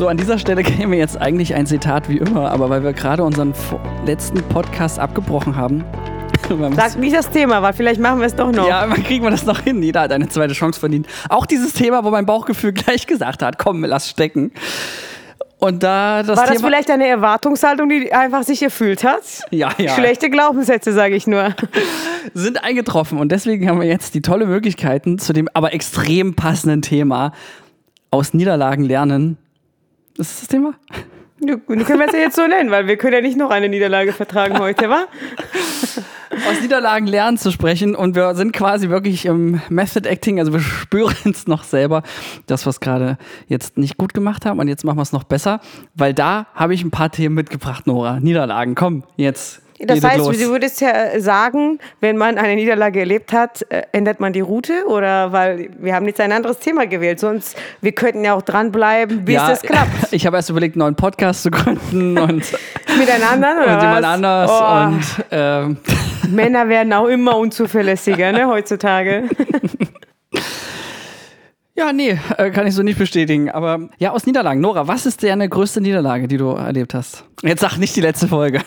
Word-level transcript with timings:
So, 0.00 0.08
an 0.08 0.16
dieser 0.16 0.38
Stelle 0.38 0.62
käme 0.64 0.96
jetzt 0.96 1.20
eigentlich 1.20 1.54
ein 1.54 1.66
Zitat 1.66 2.08
wie 2.08 2.16
immer, 2.16 2.50
aber 2.50 2.70
weil 2.70 2.82
wir 2.82 2.94
gerade 2.94 3.22
unseren 3.22 3.52
letzten 4.06 4.42
Podcast 4.44 4.98
abgebrochen 4.98 5.56
haben. 5.56 5.84
Sag 6.74 6.96
nicht 6.96 7.14
das 7.14 7.28
Thema, 7.28 7.60
weil 7.60 7.74
vielleicht 7.74 8.00
machen 8.00 8.18
wir 8.18 8.26
es 8.26 8.34
doch 8.34 8.50
noch. 8.50 8.66
Ja, 8.66 8.86
dann 8.86 9.04
kriegen 9.04 9.24
wir 9.24 9.30
das 9.30 9.44
noch 9.44 9.60
hin. 9.60 9.82
Jeder 9.82 10.00
hat 10.00 10.12
eine 10.12 10.26
zweite 10.30 10.54
Chance 10.54 10.80
verdient. 10.80 11.06
Auch 11.28 11.44
dieses 11.44 11.74
Thema, 11.74 12.02
wo 12.02 12.10
mein 12.10 12.24
Bauchgefühl 12.24 12.72
gleich 12.72 13.06
gesagt 13.06 13.42
hat, 13.42 13.58
komm, 13.58 13.84
lass 13.84 14.08
stecken. 14.08 14.52
Und 15.58 15.82
da 15.82 16.22
das 16.22 16.38
War 16.38 16.46
das 16.46 16.56
Thema 16.56 16.68
vielleicht 16.68 16.90
eine 16.90 17.06
Erwartungshaltung, 17.06 17.90
die 17.90 18.10
einfach 18.10 18.44
sich 18.44 18.62
erfüllt 18.62 19.04
hat? 19.04 19.20
Ja, 19.50 19.68
ja. 19.76 19.92
Schlechte 19.92 20.30
Glaubenssätze, 20.30 20.94
sage 20.94 21.14
ich 21.14 21.26
nur. 21.26 21.54
sind 22.32 22.64
eingetroffen. 22.64 23.18
Und 23.18 23.32
deswegen 23.32 23.68
haben 23.68 23.78
wir 23.78 23.86
jetzt 23.86 24.14
die 24.14 24.22
tolle 24.22 24.46
Möglichkeiten 24.46 25.18
zu 25.18 25.34
dem 25.34 25.46
aber 25.52 25.74
extrem 25.74 26.36
passenden 26.36 26.80
Thema 26.80 27.32
aus 28.10 28.32
Niederlagen 28.32 28.84
lernen. 28.84 29.36
Das 30.20 30.32
ist 30.32 30.42
das 30.42 30.48
Thema? 30.48 30.74
Du 31.38 31.58
können 31.60 31.86
wir 31.86 32.06
es 32.06 32.12
ja 32.12 32.18
jetzt 32.18 32.36
so 32.36 32.46
nennen, 32.46 32.70
weil 32.70 32.86
wir 32.86 32.98
können 32.98 33.14
ja 33.14 33.20
nicht 33.22 33.38
noch 33.38 33.48
eine 33.48 33.70
Niederlage 33.70 34.12
vertragen 34.12 34.58
heute, 34.58 34.90
wa? 34.90 35.06
Aus 36.46 36.60
Niederlagen 36.60 37.06
lernen 37.06 37.38
zu 37.38 37.50
sprechen 37.50 37.94
und 37.94 38.14
wir 38.14 38.34
sind 38.34 38.52
quasi 38.52 38.90
wirklich 38.90 39.24
im 39.24 39.62
Method 39.70 40.06
Acting, 40.06 40.38
also 40.38 40.52
wir 40.52 40.60
spüren 40.60 41.32
es 41.32 41.46
noch 41.46 41.64
selber, 41.64 42.02
dass 42.44 42.66
wir 42.66 42.70
es 42.70 42.80
gerade 42.80 43.16
jetzt 43.46 43.78
nicht 43.78 43.96
gut 43.96 44.12
gemacht 44.12 44.44
haben 44.44 44.60
und 44.60 44.68
jetzt 44.68 44.84
machen 44.84 44.98
wir 44.98 45.02
es 45.02 45.12
noch 45.12 45.24
besser, 45.24 45.60
weil 45.94 46.12
da 46.12 46.48
habe 46.54 46.74
ich 46.74 46.84
ein 46.84 46.90
paar 46.90 47.10
Themen 47.10 47.34
mitgebracht, 47.34 47.86
Nora. 47.86 48.20
Niederlagen, 48.20 48.74
komm, 48.74 49.04
jetzt 49.16 49.62
das 49.86 50.04
heißt, 50.04 50.18
los. 50.18 50.38
du 50.38 50.48
würdest 50.50 50.80
ja 50.80 51.18
sagen, 51.20 51.78
wenn 52.00 52.16
man 52.16 52.38
eine 52.38 52.54
Niederlage 52.54 53.00
erlebt 53.00 53.32
hat, 53.32 53.64
äh, 53.70 53.82
ändert 53.92 54.20
man 54.20 54.32
die 54.32 54.40
Route 54.40 54.84
oder 54.86 55.32
weil 55.32 55.70
wir 55.78 55.94
haben 55.94 56.06
jetzt 56.06 56.20
ein 56.20 56.32
anderes 56.32 56.58
Thema 56.58 56.86
gewählt, 56.86 57.20
sonst 57.20 57.56
wir 57.80 57.92
könnten 57.92 58.24
ja 58.24 58.34
auch 58.34 58.42
dranbleiben, 58.42 59.24
bis 59.24 59.36
ja, 59.36 59.50
es 59.50 59.62
klappt. 59.62 59.90
Ich 60.12 60.26
habe 60.26 60.36
erst 60.36 60.50
überlegt, 60.50 60.74
einen 60.74 60.80
neuen 60.80 60.96
Podcast 60.96 61.42
zu 61.42 61.50
gründen 61.50 62.18
und 62.18 62.44
mit 62.98 63.10
einem 63.10 63.24
anderen 63.24 63.58
oder 63.62 63.74
und 63.74 63.82
jemand 63.82 64.04
anders 64.04 64.50
oh. 64.50 64.86
und 64.86 65.24
ähm. 65.30 65.76
Männer 66.28 66.68
werden 66.68 66.92
auch 66.92 67.06
immer 67.06 67.36
unzuverlässiger, 67.36 68.32
ne, 68.32 68.46
heutzutage. 68.46 69.24
Ja, 71.74 71.94
nee, 71.94 72.18
äh, 72.36 72.50
kann 72.50 72.66
ich 72.66 72.74
so 72.74 72.82
nicht 72.82 72.98
bestätigen. 72.98 73.50
Aber 73.50 73.88
ja, 73.98 74.10
aus 74.10 74.26
Niederlagen. 74.26 74.60
Nora, 74.60 74.86
was 74.86 75.06
ist 75.06 75.22
deine 75.22 75.48
größte 75.48 75.80
Niederlage, 75.80 76.28
die 76.28 76.36
du 76.36 76.50
erlebt 76.50 76.92
hast? 76.92 77.24
Jetzt 77.42 77.60
sag 77.60 77.78
nicht 77.78 77.96
die 77.96 78.02
letzte 78.02 78.28
Folge. 78.28 78.60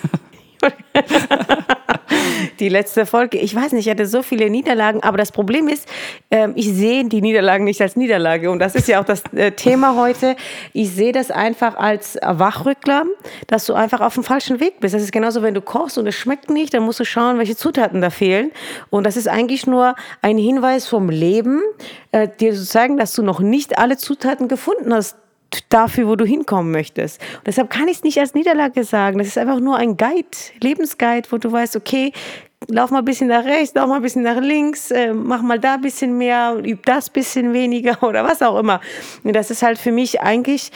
die 2.60 2.70
letzte 2.70 3.06
Folge. 3.06 3.38
Ich 3.38 3.56
weiß 3.56 3.72
nicht, 3.74 3.88
ich 3.88 3.92
hatte 3.92 4.06
so 4.06 4.22
viele 4.22 4.50
Niederlagen, 4.50 5.02
aber 5.04 5.18
das 5.18 5.32
Problem 5.32 5.68
ist, 5.68 5.88
äh, 6.30 6.50
ich 6.56 6.72
sehe 6.74 7.04
die 7.06 7.22
Niederlagen 7.22 7.64
nicht 7.66 7.82
als 7.82 7.96
Niederlage. 7.96 8.52
Und 8.52 8.60
das 8.60 8.76
ist 8.76 8.88
ja 8.88 9.02
auch 9.02 9.06
das 9.06 9.24
äh, 9.36 9.52
Thema 9.52 9.96
heute. 9.96 10.36
Ich 10.74 10.92
sehe 10.92 11.12
das 11.12 11.32
einfach 11.32 11.76
als 11.76 12.18
Wachrückler, 12.22 13.06
dass 13.48 13.66
du 13.66 13.74
einfach 13.74 14.02
auf 14.02 14.14
dem 14.14 14.24
falschen 14.24 14.60
Weg 14.60 14.80
bist. 14.80 14.94
Das 14.94 15.02
ist 15.02 15.12
genauso, 15.12 15.42
wenn 15.42 15.54
du 15.54 15.62
kochst 15.62 15.98
und 15.98 16.08
es 16.08 16.16
schmeckt 16.16 16.50
nicht, 16.50 16.74
dann 16.74 16.84
musst 16.84 17.00
du 17.00 17.06
schauen, 17.06 17.38
welche 17.38 17.56
Zutaten 17.56 18.02
da 18.02 18.10
fehlen. 18.10 18.52
Und 18.90 19.06
das 19.06 19.18
ist 19.18 19.28
eigentlich 19.28 19.68
nur 19.68 19.96
ein 20.22 20.38
Hinweis 20.38 20.88
vom 20.88 21.10
Leben, 21.10 21.62
äh, 22.12 22.28
dir 22.40 22.54
zu 22.54 22.66
zeigen, 22.66 22.98
dass 22.98 23.14
du 23.14 23.24
noch 23.24 23.40
nicht 23.40 23.78
alle 23.78 23.98
Zutaten 23.98 24.48
gefunden 24.48 24.94
hast, 24.94 25.18
dafür, 25.70 26.08
wo 26.08 26.16
du 26.16 26.26
hinkommen 26.26 26.72
möchtest. 26.72 27.22
Und 27.38 27.48
deshalb 27.48 27.70
kann 27.70 27.88
ich 27.88 27.98
es 27.98 28.04
nicht 28.04 28.20
als 28.20 28.34
Niederlage 28.34 28.84
sagen. 28.84 29.18
Das 29.18 29.28
ist 29.28 29.38
einfach 29.38 29.60
nur 29.60 29.78
ein 29.78 29.98
Guide, 29.98 30.38
Lebensguide, 30.62 31.32
wo 31.32 31.38
du 31.38 31.52
weißt, 31.52 31.76
okay, 31.76 32.12
lauf 32.68 32.92
mal 32.92 33.00
ein 33.00 33.06
bisschen 33.06 33.28
nach 33.28 33.46
rechts, 33.46 33.76
lauf 33.76 33.88
mal 33.88 33.98
ein 33.98 34.02
bisschen 34.02 34.24
nach 34.24 34.40
links, 34.40 34.92
äh, 34.92 35.14
mach 35.14 35.42
mal 35.42 35.60
da 35.60 35.76
ein 35.76 35.82
bisschen 35.82 36.18
mehr, 36.18 36.56
üb 36.64 36.86
das 36.86 37.10
ein 37.10 37.14
bisschen 37.14 37.54
weniger 37.54 38.02
oder 38.08 38.24
was 38.24 38.42
auch 38.42 38.58
immer. 38.58 38.82
Und 39.24 39.36
das 39.36 39.52
ist 39.52 39.64
halt 39.64 39.78
für 39.78 39.92
mich 39.92 40.22
eigentlich 40.22 40.72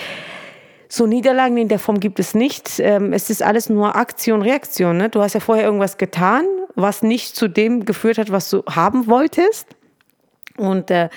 so 0.89 1.05
Niederlagen 1.05 1.57
in 1.57 1.67
der 1.67 1.79
Form 1.79 1.99
gibt 1.99 2.19
es 2.19 2.33
nicht. 2.33 2.79
Ähm, 2.79 3.11
es 3.11 3.29
ist 3.29 3.43
alles 3.43 3.69
nur 3.69 3.95
Aktion, 3.95 4.41
Reaktion. 4.41 4.97
Ne? 4.97 5.09
Du 5.09 5.21
hast 5.21 5.33
ja 5.33 5.39
vorher 5.39 5.65
irgendwas 5.65 5.97
getan, 5.97 6.45
was 6.75 7.03
nicht 7.03 7.35
zu 7.35 7.47
dem 7.47 7.85
geführt 7.85 8.17
hat, 8.17 8.31
was 8.31 8.49
du 8.49 8.63
haben 8.69 9.07
wolltest. 9.07 9.67
Und 10.55 10.89
äh, 10.89 11.09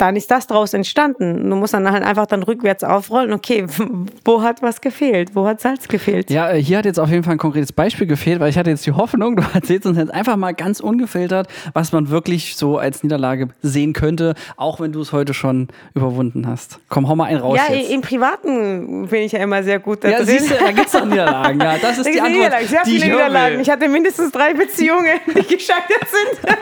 dann 0.00 0.16
ist 0.16 0.30
das 0.30 0.46
daraus 0.46 0.72
entstanden. 0.72 1.50
Du 1.50 1.56
musst 1.56 1.74
dann 1.74 1.90
halt 1.90 2.02
einfach 2.02 2.26
dann 2.26 2.42
rückwärts 2.42 2.84
aufrollen. 2.84 3.32
Okay, 3.32 3.66
wo 4.24 4.42
hat 4.42 4.62
was 4.62 4.80
gefehlt? 4.80 5.34
Wo 5.34 5.46
hat 5.46 5.60
Salz 5.60 5.88
gefehlt? 5.88 6.30
Ja, 6.30 6.50
äh, 6.50 6.62
hier 6.62 6.78
hat 6.78 6.86
jetzt 6.86 6.98
auf 6.98 7.10
jeden 7.10 7.22
Fall 7.22 7.34
ein 7.34 7.38
konkretes 7.38 7.72
Beispiel 7.72 8.06
gefehlt, 8.06 8.40
weil 8.40 8.48
ich 8.48 8.56
hatte 8.56 8.70
jetzt 8.70 8.86
die 8.86 8.92
Hoffnung, 8.92 9.36
du 9.40 9.42
erzählst 9.52 9.86
uns 9.86 9.98
jetzt 9.98 10.12
einfach 10.12 10.36
mal 10.36 10.54
ganz 10.54 10.80
ungefiltert, 10.80 11.48
was 11.74 11.92
man 11.92 12.08
wirklich 12.08 12.56
so 12.56 12.78
als 12.78 13.02
Niederlage 13.02 13.48
sehen 13.60 13.92
könnte, 13.92 14.34
auch 14.56 14.80
wenn 14.80 14.92
du 14.92 15.00
es 15.00 15.12
heute 15.12 15.34
schon 15.34 15.68
überwunden 15.94 16.46
hast. 16.46 16.78
Komm, 16.88 17.08
hau 17.08 17.16
mal 17.16 17.24
einen 17.24 17.40
raus. 17.40 17.58
Ja, 17.58 17.74
jetzt. 17.74 17.90
im 17.90 18.00
Privaten 18.00 19.08
bin 19.08 19.22
ich 19.22 19.32
ja 19.32 19.40
immer 19.40 19.62
sehr 19.62 19.80
gut 19.80 20.02
da 20.02 20.08
ja, 20.08 20.18
drin. 20.18 20.26
Siehst 20.28 20.50
du, 20.50 20.54
da 20.54 20.72
gibt 20.72 20.86
es 20.86 20.92
doch 20.92 21.04
Niederlagen. 21.04 21.60
Ja, 21.60 21.76
das 21.76 21.98
ist 21.98 22.06
da 22.06 22.10
die 22.10 22.20
Antwort, 22.20 22.32
Niederlagen, 22.32 22.66
sehr 22.66 22.84
viele 22.84 23.04
Niederlagen. 23.04 23.60
Ich 23.60 23.68
hatte 23.68 23.88
mindestens 23.88 24.32
drei 24.32 24.54
Beziehungen, 24.54 25.20
die 25.26 25.56
gescheitert 25.56 26.06
sind. 26.08 26.56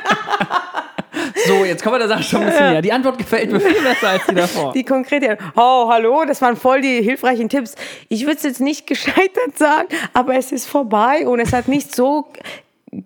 So, 1.47 1.65
jetzt 1.65 1.83
kommen 1.83 1.95
wir 1.95 1.99
der 2.01 2.09
Sache 2.09 2.23
schon 2.23 2.41
ein 2.41 2.47
bisschen 2.47 2.71
näher. 2.71 2.83
Die 2.83 2.93
Antwort 2.93 3.19
gefällt 3.19 3.53
mir 3.53 3.61
viel 3.61 3.81
besser 3.83 4.09
als 4.09 4.27
die 4.27 4.35
davor. 4.35 4.73
Die 4.75 4.85
konkrete. 4.85 5.39
Oh, 5.57 5.89
hallo, 5.89 6.25
das 6.27 6.43
waren 6.43 6.57
voll 6.57 6.81
die 6.81 7.03
hilfreichen 7.03 7.49
Tipps. 7.49 7.75
Ich 8.09 8.23
würde 8.23 8.37
es 8.37 8.43
jetzt 8.43 8.61
nicht 8.61 8.87
gescheitert 8.87 9.57
sagen, 9.57 9.89
aber 10.13 10.37
es 10.37 10.53
ist 10.53 10.67
vorbei 10.67 11.27
und 11.27 11.41
es 11.41 11.53
hat 11.53 11.69
nicht 11.69 11.95
so 11.95 12.27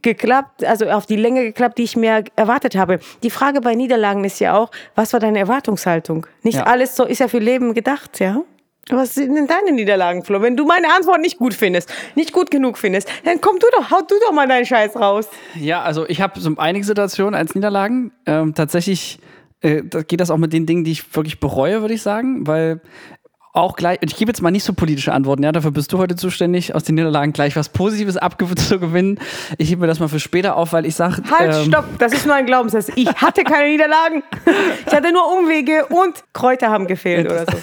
geklappt, 0.02 0.64
also 0.64 0.88
auf 0.88 1.06
die 1.06 1.16
Länge 1.16 1.42
geklappt, 1.42 1.78
die 1.78 1.82
ich 1.82 1.96
mir 1.96 2.24
erwartet 2.36 2.76
habe. 2.76 3.00
Die 3.22 3.30
Frage 3.30 3.60
bei 3.60 3.74
Niederlagen 3.74 4.24
ist 4.24 4.38
ja 4.38 4.56
auch, 4.56 4.70
was 4.94 5.12
war 5.12 5.20
deine 5.20 5.40
Erwartungshaltung? 5.40 6.26
Nicht 6.42 6.58
ja. 6.58 6.64
alles 6.64 6.94
so 6.94 7.04
ist 7.04 7.18
ja 7.18 7.28
für 7.28 7.38
Leben 7.38 7.74
gedacht, 7.74 8.20
ja? 8.20 8.42
Was 8.88 9.14
sind 9.14 9.34
denn 9.34 9.46
deine 9.46 9.72
Niederlagen, 9.72 10.24
Flo? 10.24 10.42
Wenn 10.42 10.56
du 10.56 10.64
meine 10.64 10.92
Antwort 10.92 11.20
nicht 11.20 11.38
gut 11.38 11.54
findest, 11.54 11.92
nicht 12.16 12.32
gut 12.32 12.50
genug 12.50 12.78
findest, 12.78 13.08
dann 13.24 13.40
komm 13.40 13.58
du 13.58 13.66
doch, 13.72 13.90
hau 13.90 14.00
du 14.00 14.14
doch 14.26 14.32
mal 14.32 14.48
deinen 14.48 14.66
Scheiß 14.66 14.96
raus. 14.96 15.28
Ja, 15.54 15.82
also 15.82 16.08
ich 16.08 16.20
habe 16.20 16.40
so 16.40 16.52
einige 16.56 16.84
Situationen 16.84 17.34
als 17.34 17.54
Niederlagen. 17.54 18.10
Ähm, 18.26 18.54
tatsächlich 18.54 19.20
äh, 19.60 19.82
geht 19.82 20.20
das 20.20 20.30
auch 20.30 20.36
mit 20.36 20.52
den 20.52 20.66
Dingen, 20.66 20.82
die 20.82 20.92
ich 20.92 21.14
wirklich 21.14 21.38
bereue, 21.38 21.80
würde 21.80 21.94
ich 21.94 22.02
sagen, 22.02 22.46
weil 22.46 22.80
auch 23.52 23.76
gleich, 23.76 23.98
ich 24.00 24.16
gebe 24.16 24.30
jetzt 24.30 24.40
mal 24.40 24.50
nicht 24.50 24.64
so 24.64 24.72
politische 24.72 25.12
Antworten, 25.12 25.42
ja, 25.42 25.52
dafür 25.52 25.72
bist 25.72 25.92
du 25.92 25.98
heute 25.98 26.16
zuständig, 26.16 26.74
aus 26.74 26.84
den 26.84 26.94
Niederlagen 26.94 27.32
gleich 27.32 27.54
was 27.54 27.68
Positives 27.68 28.16
abzugewinnen. 28.16 29.18
Ich 29.58 29.70
hebe 29.70 29.82
mir 29.82 29.86
das 29.86 30.00
mal 30.00 30.08
für 30.08 30.20
später 30.20 30.56
auf, 30.56 30.72
weil 30.72 30.86
ich 30.86 30.94
sage. 30.94 31.22
Halt, 31.30 31.54
ähm, 31.54 31.66
stopp, 31.66 31.84
das 31.98 32.12
ist 32.12 32.26
nur 32.26 32.34
ein 32.34 32.46
Glaubenssatz. 32.46 32.90
Ich 32.94 33.08
hatte 33.08 33.44
keine 33.44 33.70
Niederlagen. 33.70 34.22
Ich 34.86 34.92
hatte 34.92 35.12
nur 35.12 35.22
Umwege 35.38 35.86
und 35.86 36.22
Kräuter 36.32 36.68
haben 36.68 36.86
gefehlt 36.86 37.26
oder 37.26 37.46
so. 37.46 37.56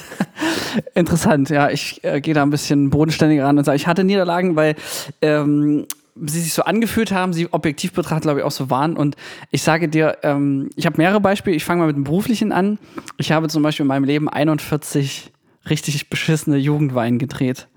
Interessant, 0.95 1.49
ja, 1.49 1.69
ich 1.69 2.03
äh, 2.03 2.21
gehe 2.21 2.33
da 2.33 2.43
ein 2.43 2.49
bisschen 2.49 2.89
bodenständiger 2.89 3.45
ran 3.45 3.57
und 3.57 3.63
sage, 3.63 3.75
ich 3.75 3.87
hatte 3.87 4.03
Niederlagen, 4.03 4.55
weil 4.55 4.75
ähm, 5.21 5.85
sie 6.15 6.39
sich 6.39 6.53
so 6.53 6.63
angefühlt 6.63 7.11
haben, 7.11 7.33
sie 7.33 7.51
objektiv 7.51 7.93
betrachtet, 7.93 8.23
glaube 8.23 8.39
ich, 8.39 8.45
auch 8.45 8.51
so 8.51 8.69
waren. 8.69 8.95
Und 8.95 9.15
ich 9.51 9.61
sage 9.61 9.89
dir, 9.89 10.17
ähm, 10.23 10.69
ich 10.75 10.85
habe 10.85 10.97
mehrere 10.97 11.19
Beispiele. 11.19 11.55
Ich 11.55 11.65
fange 11.65 11.81
mal 11.81 11.87
mit 11.87 11.95
dem 11.95 12.03
Beruflichen 12.03 12.51
an. 12.51 12.79
Ich 13.17 13.31
habe 13.31 13.47
zum 13.47 13.63
Beispiel 13.63 13.83
in 13.83 13.87
meinem 13.87 14.05
Leben 14.05 14.29
41 14.29 15.31
richtig 15.69 16.09
beschissene 16.09 16.57
Jugendwein 16.57 17.17
gedreht. 17.17 17.67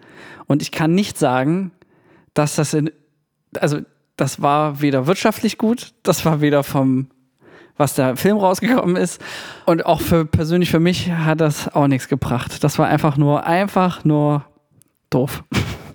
Und 0.47 0.63
ich 0.63 0.73
kann 0.73 0.95
nicht 0.95 1.19
sagen, 1.19 1.73
dass 2.35 2.57
das 2.57 2.75
in, 2.75 2.91
also 3.59 3.81
das 4.17 4.43
war 4.43 4.81
weder 4.81 5.07
wirtschaftlich 5.07 5.59
gut, 5.59 5.95
das 6.03 6.25
war 6.25 6.41
weder 6.41 6.63
vom, 6.63 7.09
was 7.77 7.95
der 7.95 8.17
Film 8.17 8.39
rausgekommen 8.39 8.97
ist. 8.97 9.21
Und 9.67 9.87
auch 9.87 10.01
für 10.01 10.25
persönlich 10.25 10.71
für 10.71 10.81
mich 10.81 11.11
hat 11.11 11.41
das 11.41 11.75
auch 11.75 11.87
nichts 11.87 12.09
gebracht. 12.09 12.63
Das 12.63 12.79
war 12.79 12.89
einfach 12.89 13.17
nur, 13.17 13.47
einfach 13.47 14.05
nur 14.05 14.45
doof. 15.11 15.45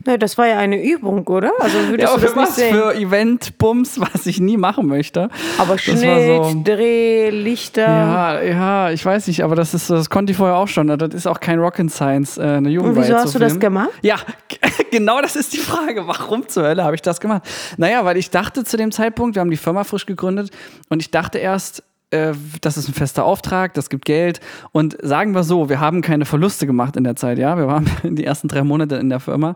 Ne, 0.07 0.17
das 0.17 0.37
war 0.37 0.47
ja 0.47 0.57
eine 0.57 0.81
Übung, 0.81 1.27
oder? 1.27 1.51
Also 1.59 1.79
würdest 1.89 2.09
ja, 2.09 2.15
du 2.15 2.21
das 2.21 2.31
für 2.31 2.37
was? 2.37 2.55
Sehen? 2.55 2.73
Für 2.73 2.95
Event-Bums, 2.95 3.99
was 4.13 4.25
ich 4.25 4.39
nie 4.39 4.55
machen 4.55 4.87
möchte. 4.87 5.29
Aber 5.57 5.77
Schnitt, 5.77 5.99
so, 5.99 6.61
Dreh, 6.63 7.29
Lichter. 7.29 7.81
Ja, 7.81 8.41
ja, 8.41 8.91
ich 8.91 9.05
weiß 9.05 9.27
nicht, 9.27 9.43
aber 9.43 9.57
das 9.57 9.73
ist, 9.73 9.89
das 9.89 10.09
konnte 10.09 10.31
ich 10.31 10.37
vorher 10.37 10.55
auch 10.55 10.69
schon. 10.69 10.87
Das 10.87 11.13
ist 11.13 11.27
auch 11.27 11.41
kein 11.41 11.59
Rocket 11.59 11.91
Science, 11.91 12.37
äh, 12.37 12.43
eine 12.43 12.69
Jugendweihe 12.69 13.01
Und 13.01 13.09
wieso 13.09 13.17
hast 13.17 13.35
du 13.35 13.39
das 13.39 13.59
gemacht? 13.59 13.89
Ja, 14.01 14.15
genau 14.91 15.21
das 15.21 15.35
ist 15.35 15.51
die 15.51 15.57
Frage. 15.57 16.07
Warum 16.07 16.47
zur 16.47 16.63
Hölle 16.63 16.85
habe 16.85 16.95
ich 16.95 17.01
das 17.01 17.19
gemacht? 17.19 17.41
Naja, 17.75 18.05
weil 18.05 18.15
ich 18.15 18.29
dachte 18.29 18.63
zu 18.63 18.77
dem 18.77 18.93
Zeitpunkt, 18.93 19.35
wir 19.35 19.41
haben 19.41 19.51
die 19.51 19.57
Firma 19.57 19.83
frisch 19.83 20.05
gegründet 20.05 20.51
und 20.87 21.01
ich 21.01 21.11
dachte 21.11 21.37
erst, 21.37 21.83
äh, 22.11 22.33
das 22.61 22.77
ist 22.77 22.87
ein 22.87 22.93
fester 22.93 23.25
Auftrag, 23.25 23.73
das 23.73 23.89
gibt 23.89 24.05
Geld. 24.05 24.39
Und 24.71 24.97
sagen 25.01 25.33
wir 25.35 25.43
so, 25.43 25.69
wir 25.69 25.79
haben 25.79 26.01
keine 26.01 26.25
Verluste 26.25 26.65
gemacht 26.65 26.95
in 26.95 27.03
der 27.03 27.15
Zeit, 27.15 27.37
ja. 27.37 27.57
Wir 27.57 27.67
waren 27.67 27.89
die 28.15 28.25
ersten 28.25 28.47
drei 28.47 28.63
Monate 28.63 28.95
in 28.95 29.09
der 29.09 29.19
Firma, 29.19 29.55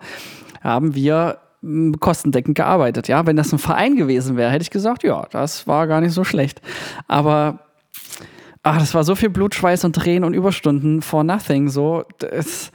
haben 0.61 0.95
wir 0.95 1.39
hm, 1.61 1.99
kostendeckend 1.99 2.55
gearbeitet, 2.55 3.07
ja. 3.07 3.25
Wenn 3.25 3.35
das 3.35 3.53
ein 3.53 3.59
Verein 3.59 3.95
gewesen 3.95 4.37
wäre, 4.37 4.51
hätte 4.51 4.63
ich 4.63 4.71
gesagt, 4.71 5.03
ja, 5.03 5.25
das 5.31 5.67
war 5.67 5.87
gar 5.87 6.01
nicht 6.01 6.13
so 6.13 6.23
schlecht. 6.23 6.61
Aber 7.07 7.59
ach, 8.63 8.79
das 8.79 8.93
war 8.93 9.03
so 9.03 9.15
viel 9.15 9.29
Blut, 9.29 9.55
Schweiß 9.55 9.85
und 9.85 9.95
Tränen 9.95 10.23
und 10.25 10.33
Überstunden 10.33 11.01
for 11.01 11.23
nothing, 11.23 11.69
so. 11.69 12.03
Das, 12.19 12.71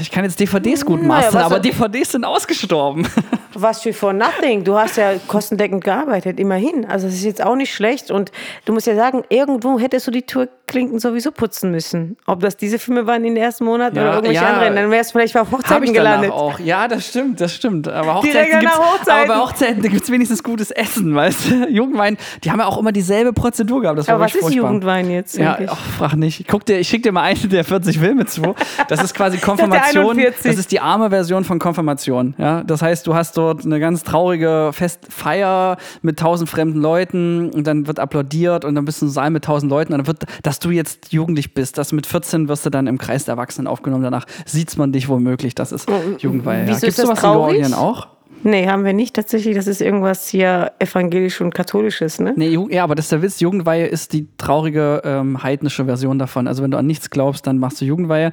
ich 0.00 0.10
kann 0.10 0.24
jetzt 0.24 0.40
DVDs 0.40 0.84
gut 0.84 1.02
mastern, 1.02 1.34
naja, 1.34 1.46
aber 1.46 1.60
DVDs 1.60 2.12
sind 2.12 2.24
ausgestorben. 2.24 3.06
Was 3.54 3.82
für 3.82 3.92
for 3.92 4.12
nothing. 4.12 4.64
Du 4.64 4.76
hast 4.76 4.96
ja 4.96 5.14
kostendeckend 5.28 5.84
gearbeitet, 5.84 6.40
immerhin. 6.40 6.86
Also 6.86 7.06
es 7.06 7.14
ist 7.14 7.24
jetzt 7.24 7.44
auch 7.44 7.56
nicht 7.56 7.72
schlecht. 7.72 8.10
Und 8.10 8.32
du 8.64 8.72
musst 8.72 8.86
ja 8.86 8.94
sagen, 8.96 9.22
irgendwo 9.28 9.78
hättest 9.78 10.06
du 10.06 10.10
die 10.10 10.22
Tour 10.22 10.48
Klinken 10.70 10.98
sowieso 10.98 11.30
putzen 11.32 11.70
müssen. 11.70 12.16
Ob 12.26 12.40
das 12.40 12.56
diese 12.56 12.78
Filme 12.78 13.06
waren 13.06 13.24
in 13.24 13.34
den 13.34 13.42
ersten 13.42 13.64
Monaten 13.64 13.96
Ja, 13.96 14.02
oder 14.02 14.12
irgendwelche 14.14 14.42
ja. 14.42 14.50
anderen, 14.52 14.76
dann 14.76 14.90
wäre 14.90 15.02
es 15.02 15.10
vielleicht 15.12 15.36
auf 15.36 15.50
Hochzeiten 15.50 15.92
gelandet. 15.92 16.30
auch. 16.30 16.58
Ja, 16.60 16.88
das 16.88 17.06
stimmt, 17.08 17.40
das 17.40 17.54
stimmt. 17.54 17.88
Aber 17.88 18.14
Hochzeiten 18.16 18.60
gibt's, 18.60 18.78
Hochzeiten. 18.78 19.12
aber 19.12 19.26
bei 19.26 19.40
Hochzeiten 19.40 19.82
gibt 19.82 20.02
es 20.02 20.10
wenigstens 20.10 20.42
gutes 20.42 20.70
Essen, 20.70 21.14
weißt 21.14 21.50
du? 21.50 21.68
Jugendwein, 21.70 22.16
die 22.44 22.50
haben 22.50 22.60
ja 22.60 22.66
auch 22.66 22.78
immer 22.78 22.92
dieselbe 22.92 23.32
Prozedur 23.32 23.82
gehabt. 23.82 23.98
Das 23.98 24.08
Aber 24.08 24.20
was 24.20 24.32
wirklich 24.34 24.40
ist 24.40 24.52
furchtbar. 24.54 24.70
Jugendwein 24.70 25.10
jetzt? 25.10 25.36
Ja, 25.36 25.58
ach, 25.66 25.78
frag 25.98 26.14
nicht. 26.16 26.40
Ich, 26.40 26.46
guck 26.46 26.64
dir, 26.64 26.78
ich 26.78 26.88
schicke 26.88 27.02
dir 27.02 27.12
mal 27.12 27.22
einen 27.22 27.48
der 27.50 27.64
40 27.64 27.98
Filme 27.98 28.26
zu. 28.26 28.54
Das 28.88 29.02
ist 29.02 29.12
quasi 29.14 29.38
Konfirmation. 29.50 30.16
41. 30.18 30.42
Das 30.50 30.58
ist 30.58 30.70
die 30.72 30.80
arme 30.80 31.10
Version 31.10 31.44
von 31.44 31.58
Konfirmation. 31.58 32.34
Ja? 32.38 32.62
Das 32.62 32.80
heißt, 32.82 33.06
du 33.06 33.14
hast 33.14 33.36
dort 33.36 33.64
eine 33.64 33.80
ganz 33.80 34.04
traurige 34.04 34.70
Festfeier 34.72 35.76
mit 36.02 36.18
tausend 36.18 36.48
fremden 36.48 36.80
Leuten 36.80 37.50
und 37.50 37.66
dann 37.66 37.86
wird 37.86 37.98
applaudiert 37.98 38.64
und 38.64 38.74
dann 38.74 38.84
bist 38.84 39.02
du 39.02 39.06
im 39.06 39.10
Saal 39.10 39.30
mit 39.30 39.44
tausend 39.44 39.70
Leuten 39.70 39.92
und 39.92 39.98
dann 39.98 40.06
wird, 40.06 40.24
dass 40.60 40.68
du 40.68 40.70
jetzt 40.70 41.12
jugendlich 41.12 41.54
bist, 41.54 41.78
dass 41.78 41.92
mit 41.92 42.06
14 42.06 42.48
wirst 42.48 42.66
du 42.66 42.70
dann 42.70 42.86
im 42.86 42.98
Kreis 42.98 43.24
der 43.24 43.32
Erwachsenen 43.32 43.66
aufgenommen. 43.66 44.02
Danach 44.02 44.26
sieht 44.44 44.76
man 44.76 44.92
dich 44.92 45.08
womöglich. 45.08 45.54
Das 45.54 45.72
ist 45.72 45.88
Jugendweihe. 46.18 46.64
Ja. 46.64 46.68
wieso 46.68 46.80
Gibt 46.80 46.90
es 46.90 46.96
sowas 46.96 47.18
in 47.18 47.22
traurig? 47.22 47.56
Georgien 47.56 47.74
auch? 47.74 48.08
Nee, 48.42 48.66
haben 48.68 48.84
wir 48.84 48.92
nicht 48.92 49.14
tatsächlich. 49.14 49.54
Das 49.54 49.66
ist 49.66 49.80
irgendwas 49.80 50.28
hier 50.28 50.72
evangelisch 50.78 51.40
und 51.40 51.54
katholisches, 51.54 52.20
ne? 52.20 52.32
Nee, 52.36 52.58
ja, 52.70 52.84
aber 52.84 52.94
das 52.94 53.06
ist 53.06 53.12
der 53.12 53.22
Witz. 53.22 53.40
Jugendweihe 53.40 53.86
ist 53.86 54.12
die 54.12 54.28
traurige 54.38 55.02
ähm, 55.04 55.42
heidnische 55.42 55.84
Version 55.84 56.18
davon. 56.18 56.48
Also 56.48 56.62
wenn 56.62 56.70
du 56.70 56.78
an 56.78 56.86
nichts 56.86 57.10
glaubst, 57.10 57.46
dann 57.46 57.58
machst 57.58 57.80
du 57.80 57.84
Jugendweihe. 57.84 58.30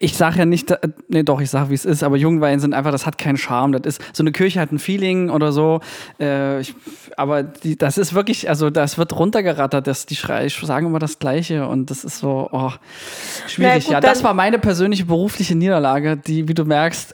Ich 0.00 0.16
sage 0.16 0.38
ja 0.40 0.44
nicht, 0.44 0.76
nee, 1.08 1.22
doch, 1.22 1.40
ich 1.40 1.50
sage, 1.50 1.70
wie 1.70 1.74
es 1.74 1.84
ist, 1.84 2.02
aber 2.02 2.16
Jugendweihen 2.16 2.58
sind 2.58 2.74
einfach, 2.74 2.90
das 2.90 3.06
hat 3.06 3.18
keinen 3.18 3.36
Charme. 3.36 3.72
Das 3.72 3.98
ist, 3.98 4.02
so 4.12 4.22
eine 4.22 4.32
Kirche 4.32 4.60
hat 4.60 4.72
ein 4.72 4.78
Feeling 4.78 5.30
oder 5.30 5.52
so. 5.52 5.80
Äh, 6.18 6.60
ich, 6.60 6.74
aber 7.16 7.42
die, 7.44 7.78
das 7.78 7.96
ist 7.98 8.14
wirklich, 8.14 8.48
also 8.48 8.70
das 8.70 8.98
wird 8.98 9.16
runtergerattert. 9.16 9.86
Das, 9.86 10.06
die 10.06 10.16
schrei, 10.16 10.48
sagen 10.48 10.86
immer 10.86 10.98
das 10.98 11.18
Gleiche 11.18 11.68
und 11.68 11.90
das 11.90 12.04
ist 12.04 12.18
so, 12.18 12.48
oh, 12.50 12.72
schwierig. 13.46 13.84
gut, 13.84 13.92
ja, 13.92 14.00
das 14.00 14.24
war 14.24 14.34
meine 14.34 14.58
persönliche 14.58 15.04
berufliche 15.04 15.54
Niederlage, 15.54 16.16
die, 16.16 16.48
wie 16.48 16.54
du 16.54 16.64
merkst, 16.64 17.12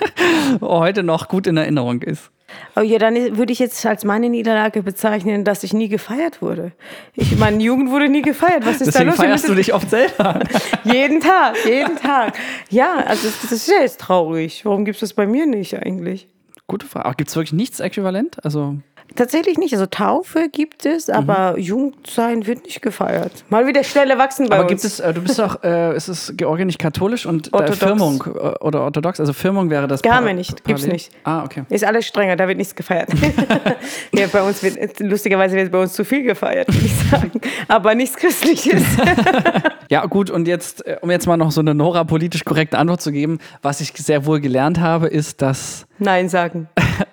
heute 0.60 1.02
noch 1.02 1.28
gut 1.28 1.46
in 1.46 1.56
Erinnerung 1.76 2.02
ist. 2.02 2.30
Aber 2.74 2.84
ja, 2.84 2.98
dann 2.98 3.36
würde 3.36 3.52
ich 3.52 3.58
jetzt 3.58 3.84
als 3.86 4.04
meine 4.04 4.30
Niederlage 4.30 4.82
bezeichnen, 4.82 5.44
dass 5.44 5.64
ich 5.64 5.72
nie 5.72 5.88
gefeiert 5.88 6.40
wurde. 6.40 6.72
Ich, 7.14 7.36
meine 7.36 7.62
Jugend 7.62 7.90
wurde 7.90 8.08
nie 8.08 8.22
gefeiert. 8.22 8.64
Was 8.64 8.80
ist 8.80 8.86
Deswegen 8.86 9.06
da 9.06 9.10
los? 9.10 9.16
Feierst 9.16 9.48
du 9.48 9.54
dich 9.54 9.74
oft 9.74 9.90
selber. 9.90 10.40
Jeden 10.84 11.20
Tag, 11.20 11.56
jeden 11.64 11.96
Tag. 11.96 12.34
Ja, 12.70 12.98
also 13.04 13.28
das, 13.42 13.50
ist 13.50 13.68
ja 13.68 13.80
jetzt 13.80 14.00
traurig. 14.00 14.64
Warum 14.64 14.84
gibt 14.84 14.96
es 14.96 15.00
das 15.00 15.12
bei 15.12 15.26
mir 15.26 15.46
nicht 15.46 15.74
eigentlich? 15.74 16.28
Gute 16.68 16.86
Frage. 16.86 17.16
Gibt 17.16 17.30
es 17.30 17.36
wirklich 17.36 17.52
nichts 17.52 17.80
äquivalent? 17.80 18.44
Also 18.44 18.76
Tatsächlich 19.14 19.56
nicht. 19.58 19.72
Also 19.72 19.86
Taufe 19.86 20.48
gibt 20.50 20.84
es, 20.84 21.08
aber 21.08 21.58
Jugendsein 21.58 22.46
wird 22.46 22.64
nicht 22.64 22.82
gefeiert. 22.82 23.44
Mal 23.48 23.66
wieder 23.66 23.84
schnell 23.84 24.10
erwachsen 24.10 24.48
bei 24.48 24.56
Aber 24.56 24.64
uns. 24.64 24.82
gibt 24.82 24.84
es, 24.84 25.00
äh, 25.00 25.14
du 25.14 25.22
bist 25.22 25.38
doch, 25.38 25.62
äh, 25.62 25.96
ist 25.96 26.08
es 26.08 26.32
Georgien 26.36 26.66
nicht 26.66 26.78
katholisch 26.78 27.24
und 27.24 27.48
äh, 27.48 27.50
Orthodox. 27.52 27.78
Firmung 27.78 28.24
äh, 28.26 28.64
oder 28.64 28.82
orthodox? 28.82 29.20
Also 29.20 29.32
Firmung 29.32 29.70
wäre 29.70 29.86
das. 29.86 30.02
Gar 30.02 30.20
nicht, 30.32 30.64
gibt's 30.64 30.82
parallel? 30.82 30.92
nicht. 30.92 31.10
Ah, 31.24 31.44
okay. 31.44 31.64
Ist 31.68 31.84
alles 31.84 32.06
strenger, 32.06 32.36
da 32.36 32.48
wird 32.48 32.58
nichts 32.58 32.74
gefeiert. 32.74 33.08
ja, 34.12 34.26
bei 34.32 34.42
uns 34.42 34.62
wird, 34.62 35.00
lustigerweise 35.00 35.56
wird 35.56 35.70
bei 35.70 35.80
uns 35.80 35.92
zu 35.92 36.04
viel 36.04 36.22
gefeiert, 36.22 36.68
würde 36.68 36.86
ich 36.86 37.10
sagen. 37.10 37.40
Aber 37.68 37.94
nichts 37.94 38.16
Christliches. 38.16 38.82
Ja, 39.88 40.04
gut, 40.06 40.30
und 40.30 40.48
jetzt, 40.48 40.84
äh, 40.84 40.96
um 41.00 41.12
jetzt 41.12 41.26
mal 41.28 41.36
noch 41.36 41.52
so 41.52 41.60
eine 41.60 41.72
Nora 41.72 42.02
politisch 42.02 42.44
korrekte 42.44 42.76
Antwort 42.76 43.00
zu 43.00 43.12
geben, 43.12 43.38
was 43.62 43.80
ich 43.80 43.92
sehr 43.92 44.26
wohl 44.26 44.40
gelernt 44.40 44.80
habe, 44.80 45.06
ist, 45.06 45.42
dass 45.42 45.86
Nein 46.00 46.28
sagen. 46.28 46.68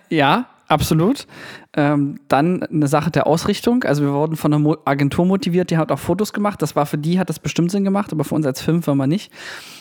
Ja, 0.10 0.46
absolut. 0.68 1.28
Ähm, 1.76 2.20
dann 2.28 2.62
eine 2.62 2.88
Sache 2.88 3.10
der 3.10 3.26
Ausrichtung. 3.26 3.84
Also 3.84 4.04
wir 4.04 4.14
wurden 4.14 4.36
von 4.36 4.54
einer 4.54 4.60
Mo 4.60 4.78
Agentur 4.86 5.26
motiviert, 5.26 5.72
die 5.72 5.78
hat 5.78 5.92
auch 5.92 5.98
Fotos 5.98 6.32
gemacht. 6.32 6.62
Das 6.62 6.76
war 6.76 6.86
für 6.86 7.00
die, 7.00 7.18
hat 7.20 7.30
das 7.30 7.40
bestimmt 7.40 7.72
Sinn 7.72 7.84
gemacht, 7.84 8.12
aber 8.12 8.24
für 8.24 8.36
uns 8.36 8.46
als 8.46 8.62
Filmfirma 8.62 9.08
nicht. 9.08 9.32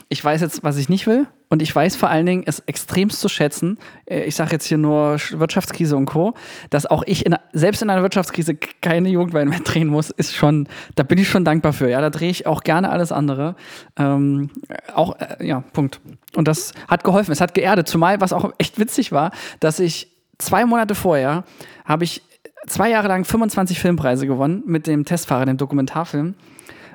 Ich 0.09 0.25
weiß 0.25 0.41
jetzt, 0.41 0.65
was 0.65 0.79
ich 0.79 0.89
nicht 0.89 1.07
will. 1.07 1.27
Und 1.51 1.61
ich 1.61 1.75
weiß 1.77 1.97
vor 1.97 2.09
allen 2.09 2.25
Dingen, 2.25 2.45
es 2.47 2.61
extremst 2.61 3.21
zu 3.21 3.29
schätzen. 3.29 3.77
Äh, 4.07 4.23
Ich 4.25 4.37
sage 4.37 4.53
jetzt 4.53 4.65
hier 4.65 4.79
nur 4.79 5.17
Sch- 5.17 5.39
Wirtschaftskrise 5.39 5.95
und 5.99 6.07
Co., 6.07 6.33
dass 6.71 6.87
auch 6.87 7.03
ich 7.07 7.27
in, 7.27 7.37
selbst 7.53 7.83
in 7.83 7.91
einer 7.91 8.01
Wirtschaftskrise 8.01 8.55
keine 8.55 9.11
Jugendwein 9.11 9.49
mehr 9.51 9.61
drehen 9.65 9.89
muss, 9.89 10.09
ist 10.09 10.35
schon, 10.35 10.69
da 10.95 11.03
bin 11.03 11.19
ich 11.19 11.29
schon 11.29 11.45
dankbar 11.45 11.75
für. 11.75 11.91
Ja, 11.91 12.01
da 12.01 12.09
drehe 12.09 12.31
ich 12.31 12.47
auch 12.47 12.63
gerne 12.63 12.89
alles 12.89 13.13
andere. 13.13 13.55
Ähm, 13.99 14.49
auch, 14.95 15.17
äh, 15.21 15.47
ja, 15.47 15.63
Punkt. 15.75 16.01
Und 16.37 16.49
das 16.49 16.73
hat 16.89 17.05
geholfen. 17.05 17.33
Es 17.33 17.43
hat 17.43 17.53
geerdet. 17.53 17.87
Zumal, 17.87 18.23
was 18.23 18.33
auch 18.33 18.53
echt 18.57 18.79
witzig 18.79 19.13
war, 19.13 19.31
dass 19.61 19.79
ich 19.79 20.09
zwei 20.45 20.65
Monate 20.65 20.95
vorher 20.95 21.45
habe 21.85 22.05
ich 22.05 22.23
zwei 22.67 22.91
Jahre 22.91 23.09
lang 23.09 23.25
25 23.25 23.79
Filmpreise 23.79 24.27
gewonnen 24.27 24.63
mit 24.67 24.87
dem 24.87 25.05
Testfahrer, 25.05 25.47
dem 25.47 25.57
Dokumentarfilm. 25.57 26.35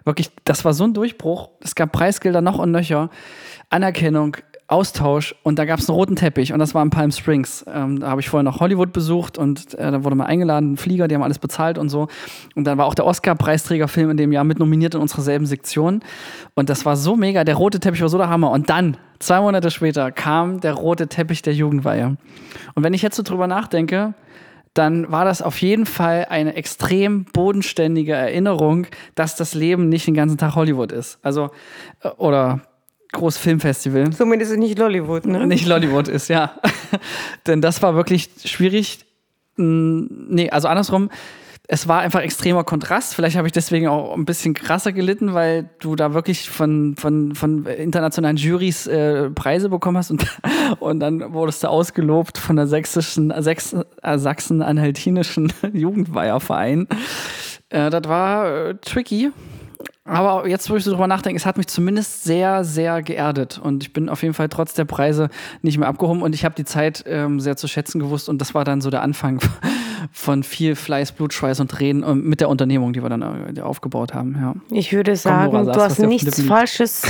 Wirklich, 0.06 0.32
das 0.46 0.64
war 0.64 0.74
so 0.74 0.86
ein 0.86 0.94
Durchbruch. 0.94 1.50
Es 1.62 1.76
gab 1.76 1.92
Preisgelder 1.92 2.42
noch 2.42 2.60
und 2.60 2.72
nöcher, 2.72 3.10
Anerkennung, 3.70 4.38
Austausch 4.70 5.34
und 5.44 5.58
da 5.60 5.66
gab 5.66 5.80
es 5.80 5.90
einen 5.90 5.96
roten 5.96 6.16
Teppich 6.18 6.52
und 6.52 6.60
das 6.60 6.76
war 6.76 6.84
in 6.84 6.90
Palm 6.90 7.12
Springs. 7.12 7.64
Ähm, 7.74 8.02
da 8.02 8.10
habe 8.10 8.20
ich 8.20 8.28
vorher 8.28 8.44
noch 8.44 8.60
Hollywood 8.60 8.92
besucht 8.92 9.38
und 9.38 9.74
äh, 9.76 9.92
da 9.92 10.04
wurde 10.04 10.18
mal 10.18 10.26
eingeladen, 10.26 10.74
ein 10.74 10.78
Flieger, 10.78 11.08
die 11.08 11.16
haben 11.16 11.24
alles 11.24 11.40
bezahlt 11.40 11.78
und 11.78 11.88
so. 11.88 12.10
Und 12.54 12.66
dann 12.66 12.78
war 12.78 12.86
auch 12.86 12.94
der 12.94 13.06
Oscar-Preisträgerfilm 13.06 14.10
in 14.10 14.18
dem 14.18 14.34
Jahr 14.34 14.44
mit 14.44 14.60
nominiert 14.60 14.94
in 14.94 15.00
unserer 15.00 15.22
selben 15.22 15.46
Sektion. 15.46 16.02
Und 16.54 16.70
das 16.70 16.86
war 16.86 16.98
so 16.98 17.16
mega, 17.16 17.46
der 17.46 17.56
rote 17.56 17.80
Teppich 17.80 18.02
war 18.02 18.10
so 18.10 18.18
der 18.18 18.30
Hammer. 18.30 18.52
Und 18.52 18.70
dann, 18.70 18.98
zwei 19.20 19.40
Monate 19.40 19.72
später, 19.72 20.12
kam 20.12 20.60
der 20.60 20.74
rote 20.74 21.08
Teppich 21.08 21.42
der 21.42 21.54
Jugendweihe. 21.54 22.18
Und 22.76 22.84
wenn 22.84 22.94
ich 22.94 23.02
jetzt 23.02 23.16
so 23.16 23.24
drüber 23.24 23.48
nachdenke, 23.48 24.16
dann 24.74 25.10
war 25.12 25.26
das 25.26 25.42
auf 25.42 25.62
jeden 25.62 25.86
Fall 25.86 26.28
eine 26.30 26.56
extrem 26.56 27.26
bodenständige 27.26 28.14
Erinnerung, 28.14 28.86
dass 29.16 29.36
das 29.36 29.54
Leben 29.54 29.88
nicht 29.88 30.06
den 30.08 30.14
ganzen 30.14 30.38
Tag 30.38 30.56
Hollywood 30.56 30.92
ist. 30.92 31.20
Also, 31.24 31.52
äh, 32.02 32.10
oder 32.10 32.62
groß 33.12 33.38
Filmfestival. 33.38 34.12
Zumindest 34.12 34.52
ist 34.52 34.58
es 34.58 34.64
nicht 34.64 34.78
Lollywood, 34.78 35.26
ne? 35.26 35.48
Nicht 35.48 35.66
Lollywood 35.66 36.08
ist, 36.08 36.28
ja. 36.28 36.60
Denn 37.48 37.62
das 37.62 37.82
war 37.82 37.96
wirklich 37.96 38.30
schwierig. 38.46 39.06
Mm, 39.56 40.06
Nee, 40.30 40.50
also 40.50 40.68
andersrum, 40.68 41.10
es 41.70 41.88
war 41.88 42.00
einfach 42.00 42.22
extremer 42.22 42.64
Kontrast. 42.64 43.14
Vielleicht 43.14 43.36
habe 43.36 43.48
ich 43.48 43.52
deswegen 43.52 43.88
auch 43.88 44.14
ein 44.14 44.24
bisschen 44.24 44.54
krasser 44.54 44.94
gelitten, 44.94 45.34
weil 45.34 45.70
du 45.80 45.96
da 45.96 46.14
wirklich 46.14 46.50
von, 46.50 46.96
von, 46.98 47.36
von 47.36 47.66
internationalen 47.66 48.38
Jurys 48.38 48.88
äh, 48.88 49.30
Preise 49.32 49.70
bekommen 49.70 49.98
hast 49.98 50.12
und, 50.12 50.26
und 50.80 51.02
dann 51.02 51.34
wurdest 51.34 51.64
du 51.64 51.68
ausgelobt 51.68 52.38
von 52.38 52.56
der 52.56 52.68
sächsischen, 52.68 53.34
Sachs, 53.40 53.76
äh, 54.02 54.18
sachsen-anhaltinischen 54.18 55.52
Jugendweiherverein. 55.74 56.88
Äh, 57.70 57.90
das 57.90 58.04
war 58.06 58.70
äh, 58.70 58.76
tricky. 58.76 59.32
Aber 60.08 60.48
jetzt, 60.48 60.70
wo 60.70 60.76
ich 60.76 60.84
so 60.84 60.92
drüber 60.92 61.08
nachdenke, 61.08 61.38
es 61.38 61.46
hat 61.46 61.58
mich 61.58 61.68
zumindest 61.68 62.24
sehr, 62.24 62.64
sehr 62.64 63.02
geerdet. 63.02 63.60
Und 63.62 63.84
ich 63.84 63.94
bin 63.94 64.10
auf 64.10 64.22
jeden 64.22 64.34
Fall 64.34 64.48
trotz 64.50 64.74
der 64.74 64.86
Preise 64.86 65.30
nicht 65.62 65.78
mehr 65.78 65.88
abgehoben. 65.88 66.22
Und 66.22 66.34
ich 66.34 66.46
habe 66.46 66.56
die 66.56 66.66
Zeit 66.66 67.04
ähm, 67.08 67.40
sehr 67.40 67.58
zu 67.58 67.68
schätzen 67.68 68.00
gewusst. 68.00 68.30
Und 68.30 68.40
das 68.40 68.54
war 68.54 68.64
dann 68.64 68.80
so 68.80 68.90
der 68.90 69.02
Anfang 69.02 69.40
von 70.14 70.44
viel 70.44 70.76
Fleiß, 70.76 71.12
Blut, 71.12 71.34
Schweiß 71.34 71.60
und 71.60 71.70
Tränen 71.72 72.04
ähm, 72.08 72.24
mit 72.24 72.40
der 72.40 72.50
Unternehmung, 72.50 72.94
die 72.94 73.04
wir 73.04 73.10
dann 73.10 73.56
äh, 73.56 73.62
aufgebaut 73.62 74.14
haben. 74.14 74.38
Ja. 74.40 74.54
Ich 74.76 74.94
würde 74.94 75.12
Nora, 75.12 75.18
sagen, 75.18 75.66
sag's, 75.66 75.78
du 75.78 75.84
was 75.84 75.92
hast 75.92 76.00
nichts. 76.00 76.42
Falsches, 76.42 77.02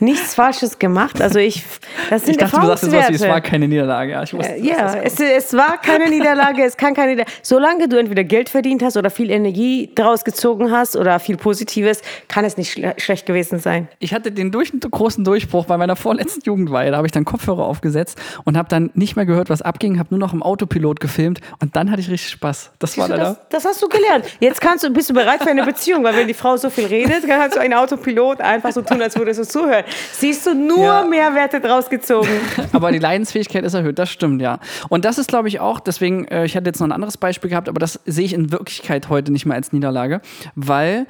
nichts 0.00 0.34
Falsches 0.34 0.78
gemacht. 0.78 1.20
Also 1.20 1.38
ich, 1.38 1.62
das 2.08 2.24
sind 2.24 2.32
Ich 2.32 2.36
dachte, 2.38 2.60
du 2.60 2.66
sagst 2.66 2.84
jetzt 2.84 2.94
was 2.94 3.08
wie, 3.10 3.14
es 3.14 3.28
war 3.28 3.40
keine 3.40 3.68
Niederlage. 3.68 4.12
Ja, 4.12 4.20
wusste, 4.20 4.36
das 4.38 4.92
kommt. 4.92 5.04
es, 5.04 5.20
es 5.20 5.52
war 5.52 5.78
keine 5.78 6.10
Niederlage, 6.10 6.64
es 6.64 6.76
kann 6.76 6.94
keine 6.94 7.12
Niederlage. 7.12 7.32
Solange 7.42 7.88
du 7.88 7.98
entweder 7.98 8.24
Geld 8.24 8.48
verdient 8.48 8.82
hast 8.82 8.96
oder 8.96 9.10
viel 9.10 9.30
Energie 9.30 9.90
daraus 9.94 10.24
gezogen 10.24 10.70
hast 10.72 10.96
oder 10.96 11.20
viel 11.20 11.36
Positives, 11.36 12.02
kann 12.28 12.39
es 12.44 12.56
nicht 12.56 12.72
schle 12.72 12.94
schlecht 12.98 13.26
gewesen 13.26 13.58
sein. 13.58 13.88
Ich 13.98 14.14
hatte 14.14 14.32
den 14.32 14.50
durch, 14.50 14.72
großen 14.90 15.24
Durchbruch 15.24 15.66
bei 15.66 15.76
meiner 15.76 15.96
vorletzten 15.96 16.42
Jugendweihe. 16.44 16.90
Da 16.90 16.96
habe 16.96 17.06
ich 17.06 17.12
dann 17.12 17.24
Kopfhörer 17.24 17.64
aufgesetzt 17.64 18.20
und 18.44 18.56
habe 18.56 18.68
dann 18.68 18.90
nicht 18.94 19.16
mehr 19.16 19.26
gehört, 19.26 19.50
was 19.50 19.62
abging, 19.62 19.98
habe 19.98 20.08
nur 20.10 20.18
noch 20.18 20.32
im 20.32 20.42
Autopilot 20.42 21.00
gefilmt 21.00 21.40
und 21.60 21.76
dann 21.76 21.90
hatte 21.90 22.00
ich 22.00 22.10
richtig 22.10 22.30
Spaß. 22.30 22.72
Das 22.78 22.96
war 22.98 23.08
leider. 23.08 23.24
Das, 23.24 23.62
das 23.62 23.64
hast 23.64 23.82
du 23.82 23.88
gelernt. 23.88 24.24
Jetzt 24.40 24.60
kannst 24.60 24.84
du, 24.84 24.90
bist 24.90 25.10
du 25.10 25.14
bereit 25.14 25.42
für 25.42 25.50
eine 25.50 25.64
Beziehung, 25.64 26.04
weil 26.04 26.16
wenn 26.16 26.28
die 26.28 26.34
Frau 26.34 26.56
so 26.56 26.70
viel 26.70 26.86
redet, 26.86 27.22
dann 27.24 27.30
kannst 27.30 27.56
du 27.56 27.60
einen 27.60 27.74
Autopilot 27.74 28.40
einfach 28.40 28.72
so 28.72 28.82
tun, 28.82 29.00
als 29.02 29.16
würdest 29.16 29.40
du 29.40 29.44
zuhören. 29.44 29.84
Siehst 30.12 30.46
du 30.46 30.54
nur 30.54 30.84
Ja. 30.84 31.04
Mehrwerte 31.04 31.60
draus 31.60 31.88
gezogen. 31.88 32.28
aber 32.72 32.92
die 32.92 32.98
Leidensfähigkeit 32.98 33.64
ist 33.64 33.74
erhöht, 33.74 33.98
das 33.98 34.10
stimmt, 34.10 34.40
ja. 34.42 34.58
Und 34.88 35.04
das 35.04 35.18
ist, 35.18 35.28
glaube 35.28 35.48
ich, 35.48 35.60
auch, 35.60 35.80
deswegen, 35.80 36.26
äh, 36.28 36.44
ich 36.44 36.56
hatte 36.56 36.66
jetzt 36.66 36.80
noch 36.80 36.86
ein 36.88 36.92
anderes 36.92 37.16
Beispiel 37.16 37.50
gehabt, 37.50 37.68
aber 37.68 37.78
das 37.78 38.00
sehe 38.06 38.24
ich 38.24 38.32
in 38.32 38.52
Wirklichkeit 38.52 39.08
heute 39.08 39.32
nicht 39.32 39.46
mehr 39.46 39.56
als 39.56 39.72
Niederlage, 39.72 40.20
weil 40.54 41.06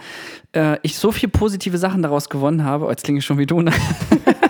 äh, 0.53 0.79
ich 0.83 0.97
so 0.97 1.13
viel 1.13 1.29
positive 1.29 1.79
Sachen 1.79 2.03
daraus 2.03 2.29
gewonnen 2.29 2.65
habe. 2.65 2.87
Oh, 2.87 2.91
jetzt 2.91 3.05
klinge 3.05 3.19
ich 3.19 3.25
schon 3.25 3.39
wie 3.39 3.47
du, 3.47 3.63
ne? 3.63 3.73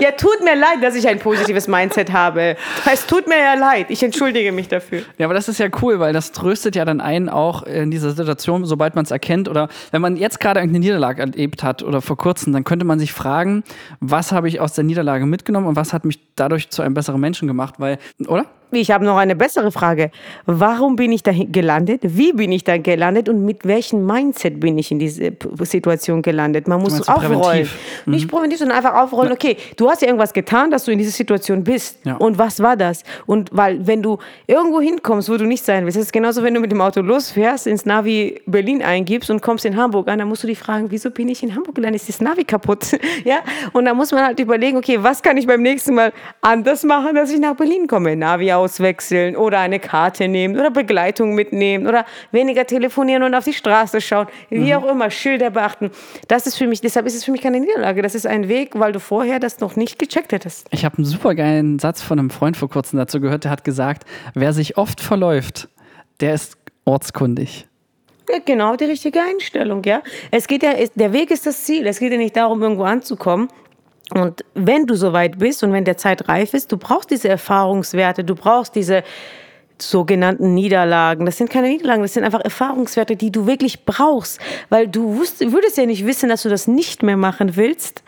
Ja, 0.00 0.12
tut 0.12 0.42
mir 0.42 0.54
leid, 0.56 0.82
dass 0.82 0.94
ich 0.94 1.06
ein 1.06 1.18
positives 1.18 1.68
Mindset 1.68 2.10
habe. 2.10 2.56
Es 2.90 3.06
tut 3.06 3.26
mir 3.26 3.38
ja 3.38 3.54
leid. 3.54 3.90
Ich 3.90 4.02
entschuldige 4.02 4.50
mich 4.50 4.68
dafür. 4.68 5.02
Ja, 5.18 5.26
aber 5.26 5.34
das 5.34 5.48
ist 5.48 5.58
ja 5.58 5.68
cool, 5.82 6.00
weil 6.00 6.14
das 6.14 6.32
tröstet 6.32 6.74
ja 6.74 6.86
dann 6.86 7.02
einen 7.02 7.28
auch 7.28 7.64
in 7.64 7.90
dieser 7.90 8.12
Situation, 8.12 8.64
sobald 8.64 8.94
man 8.94 9.04
es 9.04 9.10
erkennt. 9.10 9.48
Oder 9.48 9.68
wenn 9.90 10.00
man 10.00 10.16
jetzt 10.16 10.40
gerade 10.40 10.60
irgendeine 10.60 10.84
Niederlage 10.84 11.20
erlebt 11.20 11.62
hat 11.62 11.82
oder 11.82 12.00
vor 12.00 12.16
kurzem, 12.16 12.52
dann 12.54 12.64
könnte 12.64 12.86
man 12.86 12.98
sich 12.98 13.12
fragen, 13.12 13.62
was 14.00 14.32
habe 14.32 14.48
ich 14.48 14.60
aus 14.60 14.72
der 14.72 14.84
Niederlage 14.84 15.26
mitgenommen 15.26 15.66
und 15.66 15.76
was 15.76 15.92
hat 15.92 16.06
mich 16.06 16.18
dadurch 16.34 16.70
zu 16.70 16.80
einem 16.80 16.94
besseren 16.94 17.20
Menschen 17.20 17.46
gemacht? 17.46 17.74
Weil, 17.78 17.98
oder? 18.26 18.46
Ich 18.78 18.90
habe 18.90 19.04
noch 19.04 19.16
eine 19.16 19.36
bessere 19.36 19.72
Frage. 19.72 20.10
Warum 20.46 20.96
bin 20.96 21.12
ich 21.12 21.22
da 21.22 21.32
gelandet? 21.32 22.00
Wie 22.04 22.32
bin 22.32 22.52
ich 22.52 22.64
da 22.64 22.78
gelandet? 22.78 23.28
Und 23.28 23.44
mit 23.44 23.66
welchem 23.66 24.06
Mindset 24.06 24.60
bin 24.60 24.78
ich 24.78 24.90
in 24.90 24.98
diese 24.98 25.32
Situation 25.62 26.22
gelandet? 26.22 26.68
Man 26.68 26.80
muss 26.80 27.08
aufrollen. 27.08 27.40
Präventiv? 27.40 27.78
Mhm. 28.06 28.12
Nicht 28.12 28.28
präventiv, 28.28 28.58
sondern 28.58 28.76
einfach 28.76 28.94
aufrollen. 28.94 29.32
Okay, 29.32 29.56
du 29.76 29.88
hast 29.88 30.02
ja 30.02 30.08
irgendwas 30.08 30.32
getan, 30.32 30.70
dass 30.70 30.84
du 30.84 30.92
in 30.92 30.98
dieser 30.98 31.10
Situation 31.10 31.64
bist. 31.64 31.98
Ja. 32.04 32.16
Und 32.16 32.38
was 32.38 32.60
war 32.60 32.76
das? 32.76 33.02
Und 33.26 33.50
weil, 33.52 33.86
wenn 33.86 34.02
du 34.02 34.18
irgendwo 34.46 34.80
hinkommst, 34.80 35.28
wo 35.28 35.36
du 35.36 35.44
nicht 35.44 35.64
sein 35.64 35.84
willst, 35.84 35.96
das 35.96 36.04
ist 36.06 36.12
genauso, 36.12 36.42
wenn 36.42 36.54
du 36.54 36.60
mit 36.60 36.70
dem 36.70 36.80
Auto 36.80 37.00
losfährst, 37.00 37.66
ins 37.66 37.84
Navi 37.86 38.40
Berlin 38.46 38.82
eingibst 38.82 39.30
und 39.30 39.42
kommst 39.42 39.64
in 39.64 39.76
Hamburg 39.76 40.08
an, 40.08 40.18
dann 40.18 40.28
musst 40.28 40.42
du 40.42 40.46
dich 40.46 40.58
fragen, 40.58 40.86
wieso 40.90 41.10
bin 41.10 41.28
ich 41.28 41.42
in 41.42 41.54
Hamburg 41.54 41.74
gelandet? 41.74 42.02
Ist 42.02 42.08
das 42.08 42.20
Navi 42.20 42.44
kaputt? 42.44 42.98
ja? 43.24 43.38
Und 43.72 43.84
dann 43.84 43.96
muss 43.96 44.12
man 44.12 44.24
halt 44.24 44.40
überlegen, 44.40 44.76
okay, 44.76 44.98
was 45.00 45.22
kann 45.22 45.36
ich 45.36 45.46
beim 45.46 45.62
nächsten 45.62 45.94
Mal 45.94 46.12
anders 46.40 46.84
machen, 46.84 47.14
dass 47.14 47.30
ich 47.30 47.40
nach 47.40 47.54
Berlin 47.54 47.86
komme? 47.86 48.16
Navi 48.16 48.52
auswechseln 48.60 49.36
oder 49.36 49.58
eine 49.58 49.80
Karte 49.80 50.28
nehmen 50.28 50.58
oder 50.58 50.70
Begleitung 50.70 51.34
mitnehmen 51.34 51.86
oder 51.86 52.04
weniger 52.30 52.66
telefonieren 52.66 53.22
und 53.22 53.34
auf 53.34 53.44
die 53.44 53.52
Straße 53.52 54.00
schauen. 54.00 54.26
Wie 54.50 54.72
mhm. 54.72 54.72
auch 54.72 54.86
immer, 54.90 55.10
Schilder 55.10 55.50
beachten. 55.50 55.90
Das 56.28 56.46
ist 56.46 56.56
für 56.56 56.66
mich, 56.66 56.80
deshalb 56.80 57.06
ist 57.06 57.14
es 57.14 57.24
für 57.24 57.32
mich 57.32 57.40
keine 57.40 57.60
Niederlage. 57.60 58.02
Das 58.02 58.14
ist 58.14 58.26
ein 58.26 58.48
Weg, 58.48 58.78
weil 58.78 58.92
du 58.92 59.00
vorher 59.00 59.40
das 59.40 59.60
noch 59.60 59.76
nicht 59.76 59.98
gecheckt 59.98 60.32
hättest. 60.32 60.66
Ich 60.70 60.84
habe 60.84 60.98
einen 60.98 61.06
super 61.06 61.34
geilen 61.34 61.78
Satz 61.78 62.02
von 62.02 62.18
einem 62.18 62.30
Freund 62.30 62.56
vor 62.56 62.68
kurzem 62.68 62.98
dazu 62.98 63.20
gehört, 63.20 63.44
der 63.44 63.50
hat 63.50 63.64
gesagt, 63.64 64.04
wer 64.34 64.52
sich 64.52 64.76
oft 64.76 65.00
verläuft, 65.00 65.68
der 66.20 66.34
ist 66.34 66.56
ortskundig. 66.84 67.66
Genau 68.44 68.76
die 68.76 68.84
richtige 68.84 69.20
Einstellung, 69.20 69.82
ja. 69.84 70.02
Es 70.30 70.46
geht 70.46 70.62
ja, 70.62 70.74
der 70.94 71.12
Weg 71.12 71.30
ist 71.30 71.46
das 71.46 71.64
Ziel. 71.64 71.86
Es 71.86 71.98
geht 71.98 72.12
ja 72.12 72.18
nicht 72.18 72.36
darum, 72.36 72.62
irgendwo 72.62 72.84
anzukommen. 72.84 73.48
Und 74.14 74.44
wenn 74.54 74.86
du 74.86 74.94
soweit 74.94 75.38
bist 75.38 75.62
und 75.62 75.72
wenn 75.72 75.84
der 75.84 75.96
Zeit 75.96 76.28
reif 76.28 76.54
ist, 76.54 76.72
du 76.72 76.76
brauchst 76.76 77.10
diese 77.10 77.28
Erfahrungswerte, 77.28 78.24
du 78.24 78.34
brauchst 78.34 78.74
diese 78.74 79.02
sogenannten 79.82 80.54
Niederlagen. 80.54 81.26
Das 81.26 81.38
sind 81.38 81.50
keine 81.50 81.68
Niederlagen, 81.68 82.02
das 82.02 82.14
sind 82.14 82.24
einfach 82.24 82.40
Erfahrungswerte, 82.40 83.16
die 83.16 83.30
du 83.30 83.46
wirklich 83.46 83.84
brauchst, 83.84 84.40
weil 84.68 84.88
du 84.88 85.18
würdest 85.18 85.76
ja 85.78 85.86
nicht 85.86 86.06
wissen, 86.06 86.28
dass 86.28 86.42
du 86.42 86.48
das 86.48 86.66
nicht 86.66 87.02
mehr 87.02 87.16
machen 87.16 87.56
willst, 87.56 88.02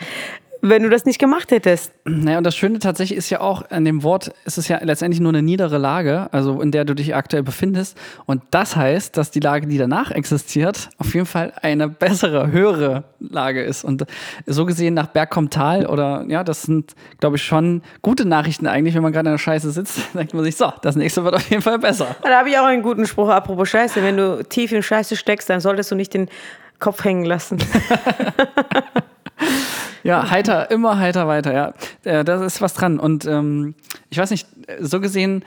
wenn 0.62 0.84
du 0.84 0.88
das 0.88 1.04
nicht 1.04 1.18
gemacht 1.18 1.50
hättest. 1.50 1.92
Naja, 2.04 2.38
und 2.38 2.44
das 2.44 2.56
Schöne 2.56 2.78
tatsächlich 2.78 3.18
ist 3.18 3.28
ja 3.30 3.40
auch 3.40 3.68
an 3.70 3.84
dem 3.84 4.04
Wort, 4.04 4.32
es 4.44 4.58
ist 4.58 4.68
ja 4.68 4.78
letztendlich 4.80 5.20
nur 5.20 5.30
eine 5.30 5.42
niedere 5.42 5.76
Lage, 5.76 6.28
also 6.30 6.60
in 6.62 6.70
der 6.70 6.84
du 6.84 6.94
dich 6.94 7.16
aktuell 7.16 7.42
befindest. 7.42 7.98
Und 8.26 8.42
das 8.52 8.76
heißt, 8.76 9.16
dass 9.16 9.32
die 9.32 9.40
Lage, 9.40 9.66
die 9.66 9.76
danach 9.76 10.12
existiert, 10.12 10.90
auf 10.98 11.14
jeden 11.14 11.26
Fall 11.26 11.52
eine 11.60 11.88
bessere, 11.88 12.52
höhere 12.52 13.02
Lage 13.18 13.62
ist. 13.62 13.84
Und 13.84 14.06
so 14.46 14.64
gesehen 14.64 14.94
nach 14.94 15.08
Berg 15.08 15.30
kommt 15.30 15.52
Tal 15.52 15.84
oder 15.84 16.24
ja, 16.28 16.44
das 16.44 16.62
sind, 16.62 16.94
glaube 17.18 17.36
ich, 17.36 17.42
schon 17.42 17.82
gute 18.00 18.24
Nachrichten 18.24 18.68
eigentlich, 18.68 18.94
wenn 18.94 19.02
man 19.02 19.12
gerade 19.12 19.30
in 19.30 19.34
der 19.34 19.38
Scheiße 19.38 19.72
sitzt, 19.72 20.00
denkt 20.14 20.32
man 20.32 20.44
sich, 20.44 20.56
so, 20.56 20.72
das 20.82 20.94
nächste 20.94 21.24
wird 21.24 21.34
auf 21.34 21.50
jeden 21.50 21.62
Fall 21.62 21.80
besser. 21.80 22.14
Da 22.22 22.38
habe 22.38 22.50
ich 22.50 22.58
auch 22.58 22.66
einen 22.66 22.82
guten 22.82 23.06
Spruch, 23.06 23.28
apropos 23.28 23.68
Scheiße. 23.68 24.00
Wenn 24.00 24.16
du 24.16 24.44
tief 24.44 24.70
in 24.70 24.84
Scheiße 24.84 25.16
steckst, 25.16 25.50
dann 25.50 25.60
solltest 25.60 25.90
du 25.90 25.96
nicht 25.96 26.14
den 26.14 26.28
Kopf 26.78 27.02
hängen 27.02 27.24
lassen. 27.24 27.58
Ja, 30.02 30.30
heiter, 30.30 30.70
immer 30.70 30.98
heiter 30.98 31.28
weiter, 31.28 31.52
ja. 31.52 31.74
Äh, 32.04 32.24
da 32.24 32.44
ist 32.44 32.60
was 32.60 32.74
dran. 32.74 32.98
Und 32.98 33.24
ähm, 33.26 33.74
ich 34.10 34.18
weiß 34.18 34.30
nicht, 34.30 34.46
so 34.80 35.00
gesehen, 35.00 35.44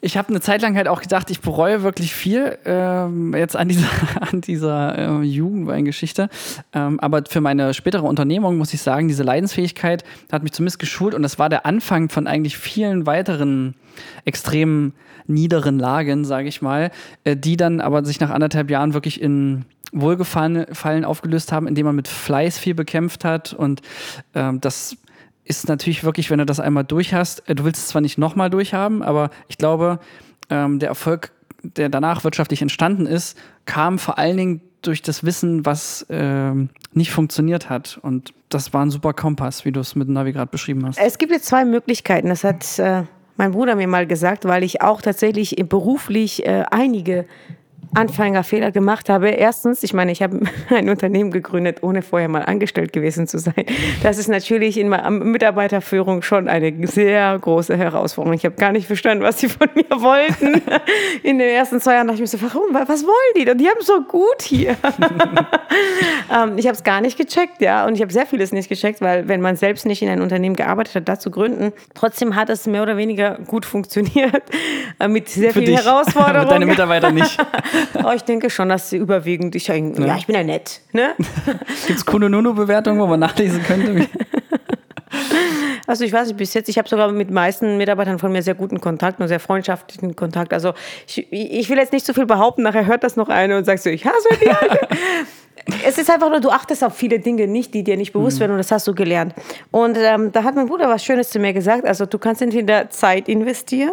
ich 0.00 0.16
habe 0.16 0.28
eine 0.28 0.40
Zeit 0.40 0.62
lang 0.62 0.76
halt 0.76 0.88
auch 0.88 1.00
gedacht, 1.00 1.30
ich 1.30 1.40
bereue 1.40 1.82
wirklich 1.82 2.14
viel 2.14 2.58
ähm, 2.64 3.34
jetzt 3.34 3.56
an 3.56 3.68
dieser, 3.68 3.88
an 4.20 4.40
dieser 4.40 5.20
äh, 5.20 5.22
Jugendweingeschichte. 5.22 6.28
Ähm, 6.72 7.00
aber 7.00 7.22
für 7.28 7.40
meine 7.40 7.74
spätere 7.74 8.04
Unternehmung 8.04 8.58
muss 8.58 8.74
ich 8.74 8.82
sagen, 8.82 9.08
diese 9.08 9.22
Leidensfähigkeit 9.22 10.04
hat 10.30 10.42
mich 10.42 10.52
zumindest 10.52 10.78
geschult 10.78 11.14
und 11.14 11.22
das 11.22 11.38
war 11.38 11.48
der 11.48 11.66
Anfang 11.66 12.08
von 12.08 12.26
eigentlich 12.26 12.58
vielen 12.58 13.06
weiteren 13.06 13.74
extrem 14.24 14.92
niederen 15.26 15.78
Lagen, 15.78 16.24
sage 16.24 16.48
ich 16.48 16.62
mal, 16.62 16.90
äh, 17.24 17.36
die 17.36 17.56
dann 17.56 17.80
aber 17.80 18.04
sich 18.04 18.20
nach 18.20 18.30
anderthalb 18.30 18.70
Jahren 18.70 18.94
wirklich 18.94 19.20
in 19.20 19.64
Wohlgefallen 19.92 21.04
aufgelöst 21.04 21.52
haben, 21.52 21.66
indem 21.66 21.86
man 21.86 21.96
mit 21.96 22.08
Fleiß 22.08 22.58
viel 22.58 22.74
bekämpft 22.74 23.24
hat. 23.24 23.52
Und 23.52 23.82
ähm, 24.34 24.60
das 24.60 24.96
ist 25.44 25.68
natürlich 25.68 26.04
wirklich, 26.04 26.30
wenn 26.30 26.38
du 26.38 26.46
das 26.46 26.60
einmal 26.60 26.84
durch 26.84 27.14
hast, 27.14 27.48
äh, 27.48 27.54
du 27.54 27.64
willst 27.64 27.80
es 27.80 27.88
zwar 27.88 28.02
nicht 28.02 28.18
nochmal 28.18 28.50
durchhaben, 28.50 29.02
aber 29.02 29.30
ich 29.48 29.58
glaube, 29.58 29.98
ähm, 30.50 30.78
der 30.78 30.90
Erfolg, 30.90 31.32
der 31.62 31.88
danach 31.88 32.24
wirtschaftlich 32.24 32.62
entstanden 32.62 33.06
ist, 33.06 33.38
kam 33.64 33.98
vor 33.98 34.18
allen 34.18 34.36
Dingen 34.36 34.60
durch 34.82 35.02
das 35.02 35.24
Wissen, 35.24 35.66
was 35.66 36.06
ähm, 36.08 36.70
nicht 36.92 37.10
funktioniert 37.10 37.68
hat. 37.68 37.98
Und 38.00 38.32
das 38.48 38.72
war 38.72 38.84
ein 38.84 38.90
super 38.90 39.12
Kompass, 39.12 39.64
wie 39.64 39.72
du 39.72 39.80
es 39.80 39.96
mit 39.96 40.08
Navi 40.08 40.32
gerade 40.32 40.50
beschrieben 40.50 40.86
hast. 40.86 40.98
Es 40.98 41.18
gibt 41.18 41.32
jetzt 41.32 41.46
zwei 41.46 41.64
Möglichkeiten. 41.64 42.28
Das 42.28 42.44
hat 42.44 42.78
äh, 42.78 43.02
mein 43.36 43.52
Bruder 43.52 43.74
mir 43.74 43.88
mal 43.88 44.06
gesagt, 44.06 44.44
weil 44.44 44.62
ich 44.62 44.80
auch 44.82 45.02
tatsächlich 45.02 45.56
beruflich 45.68 46.46
äh, 46.46 46.64
einige 46.70 47.26
Anfängerfehler 47.94 48.70
gemacht 48.70 49.08
habe. 49.08 49.28
Erstens, 49.30 49.82
ich 49.82 49.94
meine, 49.94 50.12
ich 50.12 50.22
habe 50.22 50.40
ein 50.70 50.88
Unternehmen 50.88 51.30
gegründet, 51.30 51.82
ohne 51.82 52.02
vorher 52.02 52.28
mal 52.28 52.42
angestellt 52.42 52.92
gewesen 52.92 53.26
zu 53.26 53.38
sein. 53.38 53.64
Das 54.02 54.18
ist 54.18 54.28
natürlich 54.28 54.78
in 54.78 54.88
meiner 54.88 55.10
Mitarbeiterführung 55.10 56.22
schon 56.22 56.48
eine 56.48 56.86
sehr 56.86 57.38
große 57.38 57.76
Herausforderung. 57.76 58.36
Ich 58.36 58.44
habe 58.44 58.56
gar 58.56 58.72
nicht 58.72 58.86
verstanden, 58.86 59.24
was 59.24 59.38
sie 59.38 59.48
von 59.48 59.68
mir 59.74 59.84
wollten. 59.90 60.62
In 61.22 61.38
den 61.38 61.48
ersten 61.48 61.80
zwei 61.80 61.94
Jahren 61.94 62.06
dachte 62.06 62.22
ich 62.22 62.32
mir 62.32 62.38
so, 62.38 62.42
warum? 62.42 62.74
Was 62.74 63.04
wollen 63.04 63.14
die? 63.36 63.50
Und 63.50 63.58
die 63.58 63.68
haben 63.68 63.80
so 63.80 64.02
gut 64.02 64.42
hier. 64.42 64.76
Ähm, 66.30 66.58
ich 66.58 66.66
habe 66.66 66.74
es 66.74 66.84
gar 66.84 67.00
nicht 67.00 67.16
gecheckt, 67.16 67.60
ja. 67.60 67.86
Und 67.86 67.94
ich 67.94 68.02
habe 68.02 68.12
sehr 68.12 68.26
vieles 68.26 68.52
nicht 68.52 68.68
gecheckt, 68.68 69.00
weil 69.00 69.28
wenn 69.28 69.40
man 69.40 69.56
selbst 69.56 69.86
nicht 69.86 70.02
in 70.02 70.08
ein 70.08 70.20
Unternehmen 70.20 70.56
gearbeitet 70.56 70.94
hat, 70.94 71.08
da 71.08 71.18
zu 71.18 71.30
gründen, 71.30 71.72
trotzdem 71.94 72.36
hat 72.36 72.50
es 72.50 72.66
mehr 72.66 72.82
oder 72.82 72.96
weniger 72.96 73.38
gut 73.46 73.64
funktioniert. 73.64 74.42
Äh, 74.98 75.08
mit 75.08 75.28
sehr 75.28 75.52
Für 75.52 75.60
vielen 75.60 75.76
dich. 75.76 75.86
Herausforderungen. 75.86 76.42
Mit 76.42 76.50
deine 76.50 76.66
Mitarbeiter 76.66 77.10
nicht. 77.12 77.38
Oh, 78.04 78.12
ich 78.14 78.22
denke 78.22 78.50
schon, 78.50 78.68
dass 78.68 78.90
sie 78.90 78.96
überwiegend, 78.96 79.54
ich, 79.54 79.68
ja, 79.68 79.74
ja 79.74 80.16
ich 80.16 80.26
bin 80.26 80.36
ja 80.36 80.42
nett. 80.42 80.80
Ne? 80.92 81.14
Gibt 81.86 81.98
es 81.98 82.06
Kununu-Bewertungen, 82.06 83.00
wo 83.00 83.06
man 83.06 83.20
nachlesen 83.20 83.62
könnte? 83.62 84.08
Also 85.86 86.04
ich 86.04 86.12
weiß 86.12 86.28
nicht, 86.28 86.36
bis 86.36 86.52
jetzt, 86.52 86.68
ich 86.68 86.76
habe 86.76 86.86
sogar 86.86 87.10
mit 87.10 87.30
meisten 87.30 87.78
Mitarbeitern 87.78 88.18
von 88.18 88.30
mir 88.30 88.42
sehr 88.42 88.54
guten 88.54 88.78
Kontakt 88.78 89.20
und 89.20 89.28
sehr 89.28 89.40
freundschaftlichen 89.40 90.14
Kontakt. 90.14 90.52
Also 90.52 90.74
ich, 91.06 91.32
ich 91.32 91.70
will 91.70 91.78
jetzt 91.78 91.94
nicht 91.94 92.04
so 92.04 92.12
viel 92.12 92.26
behaupten, 92.26 92.62
nachher 92.62 92.84
hört 92.84 93.04
das 93.04 93.16
noch 93.16 93.30
eine 93.30 93.56
und 93.56 93.64
sagst 93.64 93.84
so, 93.84 93.90
ich 93.90 94.04
hasse 94.04 94.28
die 94.38 94.50
Es 95.86 95.96
ist 95.96 96.10
einfach 96.10 96.28
nur, 96.28 96.40
du 96.40 96.50
achtest 96.50 96.84
auf 96.84 96.94
viele 96.94 97.20
Dinge 97.20 97.46
nicht, 97.46 97.72
die 97.72 97.84
dir 97.84 97.96
nicht 97.96 98.12
bewusst 98.12 98.36
mhm. 98.36 98.40
werden 98.40 98.52
und 98.52 98.58
das 98.58 98.70
hast 98.70 98.86
du 98.86 98.94
gelernt. 98.94 99.34
Und 99.70 99.96
ähm, 99.98 100.30
da 100.30 100.44
hat 100.44 100.54
mein 100.54 100.66
Bruder 100.66 100.90
was 100.90 101.02
Schönes 101.02 101.30
zu 101.30 101.38
mir 101.38 101.54
gesagt. 101.54 101.86
Also 101.86 102.04
du 102.04 102.18
kannst 102.18 102.42
entweder 102.42 102.90
Zeit 102.90 103.26
investieren 103.26 103.92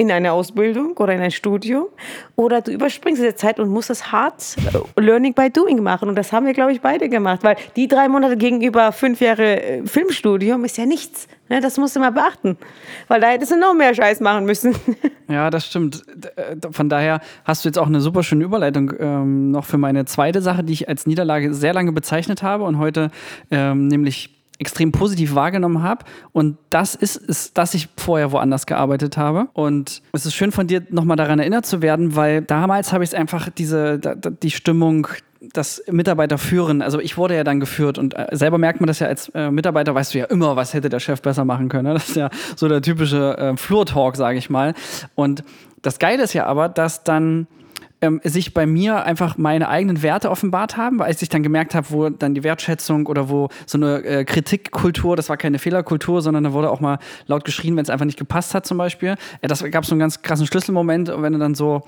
in 0.00 0.10
eine 0.10 0.32
Ausbildung 0.32 0.96
oder 0.96 1.12
in 1.12 1.20
ein 1.20 1.30
Studium 1.30 1.84
oder 2.34 2.62
du 2.62 2.72
überspringst 2.72 3.20
diese 3.20 3.34
Zeit 3.34 3.60
und 3.60 3.68
musst 3.68 3.90
das 3.90 4.10
hart 4.10 4.56
Learning 4.96 5.34
by 5.34 5.50
Doing 5.50 5.82
machen. 5.82 6.08
Und 6.08 6.14
das 6.14 6.32
haben 6.32 6.46
wir, 6.46 6.54
glaube 6.54 6.72
ich, 6.72 6.80
beide 6.80 7.10
gemacht, 7.10 7.40
weil 7.42 7.56
die 7.76 7.86
drei 7.86 8.08
Monate 8.08 8.38
gegenüber 8.38 8.92
fünf 8.92 9.20
Jahre 9.20 9.62
äh, 9.62 9.86
Filmstudium 9.86 10.64
ist 10.64 10.78
ja 10.78 10.86
nichts. 10.86 11.28
Ne? 11.50 11.60
Das 11.60 11.76
musst 11.76 11.96
du 11.96 12.00
mal 12.00 12.12
beachten, 12.12 12.56
weil 13.08 13.20
da 13.20 13.26
hättest 13.28 13.52
du 13.52 13.58
noch 13.58 13.74
mehr 13.74 13.94
Scheiß 13.94 14.20
machen 14.20 14.46
müssen. 14.46 14.74
Ja, 15.28 15.48
das 15.48 15.64
stimmt. 15.64 16.02
Äh, 16.34 16.56
von 16.72 16.88
daher 16.88 17.20
hast 17.44 17.64
du 17.64 17.68
jetzt 17.68 17.78
auch 17.78 17.86
eine 17.86 18.00
super 18.00 18.24
schöne 18.24 18.42
Überleitung 18.42 18.92
ähm, 18.98 19.52
noch 19.52 19.64
für 19.64 19.78
meine 19.78 20.04
zweite 20.04 20.42
Sache, 20.42 20.64
die 20.64 20.72
ich 20.72 20.88
als 20.88 21.06
Niederlage 21.06 21.54
sehr 21.54 21.72
lange 21.72 21.92
bezeichnet 21.92 22.42
habe 22.42 22.64
und 22.64 22.78
heute 22.78 23.12
ähm, 23.52 23.86
nämlich 23.86 24.39
extrem 24.60 24.92
positiv 24.92 25.34
wahrgenommen 25.34 25.82
habe. 25.82 26.04
Und 26.32 26.58
das 26.68 26.94
ist, 26.94 27.16
ist, 27.16 27.56
dass 27.56 27.74
ich 27.74 27.88
vorher 27.96 28.30
woanders 28.30 28.66
gearbeitet 28.66 29.16
habe. 29.16 29.48
Und 29.54 30.02
es 30.12 30.26
ist 30.26 30.34
schön 30.34 30.52
von 30.52 30.66
dir 30.66 30.82
nochmal 30.90 31.16
daran 31.16 31.38
erinnert 31.38 31.64
zu 31.64 31.82
werden, 31.82 32.14
weil 32.14 32.42
damals 32.42 32.92
habe 32.92 33.02
ich 33.02 33.10
es 33.10 33.14
einfach 33.14 33.48
diese, 33.48 33.98
die 33.98 34.50
Stimmung, 34.50 35.08
das 35.54 35.82
Mitarbeiter 35.90 36.36
führen. 36.36 36.82
Also 36.82 37.00
ich 37.00 37.16
wurde 37.16 37.34
ja 37.34 37.44
dann 37.44 37.60
geführt 37.60 37.96
und 37.96 38.14
äh, 38.14 38.28
selber 38.32 38.58
merkt 38.58 38.80
man 38.80 38.88
das 38.88 38.98
ja 38.98 39.06
als 39.06 39.30
äh, 39.30 39.50
Mitarbeiter, 39.50 39.94
weißt 39.94 40.12
du 40.12 40.18
ja 40.18 40.26
immer, 40.26 40.54
was 40.54 40.74
hätte 40.74 40.90
der 40.90 41.00
Chef 41.00 41.22
besser 41.22 41.46
machen 41.46 41.70
können. 41.70 41.88
Ne? 41.88 41.94
Das 41.94 42.10
ist 42.10 42.16
ja 42.16 42.28
so 42.56 42.68
der 42.68 42.82
typische 42.82 43.38
äh, 43.38 43.56
Flur-Talk, 43.56 44.16
sage 44.16 44.36
ich 44.36 44.50
mal. 44.50 44.74
Und 45.14 45.42
das 45.80 45.98
Geile 45.98 46.22
ist 46.22 46.34
ja 46.34 46.44
aber, 46.44 46.68
dass 46.68 47.04
dann 47.04 47.46
ähm, 48.02 48.20
sich 48.24 48.54
bei 48.54 48.66
mir 48.66 49.04
einfach 49.04 49.36
meine 49.36 49.68
eigenen 49.68 50.02
Werte 50.02 50.30
offenbart 50.30 50.76
haben, 50.76 50.98
weil 50.98 51.14
ich 51.14 51.28
dann 51.28 51.42
gemerkt 51.42 51.74
habe, 51.74 51.86
wo 51.90 52.08
dann 52.08 52.34
die 52.34 52.42
Wertschätzung 52.42 53.06
oder 53.06 53.28
wo 53.28 53.48
so 53.66 53.78
eine 53.78 54.02
äh, 54.04 54.24
Kritikkultur, 54.24 55.16
das 55.16 55.28
war 55.28 55.36
keine 55.36 55.58
Fehlerkultur, 55.58 56.22
sondern 56.22 56.44
da 56.44 56.52
wurde 56.52 56.70
auch 56.70 56.80
mal 56.80 56.98
laut 57.26 57.44
geschrien, 57.44 57.76
wenn 57.76 57.82
es 57.82 57.90
einfach 57.90 58.06
nicht 58.06 58.18
gepasst 58.18 58.54
hat 58.54 58.66
zum 58.66 58.78
Beispiel. 58.78 59.16
Ja, 59.42 59.48
das 59.48 59.62
gab 59.70 59.84
so 59.84 59.92
einen 59.92 60.00
ganz 60.00 60.22
krassen 60.22 60.46
Schlüsselmoment, 60.46 61.12
wenn 61.14 61.32
du 61.32 61.38
dann 61.38 61.54
so 61.54 61.82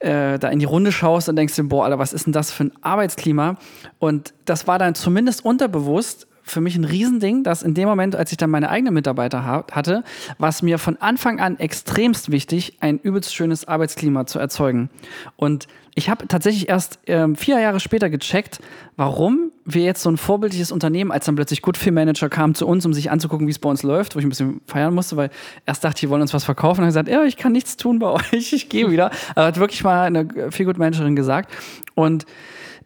äh, 0.00 0.38
da 0.38 0.48
in 0.48 0.58
die 0.58 0.64
Runde 0.64 0.92
schaust 0.92 1.28
und 1.28 1.36
denkst 1.36 1.54
dir, 1.54 1.64
boah, 1.64 1.84
Alter, 1.84 1.98
was 1.98 2.12
ist 2.12 2.26
denn 2.26 2.32
das 2.32 2.50
für 2.50 2.64
ein 2.64 2.72
Arbeitsklima? 2.80 3.56
Und 3.98 4.34
das 4.44 4.66
war 4.66 4.78
dann 4.78 4.94
zumindest 4.94 5.44
unterbewusst 5.44 6.26
für 6.46 6.60
mich 6.60 6.76
ein 6.76 6.84
Riesending, 6.84 7.42
dass 7.42 7.62
in 7.62 7.74
dem 7.74 7.88
Moment, 7.88 8.14
als 8.14 8.30
ich 8.30 8.38
dann 8.38 8.50
meine 8.50 8.70
eigenen 8.70 8.94
Mitarbeiter 8.94 9.44
hatte, 9.44 10.04
war 10.38 10.48
es 10.48 10.62
mir 10.62 10.78
von 10.78 10.96
Anfang 10.98 11.40
an 11.40 11.58
extremst 11.58 12.30
wichtig, 12.30 12.78
ein 12.80 12.98
übelst 12.98 13.34
schönes 13.34 13.66
Arbeitsklima 13.66 14.26
zu 14.26 14.38
erzeugen. 14.38 14.88
Und 15.34 15.66
ich 15.96 16.08
habe 16.08 16.28
tatsächlich 16.28 16.68
erst 16.68 17.00
ähm, 17.06 17.36
vier 17.36 17.58
Jahre 17.58 17.80
später 17.80 18.10
gecheckt, 18.10 18.60
warum 18.96 19.50
wir 19.64 19.82
jetzt 19.82 20.02
so 20.02 20.10
ein 20.10 20.18
vorbildliches 20.18 20.70
Unternehmen, 20.70 21.10
als 21.10 21.24
dann 21.24 21.34
plötzlich 21.34 21.62
Goodfeel 21.62 21.92
Manager 21.92 22.28
kam 22.28 22.54
zu 22.54 22.66
uns, 22.66 22.86
um 22.86 22.94
sich 22.94 23.10
anzugucken, 23.10 23.46
wie 23.46 23.50
es 23.50 23.58
bei 23.58 23.68
uns 23.68 23.82
läuft, 23.82 24.14
wo 24.14 24.20
ich 24.20 24.24
ein 24.24 24.28
bisschen 24.28 24.60
feiern 24.66 24.94
musste, 24.94 25.16
weil 25.16 25.30
erst 25.64 25.82
dachte 25.82 26.00
die 26.00 26.10
wollen 26.10 26.22
uns 26.22 26.32
was 26.32 26.44
verkaufen 26.44 26.80
und 26.80 26.82
dann 26.82 26.88
gesagt, 26.90 27.08
ja, 27.08 27.24
ich 27.24 27.36
kann 27.36 27.52
nichts 27.52 27.76
tun 27.76 27.98
bei 27.98 28.08
euch, 28.32 28.52
ich 28.52 28.68
gehe 28.68 28.90
wieder. 28.90 29.10
Aber 29.34 29.46
hat 29.46 29.58
wirklich 29.58 29.82
mal 29.82 30.04
eine 30.04 30.52
Feelgood 30.52 30.78
Managerin 30.78 31.16
gesagt. 31.16 31.50
Und 31.94 32.24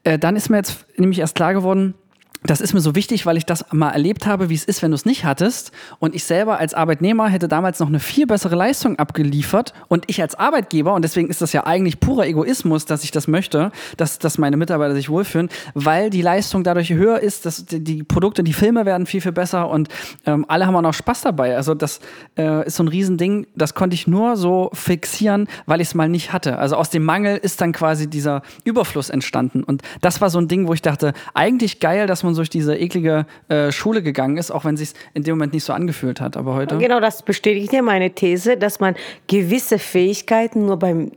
äh, 0.04 0.18
dann 0.18 0.36
ist 0.36 0.48
mir 0.48 0.56
jetzt 0.56 0.86
nämlich 0.96 1.18
erst 1.18 1.34
klar 1.34 1.52
geworden, 1.52 1.94
das 2.42 2.60
ist 2.60 2.72
mir 2.72 2.80
so 2.80 2.94
wichtig, 2.94 3.26
weil 3.26 3.36
ich 3.36 3.44
das 3.44 3.66
mal 3.70 3.90
erlebt 3.90 4.26
habe, 4.26 4.48
wie 4.48 4.54
es 4.54 4.64
ist, 4.64 4.82
wenn 4.82 4.90
du 4.90 4.94
es 4.94 5.04
nicht 5.04 5.24
hattest. 5.24 5.72
Und 5.98 6.14
ich 6.14 6.24
selber 6.24 6.58
als 6.58 6.72
Arbeitnehmer 6.72 7.28
hätte 7.28 7.48
damals 7.48 7.80
noch 7.80 7.88
eine 7.88 8.00
viel 8.00 8.26
bessere 8.26 8.56
Leistung 8.56 8.98
abgeliefert. 8.98 9.74
Und 9.88 10.04
ich 10.08 10.22
als 10.22 10.34
Arbeitgeber, 10.34 10.94
und 10.94 11.02
deswegen 11.02 11.28
ist 11.28 11.42
das 11.42 11.52
ja 11.52 11.66
eigentlich 11.66 12.00
purer 12.00 12.26
Egoismus, 12.26 12.86
dass 12.86 13.04
ich 13.04 13.10
das 13.10 13.28
möchte, 13.28 13.72
dass, 13.98 14.18
dass 14.18 14.38
meine 14.38 14.56
Mitarbeiter 14.56 14.94
sich 14.94 15.10
wohlfühlen, 15.10 15.50
weil 15.74 16.08
die 16.08 16.22
Leistung 16.22 16.64
dadurch 16.64 16.90
höher 16.90 17.20
ist, 17.20 17.44
dass 17.44 17.66
die, 17.66 17.84
die 17.84 18.02
Produkte, 18.02 18.42
die 18.42 18.54
Filme 18.54 18.86
werden 18.86 19.06
viel, 19.06 19.20
viel 19.20 19.32
besser 19.32 19.68
und 19.68 19.88
ähm, 20.24 20.46
alle 20.48 20.66
haben 20.66 20.76
auch 20.76 20.82
noch 20.82 20.94
Spaß 20.94 21.20
dabei. 21.22 21.56
Also 21.56 21.74
das 21.74 22.00
äh, 22.38 22.66
ist 22.66 22.76
so 22.76 22.84
ein 22.84 22.88
Riesending, 22.88 23.46
das 23.54 23.74
konnte 23.74 23.94
ich 23.94 24.06
nur 24.06 24.36
so 24.36 24.70
fixieren, 24.72 25.46
weil 25.66 25.82
ich 25.82 25.88
es 25.88 25.94
mal 25.94 26.08
nicht 26.08 26.32
hatte. 26.32 26.58
Also 26.58 26.76
aus 26.76 26.88
dem 26.88 27.04
Mangel 27.04 27.36
ist 27.36 27.60
dann 27.60 27.72
quasi 27.72 28.08
dieser 28.08 28.42
Überfluss 28.64 29.10
entstanden. 29.10 29.62
Und 29.62 29.82
das 30.00 30.20
war 30.22 30.30
so 30.30 30.38
ein 30.38 30.48
Ding, 30.48 30.66
wo 30.66 30.72
ich 30.72 30.82
dachte, 30.82 31.12
eigentlich 31.34 31.80
geil, 31.80 32.06
dass 32.06 32.22
man 32.22 32.29
man 32.30 32.36
durch 32.36 32.50
diese 32.50 32.76
eklige 32.76 33.26
äh, 33.48 33.70
Schule 33.72 34.02
gegangen 34.02 34.36
ist, 34.36 34.50
auch 34.50 34.64
wenn 34.64 34.74
es 34.74 34.80
sich 34.80 34.92
in 35.14 35.22
dem 35.22 35.36
Moment 35.36 35.52
nicht 35.52 35.64
so 35.64 35.72
angefühlt 35.72 36.20
hat. 36.20 36.36
Aber 36.36 36.54
heute. 36.54 36.78
Genau, 36.78 37.00
das 37.00 37.22
bestätigt 37.22 37.72
ja 37.72 37.82
meine 37.82 38.10
These, 38.10 38.56
dass 38.56 38.80
man 38.80 38.94
gewisse 39.26 39.78
Fähigkeiten 39.78 40.66
nur 40.66 40.78
beim 40.78 41.12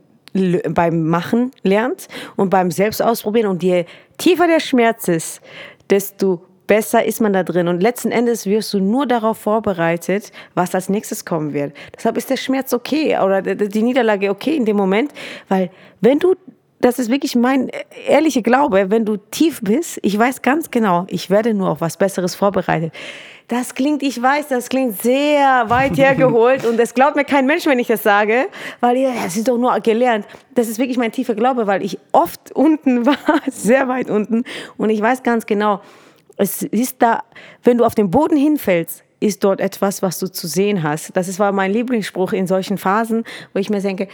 beim 0.68 1.06
Machen 1.06 1.52
lernt 1.62 2.08
und 2.34 2.50
beim 2.50 2.72
Selbstausprobieren. 2.72 3.48
Und 3.48 3.62
je 3.62 3.84
tiefer 4.18 4.48
der 4.48 4.58
Schmerz 4.58 5.06
ist, 5.06 5.40
desto 5.90 6.42
besser 6.66 7.04
ist 7.04 7.20
man 7.20 7.32
da 7.32 7.42
drin. 7.42 7.68
Und 7.68 7.82
letzten 7.82 8.10
Endes 8.10 8.46
wirst 8.46 8.72
du 8.74 8.80
nur 8.80 9.06
darauf 9.06 9.38
vorbereitet, 9.38 10.32
was 10.54 10.74
als 10.74 10.88
nächstes 10.88 11.24
kommen 11.24 11.52
wird. 11.52 11.74
Deshalb 11.96 12.16
ist 12.16 12.30
der 12.30 12.36
Schmerz 12.36 12.72
okay 12.72 13.18
oder 13.18 13.42
die 13.42 13.82
Niederlage 13.82 14.30
okay 14.30 14.56
in 14.56 14.64
dem 14.64 14.76
Moment, 14.76 15.12
weil 15.48 15.70
wenn 16.00 16.18
du 16.18 16.34
das 16.84 16.98
ist 16.98 17.10
wirklich 17.10 17.34
mein 17.34 17.70
ehrlicher 18.06 18.42
Glaube, 18.42 18.90
wenn 18.90 19.06
du 19.06 19.16
tief 19.16 19.62
bist, 19.62 19.98
ich 20.02 20.18
weiß 20.18 20.42
ganz 20.42 20.70
genau, 20.70 21.06
ich 21.08 21.30
werde 21.30 21.54
nur 21.54 21.70
auf 21.70 21.80
was 21.80 21.96
Besseres 21.96 22.34
vorbereitet. 22.34 22.92
Das 23.48 23.74
klingt, 23.74 24.02
ich 24.02 24.20
weiß, 24.20 24.48
das 24.48 24.68
klingt 24.68 25.00
sehr 25.00 25.64
weit 25.68 25.96
hergeholt 25.96 26.66
und 26.68 26.78
das 26.78 26.92
glaubt 26.92 27.16
mir 27.16 27.24
kein 27.24 27.46
Mensch, 27.46 27.64
wenn 27.64 27.78
ich 27.78 27.86
das 27.86 28.02
sage, 28.02 28.48
weil 28.80 28.98
ja, 28.98 29.14
das 29.24 29.34
ist 29.34 29.48
doch 29.48 29.56
nur 29.56 29.80
gelernt. 29.80 30.26
Das 30.54 30.68
ist 30.68 30.78
wirklich 30.78 30.98
mein 30.98 31.10
tiefer 31.10 31.34
Glaube, 31.34 31.66
weil 31.66 31.82
ich 31.82 31.98
oft 32.12 32.52
unten 32.54 33.06
war, 33.06 33.16
sehr 33.50 33.88
weit 33.88 34.10
unten 34.10 34.44
und 34.76 34.90
ich 34.90 35.00
weiß 35.00 35.22
ganz 35.22 35.46
genau, 35.46 35.80
es 36.36 36.64
ist 36.64 36.96
da, 37.00 37.22
wenn 37.62 37.78
du 37.78 37.86
auf 37.86 37.94
den 37.94 38.10
Boden 38.10 38.36
hinfällst, 38.36 39.04
ist 39.20 39.42
dort 39.42 39.58
etwas, 39.58 40.02
was 40.02 40.18
du 40.18 40.26
zu 40.26 40.46
sehen 40.46 40.82
hast. 40.82 41.16
Das 41.16 41.38
war 41.38 41.50
mein 41.50 41.72
Lieblingsspruch 41.72 42.34
in 42.34 42.46
solchen 42.46 42.76
Phasen, 42.76 43.24
wo 43.54 43.58
ich 43.58 43.70
mir 43.70 43.80
denke, 43.80 44.06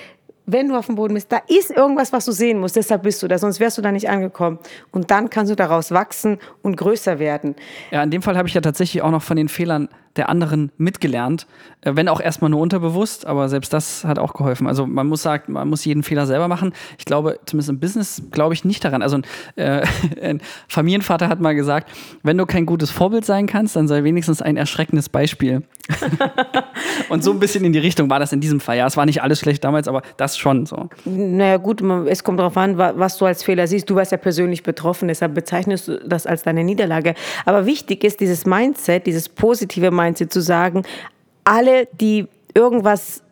wenn 0.47 0.69
du 0.69 0.77
auf 0.77 0.87
dem 0.87 0.97
Boden 0.97 1.15
bist, 1.15 1.31
da 1.31 1.41
ist 1.49 1.71
irgendwas, 1.71 2.13
was 2.13 2.25
du 2.25 2.33
sehen 2.33 2.59
musst, 2.59 2.77
deshalb 2.77 3.03
bist 3.03 3.23
du 3.23 3.29
da, 3.29 3.39
sonst 3.39 3.61
wärst 3.61 3.79
du 3.79 3.83
da 3.83 3.93
nicht 3.93 4.09
angekommen. 4.09 4.59
Und 4.91 5.11
dann 5.11 5.31
kannst 5.31 5.51
du 5.51 5.57
daraus 5.57 5.91
wachsen 5.93 6.39
und 6.63 6.77
größer 6.77 7.19
werden. 7.19 7.55
Ja, 7.91 8.03
in 8.03 8.11
dem 8.11 8.23
Fall 8.23 8.37
habe 8.37 8.49
ich 8.49 8.55
ja 8.55 8.61
tatsächlich 8.61 9.03
auch 9.03 9.11
noch 9.11 9.23
von 9.23 9.37
den 9.37 9.49
Fehlern 9.49 9.89
der 10.17 10.29
anderen 10.29 10.73
mitgelernt, 10.76 11.47
äh, 11.83 11.93
wenn 11.95 12.09
auch 12.09 12.21
erstmal 12.21 12.50
nur 12.50 12.61
unterbewusst, 12.61 13.26
aber 13.26 13.49
selbst 13.49 13.73
das 13.73 14.05
hat 14.05 14.19
auch 14.19 14.35
geholfen. 14.35 14.67
Also 14.67 14.87
man 14.87 15.07
muss 15.07 15.23
sagen, 15.23 15.52
man 15.52 15.69
muss 15.69 15.85
jeden 15.85 16.02
Fehler 16.02 16.26
selber 16.26 16.49
machen. 16.49 16.73
Ich 16.99 17.05
glaube, 17.05 17.38
zumindest 17.47 17.71
im 17.71 17.81
Business 17.81 18.23
glaube 18.31 18.55
ich 18.55 18.64
nicht 18.64 18.85
daran. 18.85 19.02
Also 19.02 19.17
ein, 19.17 19.25
äh, 19.57 19.87
ein 20.23 20.40
Familienvater 20.69 21.29
hat 21.29 21.40
mal 21.40 21.55
gesagt, 21.55 21.90
wenn 22.23 22.37
du 22.37 22.47
kein 22.47 22.67
gutes 22.67 22.90
Vorbild 22.90 23.25
sein 23.25 23.47
kannst, 23.47 23.76
dann 23.76 23.88
sei 23.88 24.05
wenigstens 24.05 24.43
ein 24.43 24.57
erschreckendes 24.57 25.09
Beispiel. 25.09 25.62
Und 27.09 27.25
so 27.25 27.33
ein 27.33 27.40
bisschen 27.40 27.64
in 27.64 27.73
die 27.73 27.79
Richtung 27.79 28.11
war 28.11 28.19
das 28.19 28.33
in 28.33 28.40
diesem 28.40 28.61
Fall. 28.61 28.76
Ja, 28.76 28.87
es 28.87 28.97
war 28.97 29.07
nicht 29.07 29.23
alles 29.23 29.40
schlecht 29.40 29.64
damals, 29.64 29.88
aber 29.88 30.02
das 30.17 30.37
schon 30.37 30.67
so. 30.67 30.88
Naja 31.05 31.57
gut, 31.57 31.83
es 31.83 32.23
kommt 32.23 32.38
darauf 32.38 32.57
an, 32.57 32.78
was 32.78 33.19
du 33.19 33.25
als 33.25 33.43
Fehler 33.43 33.67
siehst. 33.67 33.89
Du 33.91 33.95
warst 33.95 34.13
ja 34.13 34.19
persönlich 34.19 34.63
betroffen, 34.63 35.08
deshalb 35.08 35.35
bezeichnest 35.35 35.89
du 35.89 35.99
das 36.06 36.26
als 36.26 36.43
deine 36.43 36.63
Niederlage. 36.63 37.15
Aber 37.45 37.67
wichtig 37.67 38.04
ist 38.04 38.21
dieses 38.21 38.47
Mindset, 38.47 39.06
dieses 39.06 39.28
positive 39.28 39.91
Mindset, 39.91 40.00
Mindset 40.00 40.32
zu 40.32 40.41
sagen, 40.41 40.84
alle, 41.45 41.89
die 42.00 42.26
irgendwas 42.54 43.23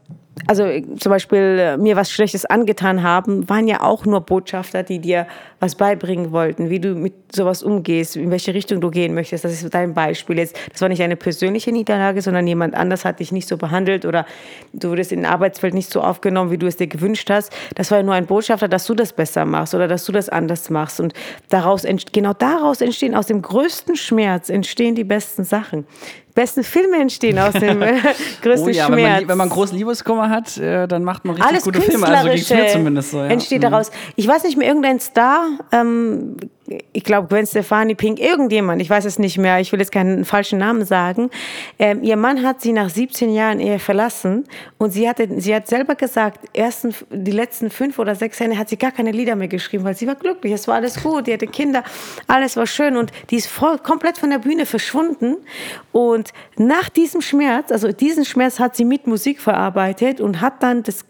also 0.46 0.64
zum 0.98 1.11
Beispiel 1.11 1.59
äh, 1.59 1.76
mir 1.76 1.96
was 1.96 2.11
Schlechtes 2.12 2.44
angetan 2.44 3.02
haben, 3.02 3.48
waren 3.48 3.66
ja 3.66 3.83
auch 3.83 4.04
nur 4.04 4.20
Botschafter, 4.20 4.83
die 4.83 4.98
dir 4.98 5.26
was 5.61 5.74
beibringen 5.74 6.31
wollten, 6.31 6.70
wie 6.70 6.78
du 6.78 6.94
mit 6.94 7.35
sowas 7.35 7.62
umgehst, 7.62 8.16
in 8.16 8.31
welche 8.31 8.54
Richtung 8.54 8.81
du 8.81 8.90
gehen 8.90 9.14
möchtest. 9.14 9.44
Das 9.44 9.52
ist 9.52 9.74
dein 9.74 9.94
Beispiel 9.94 10.38
jetzt. 10.38 10.57
Das 10.72 10.81
war 10.81 10.88
nicht 10.88 11.02
eine 11.02 11.16
persönliche 11.16 11.72
Niederlage, 11.72 12.22
sondern 12.22 12.46
jemand 12.46 12.74
anders 12.74 13.04
hat 13.04 13.20
dich 13.20 13.33
nicht 13.33 13.48
so 13.48 13.57
behandelt 13.57 14.04
oder 14.04 14.24
du 14.72 14.90
wurdest 14.90 15.12
in 15.12 15.24
Arbeitsfeld 15.24 15.74
nicht 15.74 15.90
so 15.90 16.00
aufgenommen, 16.00 16.50
wie 16.50 16.59
du 16.59 16.66
es 16.66 16.76
dir 16.76 16.87
gewünscht 16.87 17.28
hast. 17.31 17.52
Das 17.74 17.90
war 17.90 17.98
ja 17.98 18.04
nur 18.04 18.14
ein 18.14 18.26
Botschafter, 18.26 18.68
dass 18.68 18.87
du 18.87 18.94
das 18.94 19.12
besser 19.12 19.44
machst 19.44 19.74
oder 19.74 19.88
dass 19.88 20.04
du 20.04 20.12
das 20.12 20.28
anders 20.28 20.70
machst. 20.70 21.00
Und 21.00 21.12
daraus, 21.48 21.85
genau 22.12 22.33
daraus 22.35 22.81
entstehen, 22.81 23.14
aus 23.14 23.26
dem 23.26 23.42
größten 23.42 23.96
Schmerz 23.96 24.48
entstehen 24.48 24.94
die 24.94 25.04
besten 25.04 25.44
Sachen 25.44 25.87
besten 26.38 26.62
Filme 26.62 27.01
entstehen 27.01 27.37
aus 27.40 27.53
dem 27.53 27.83
äh, 27.83 27.94
größten 28.42 28.68
oh 28.68 28.72
ja, 28.72 28.87
Schmerz. 28.87 28.90
Wenn 28.90 29.03
man, 29.03 29.29
wenn 29.29 29.38
man 29.38 29.48
großen 29.48 29.77
Liebeskummer 29.77 30.31
hat, 30.31 30.57
äh, 30.57 30.87
dann 30.87 31.03
macht 31.03 31.24
man 31.24 31.35
richtig 31.35 31.51
Alles 31.51 31.64
gute 31.64 31.81
Filme. 31.81 32.07
Also 32.07 32.31
geht's 32.31 32.51
mir 32.51 32.68
zumindest 32.68 33.11
so. 33.11 33.18
Ja. 33.18 33.27
Entsteht 33.27 33.59
mhm. 33.59 33.70
daraus. 33.70 33.90
Ich 34.14 34.29
weiß 34.29 34.44
nicht 34.44 34.57
mehr, 34.57 34.68
irgendein 34.68 35.01
Star 35.01 35.48
ähm, 35.72 36.37
ich 36.92 37.04
glaube 37.04 37.28
Gwen 37.28 37.46
Stefani, 37.46 37.94
Pink, 37.94 38.20
irgendjemand, 38.20 38.83
ich 38.83 38.90
weiß 38.90 39.04
es 39.04 39.18
nicht 39.18 39.38
mehr, 39.38 39.61
ich 39.61 39.72
will 39.72 39.78
jetzt 39.78 39.92
keinen 39.92 40.24
falschen 40.24 40.59
Namen 40.59 40.85
sagen. 40.85 41.31
Ähm, 41.78 42.02
ihr 42.02 42.16
Mann 42.16 42.44
hat 42.44 42.61
sie 42.61 42.72
nach 42.72 42.90
17 42.90 43.33
Jahren 43.33 43.61
Ehe 43.61 43.78
verlassen 43.78 44.44
und 44.76 44.90
sie, 44.90 45.09
hatte, 45.09 45.28
sie 45.40 45.54
hat 45.54 45.66
selber 45.66 45.94
gesagt, 45.94 46.57
ersten, 46.57 46.94
die 47.11 47.31
letzten 47.31 47.70
fünf 47.70 47.98
oder 47.98 48.14
sechs 48.14 48.38
Jahre 48.38 48.59
hat 48.59 48.68
sie 48.68 48.76
gar 48.76 48.92
keine 48.92 49.12
Lieder 49.12 49.37
mehr 49.37 49.48
geschrieben, 49.48 49.85
weil 49.85 49.96
sie 49.96 50.07
war 50.07 50.14
glücklich, 50.14 50.52
es 50.52 50.68
war 50.68 50.76
alles 50.76 51.02
gut, 51.02 51.26
die 51.26 51.33
hatte 51.33 51.46
Kinder, 51.46 51.83
alles 52.26 52.57
war 52.57 52.66
schön 52.66 52.96
und 52.96 53.12
die 53.31 53.37
ist 53.37 53.48
voll, 53.48 53.78
komplett 53.78 54.18
von 54.18 54.31
der 54.31 54.38
Bühne 54.38 54.66
verschwunden 54.66 55.37
und 55.92 56.33
nach 56.57 56.88
diesem 56.88 57.22
Schmerz, 57.22 57.72
also 57.72 57.92
diesen 57.92 58.24
Schmerz 58.24 58.59
hat 58.59 58.76
sie 58.76 58.85
mit 58.85 59.07
Musik 59.07 59.40
verarbeitet 59.40 60.20
und 60.20 60.40
hat 60.40 60.62
dann 60.62 60.83
das, 60.83 61.04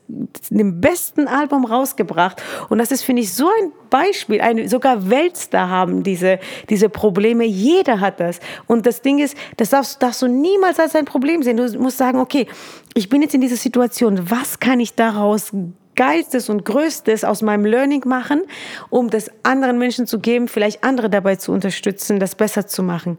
den 0.50 0.80
besten 0.80 1.26
Album 1.26 1.64
rausgebracht 1.64 2.42
und 2.68 2.78
das 2.78 2.92
ist, 2.92 3.02
finde 3.02 3.22
ich, 3.22 3.32
so 3.32 3.48
ein 3.48 3.72
Beispiel, 3.90 4.40
eine, 4.40 4.68
sogar 4.68 5.10
Weltstar 5.48 5.68
haben 5.68 6.02
diese, 6.02 6.38
diese 6.68 6.88
Probleme. 6.88 7.44
Jeder 7.44 8.00
hat 8.00 8.20
das. 8.20 8.40
Und 8.66 8.86
das 8.86 9.02
Ding 9.02 9.18
ist, 9.18 9.36
das 9.56 9.70
darfst, 9.70 10.02
darfst 10.02 10.22
du 10.22 10.28
niemals 10.28 10.78
als 10.78 10.94
ein 10.94 11.04
Problem 11.04 11.42
sehen. 11.42 11.56
Du 11.56 11.78
musst 11.78 11.98
sagen, 11.98 12.18
okay, 12.18 12.46
ich 12.94 13.08
bin 13.08 13.22
jetzt 13.22 13.34
in 13.34 13.40
dieser 13.40 13.56
Situation. 13.56 14.30
Was 14.30 14.60
kann 14.60 14.80
ich 14.80 14.94
daraus 14.94 15.52
Geistes 15.94 16.48
und 16.48 16.64
Größtes 16.64 17.24
aus 17.24 17.42
meinem 17.42 17.64
Learning 17.64 18.04
machen, 18.06 18.42
um 18.88 19.10
das 19.10 19.30
anderen 19.42 19.78
Menschen 19.78 20.06
zu 20.06 20.20
geben, 20.20 20.46
vielleicht 20.46 20.84
andere 20.84 21.10
dabei 21.10 21.36
zu 21.36 21.50
unterstützen, 21.50 22.20
das 22.20 22.36
besser 22.36 22.68
zu 22.68 22.84
machen. 22.84 23.16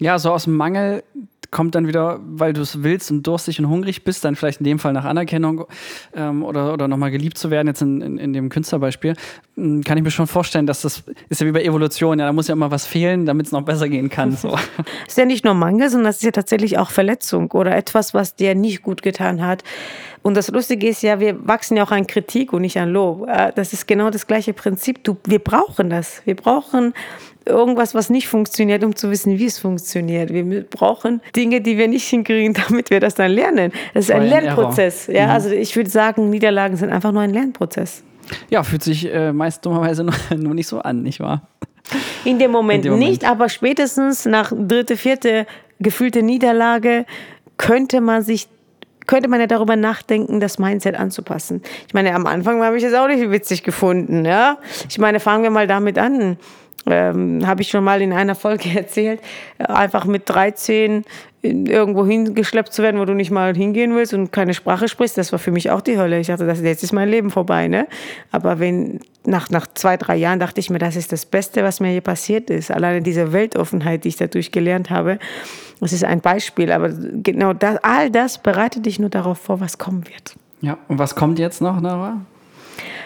Ja, 0.00 0.18
so 0.18 0.32
aus 0.32 0.44
dem 0.44 0.56
Mangel 0.56 1.04
kommt 1.52 1.74
dann 1.74 1.86
wieder, 1.86 2.18
weil 2.24 2.54
du 2.54 2.62
es 2.62 2.82
willst 2.82 3.10
und 3.10 3.24
durstig 3.26 3.60
und 3.60 3.68
hungrig 3.68 4.04
bist, 4.04 4.24
dann 4.24 4.34
vielleicht 4.34 4.60
in 4.60 4.64
dem 4.64 4.78
Fall 4.78 4.94
nach 4.94 5.04
Anerkennung 5.04 5.66
ähm, 6.14 6.42
oder, 6.42 6.72
oder 6.72 6.88
nochmal 6.88 7.10
geliebt 7.10 7.36
zu 7.38 7.50
werden, 7.50 7.68
jetzt 7.68 7.82
in, 7.82 8.00
in, 8.00 8.18
in 8.18 8.32
dem 8.32 8.48
Künstlerbeispiel, 8.48 9.14
hm, 9.56 9.84
kann 9.84 9.98
ich 9.98 10.02
mir 10.02 10.10
schon 10.10 10.26
vorstellen, 10.26 10.66
dass 10.66 10.80
das 10.80 11.04
ist 11.28 11.40
ja 11.40 11.46
wie 11.46 11.52
bei 11.52 11.62
Evolution, 11.62 12.18
ja, 12.18 12.26
da 12.26 12.32
muss 12.32 12.48
ja 12.48 12.54
immer 12.54 12.70
was 12.70 12.86
fehlen, 12.86 13.26
damit 13.26 13.46
es 13.46 13.52
noch 13.52 13.62
besser 13.62 13.88
gehen 13.88 14.08
kann. 14.08 14.32
So. 14.32 14.56
ist 15.06 15.18
ja 15.18 15.26
nicht 15.26 15.44
nur 15.44 15.52
Mangel, 15.52 15.90
sondern 15.90 16.06
das 16.06 16.16
ist 16.16 16.24
ja 16.24 16.30
tatsächlich 16.30 16.78
auch 16.78 16.90
Verletzung 16.90 17.50
oder 17.52 17.76
etwas, 17.76 18.14
was 18.14 18.34
dir 18.34 18.54
nicht 18.54 18.82
gut 18.82 19.02
getan 19.02 19.46
hat. 19.46 19.62
Und 20.22 20.36
das 20.36 20.48
Lustige 20.48 20.88
ist 20.88 21.02
ja, 21.02 21.18
wir 21.18 21.46
wachsen 21.46 21.76
ja 21.76 21.84
auch 21.84 21.90
an 21.90 22.06
Kritik 22.06 22.52
und 22.52 22.62
nicht 22.62 22.78
an 22.78 22.90
Lob. 22.90 23.28
Äh, 23.28 23.52
das 23.54 23.72
ist 23.72 23.86
genau 23.86 24.10
das 24.10 24.26
gleiche 24.26 24.52
Prinzip. 24.52 25.02
Du, 25.04 25.16
wir 25.26 25.40
brauchen 25.40 25.90
das. 25.90 26.22
Wir 26.24 26.36
brauchen 26.36 26.94
irgendwas, 27.44 27.94
was 27.94 28.08
nicht 28.08 28.28
funktioniert, 28.28 28.84
um 28.84 28.94
zu 28.94 29.10
wissen, 29.10 29.38
wie 29.38 29.46
es 29.46 29.58
funktioniert. 29.58 30.32
Wir 30.32 30.62
brauchen 30.62 31.20
Dinge, 31.34 31.60
die 31.60 31.76
wir 31.76 31.88
nicht 31.88 32.08
hinkriegen, 32.08 32.54
damit 32.68 32.90
wir 32.90 33.00
das 33.00 33.14
dann 33.14 33.32
lernen. 33.32 33.72
Das 33.94 34.04
ist 34.04 34.10
ein 34.12 34.28
Lernprozess. 34.28 35.08
Ja, 35.08 35.26
mhm. 35.26 35.32
also 35.32 35.50
ich 35.50 35.74
würde 35.74 35.90
sagen, 35.90 36.30
Niederlagen 36.30 36.76
sind 36.76 36.90
einfach 36.90 37.12
nur 37.12 37.22
ein 37.22 37.32
Lernprozess. 37.32 38.04
Ja, 38.48 38.62
fühlt 38.62 38.82
sich 38.82 39.12
äh, 39.12 39.32
meist 39.32 39.66
dummerweise 39.66 40.04
nur, 40.04 40.14
nur 40.36 40.54
nicht 40.54 40.68
so 40.68 40.78
an, 40.78 41.02
nicht 41.02 41.20
wahr? 41.20 41.48
In 42.24 42.38
dem 42.38 42.52
Moment, 42.52 42.84
In 42.84 42.92
dem 42.92 42.92
Moment 42.92 43.10
nicht, 43.10 43.24
aber 43.24 43.48
spätestens 43.48 44.24
nach 44.24 44.52
dritte, 44.56 44.96
vierte 44.96 45.46
gefühlte 45.80 46.22
Niederlage 46.22 47.06
könnte 47.56 48.00
man 48.00 48.22
sich 48.22 48.48
könnte 49.06 49.28
man 49.28 49.40
ja 49.40 49.46
darüber 49.46 49.76
nachdenken, 49.76 50.40
das 50.40 50.58
Mindset 50.58 50.94
anzupassen. 50.94 51.62
Ich 51.86 51.94
meine, 51.94 52.14
am 52.14 52.26
Anfang 52.26 52.62
habe 52.62 52.76
ich 52.76 52.82
das 52.82 52.94
auch 52.94 53.08
nicht 53.08 53.30
witzig 53.30 53.62
gefunden. 53.62 54.24
Ja? 54.24 54.58
Ich 54.88 54.98
meine, 54.98 55.20
fangen 55.20 55.42
wir 55.42 55.50
mal 55.50 55.66
damit 55.66 55.98
an 55.98 56.38
ähm, 56.86 57.46
habe 57.46 57.62
ich 57.62 57.68
schon 57.68 57.84
mal 57.84 58.02
in 58.02 58.12
einer 58.12 58.34
Folge 58.34 58.68
erzählt, 58.76 59.20
äh, 59.58 59.64
einfach 59.64 60.04
mit 60.04 60.28
13 60.28 61.04
irgendwo 61.42 62.06
hingeschleppt 62.06 62.72
zu 62.72 62.82
werden, 62.82 63.00
wo 63.00 63.04
du 63.04 63.14
nicht 63.14 63.32
mal 63.32 63.54
hingehen 63.54 63.94
willst 63.96 64.14
und 64.14 64.30
keine 64.30 64.54
Sprache 64.54 64.86
sprichst, 64.88 65.18
das 65.18 65.32
war 65.32 65.40
für 65.40 65.50
mich 65.50 65.70
auch 65.70 65.80
die 65.80 65.98
Hölle. 65.98 66.20
Ich 66.20 66.28
dachte, 66.28 66.46
das, 66.46 66.60
jetzt 66.60 66.84
ist 66.84 66.92
mein 66.92 67.08
Leben 67.08 67.30
vorbei. 67.30 67.66
Ne? 67.66 67.88
Aber 68.30 68.60
wenn, 68.60 69.00
nach, 69.24 69.50
nach 69.50 69.66
zwei, 69.74 69.96
drei 69.96 70.16
Jahren 70.16 70.38
dachte 70.38 70.60
ich 70.60 70.70
mir, 70.70 70.78
das 70.78 70.94
ist 70.94 71.10
das 71.10 71.26
Beste, 71.26 71.64
was 71.64 71.80
mir 71.80 71.88
hier 71.88 72.00
passiert 72.00 72.48
ist. 72.48 72.70
Alleine 72.70 73.02
diese 73.02 73.32
Weltoffenheit, 73.32 74.04
die 74.04 74.08
ich 74.08 74.16
dadurch 74.16 74.52
gelernt 74.52 74.90
habe, 74.90 75.18
das 75.80 75.92
ist 75.92 76.04
ein 76.04 76.20
Beispiel. 76.20 76.70
Aber 76.70 76.90
genau 76.90 77.52
das, 77.54 77.78
all 77.82 78.10
das 78.10 78.38
bereitet 78.38 78.86
dich 78.86 79.00
nur 79.00 79.10
darauf 79.10 79.38
vor, 79.38 79.60
was 79.60 79.78
kommen 79.78 80.04
wird. 80.06 80.36
Ja, 80.60 80.78
und 80.86 81.00
was 81.00 81.16
kommt 81.16 81.40
jetzt 81.40 81.60
noch, 81.60 81.80
Nara? 81.80 82.20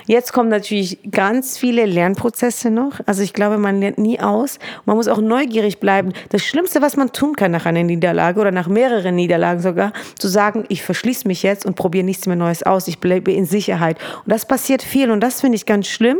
Jetzt 0.06 0.32
kommen 0.32 0.48
natürlich 0.48 0.98
ganz 1.10 1.58
viele 1.58 1.84
Lernprozesse 1.84 2.70
noch. 2.70 3.00
Also 3.06 3.22
ich 3.22 3.32
glaube, 3.32 3.58
man 3.58 3.80
lernt 3.80 3.98
nie 3.98 4.20
aus. 4.20 4.60
Man 4.84 4.96
muss 4.96 5.08
auch 5.08 5.20
neugierig 5.20 5.80
bleiben. 5.80 6.12
Das 6.28 6.42
Schlimmste, 6.42 6.80
was 6.80 6.96
man 6.96 7.12
tun 7.12 7.34
kann 7.34 7.50
nach 7.50 7.66
einer 7.66 7.82
Niederlage 7.82 8.40
oder 8.40 8.52
nach 8.52 8.68
mehreren 8.68 9.16
Niederlagen 9.16 9.60
sogar, 9.60 9.92
zu 10.16 10.28
sagen, 10.28 10.64
ich 10.68 10.82
verschließe 10.82 11.26
mich 11.26 11.42
jetzt 11.42 11.66
und 11.66 11.74
probiere 11.74 12.04
nichts 12.04 12.26
mehr 12.26 12.36
Neues 12.36 12.62
aus. 12.62 12.86
Ich 12.86 13.00
bleibe 13.00 13.32
in 13.32 13.46
Sicherheit. 13.46 13.98
Und 14.24 14.32
das 14.32 14.46
passiert 14.46 14.82
viel 14.82 15.10
und 15.10 15.20
das 15.20 15.40
finde 15.40 15.56
ich 15.56 15.66
ganz 15.66 15.88
schlimm. 15.88 16.18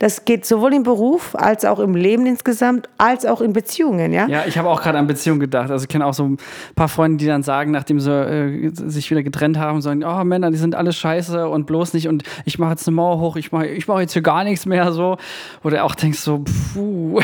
Das 0.00 0.24
geht 0.24 0.44
sowohl 0.44 0.74
im 0.74 0.82
Beruf 0.82 1.36
als 1.36 1.64
auch 1.64 1.78
im 1.78 1.94
Leben 1.94 2.26
insgesamt, 2.26 2.88
als 2.98 3.24
auch 3.24 3.40
in 3.40 3.52
Beziehungen. 3.52 4.12
Ja, 4.12 4.26
ja 4.26 4.44
ich 4.46 4.58
habe 4.58 4.68
auch 4.68 4.82
gerade 4.82 4.98
an 4.98 5.06
Beziehungen 5.06 5.40
gedacht. 5.40 5.70
Also 5.70 5.84
ich 5.84 5.88
kenne 5.88 6.06
auch 6.06 6.14
so 6.14 6.24
ein 6.24 6.38
paar 6.74 6.88
Freunde, 6.88 7.18
die 7.18 7.26
dann 7.26 7.44
sagen, 7.44 7.70
nachdem 7.70 8.00
sie 8.00 8.10
äh, 8.10 8.70
sich 8.72 9.10
wieder 9.12 9.22
getrennt 9.22 9.58
haben, 9.58 9.80
sagen, 9.80 10.02
oh 10.02 10.24
Männer, 10.24 10.50
die 10.50 10.56
sind 10.56 10.74
alle 10.74 10.92
scheiße 10.92 11.48
und 11.48 11.66
bloß 11.66 11.94
nicht 11.94 12.08
und 12.08 12.24
ich 12.44 12.58
mache 12.58 12.70
jetzt 12.70 12.87
eine 12.88 12.96
Mauer 12.96 13.20
hoch 13.20 13.36
ich 13.36 13.52
mache 13.52 13.66
ich 13.68 13.86
mach 13.86 14.00
jetzt 14.00 14.14
hier 14.14 14.22
gar 14.22 14.44
nichts 14.44 14.66
mehr 14.66 14.92
so. 14.92 15.16
Oder 15.62 15.84
auch 15.84 15.94
denkst 15.94 16.18
so, 16.18 16.44
puh, 16.74 17.20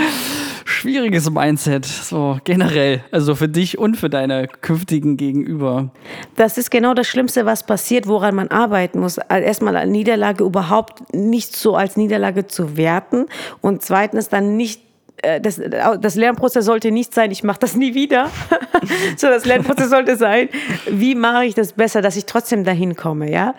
schwieriges 0.64 1.30
Mindset, 1.30 1.86
so 1.86 2.38
generell, 2.44 3.02
also 3.10 3.34
für 3.34 3.48
dich 3.48 3.78
und 3.78 3.96
für 3.96 4.10
deine 4.10 4.48
künftigen 4.48 5.16
Gegenüber. 5.16 5.90
Das 6.36 6.58
ist 6.58 6.70
genau 6.70 6.94
das 6.94 7.06
Schlimmste, 7.06 7.46
was 7.46 7.64
passiert, 7.64 8.06
woran 8.06 8.34
man 8.34 8.48
arbeiten 8.48 9.00
muss. 9.00 9.18
Erstmal 9.18 9.76
eine 9.76 9.90
Niederlage 9.90 10.44
überhaupt 10.44 11.14
nicht 11.14 11.56
so 11.56 11.76
als 11.76 11.96
Niederlage 11.96 12.46
zu 12.46 12.76
werten 12.76 13.26
und 13.60 13.82
zweitens 13.82 14.28
dann 14.28 14.56
nicht 14.56 14.80
äh, 14.80 14.93
das, 15.40 15.60
das 16.00 16.14
Lernprozess 16.16 16.64
sollte 16.64 16.90
nicht 16.90 17.14
sein, 17.14 17.30
ich 17.30 17.42
mache 17.42 17.58
das 17.60 17.76
nie 17.76 17.94
wieder. 17.94 18.30
so, 19.16 19.28
das 19.28 19.44
Lernprozess 19.44 19.90
sollte 19.90 20.16
sein, 20.16 20.48
wie 20.86 21.14
mache 21.14 21.46
ich 21.46 21.54
das 21.54 21.72
besser, 21.72 22.02
dass 22.02 22.16
ich 22.16 22.26
trotzdem 22.26 22.64
dahin 22.64 22.96
komme, 22.96 23.30
ja? 23.30 23.54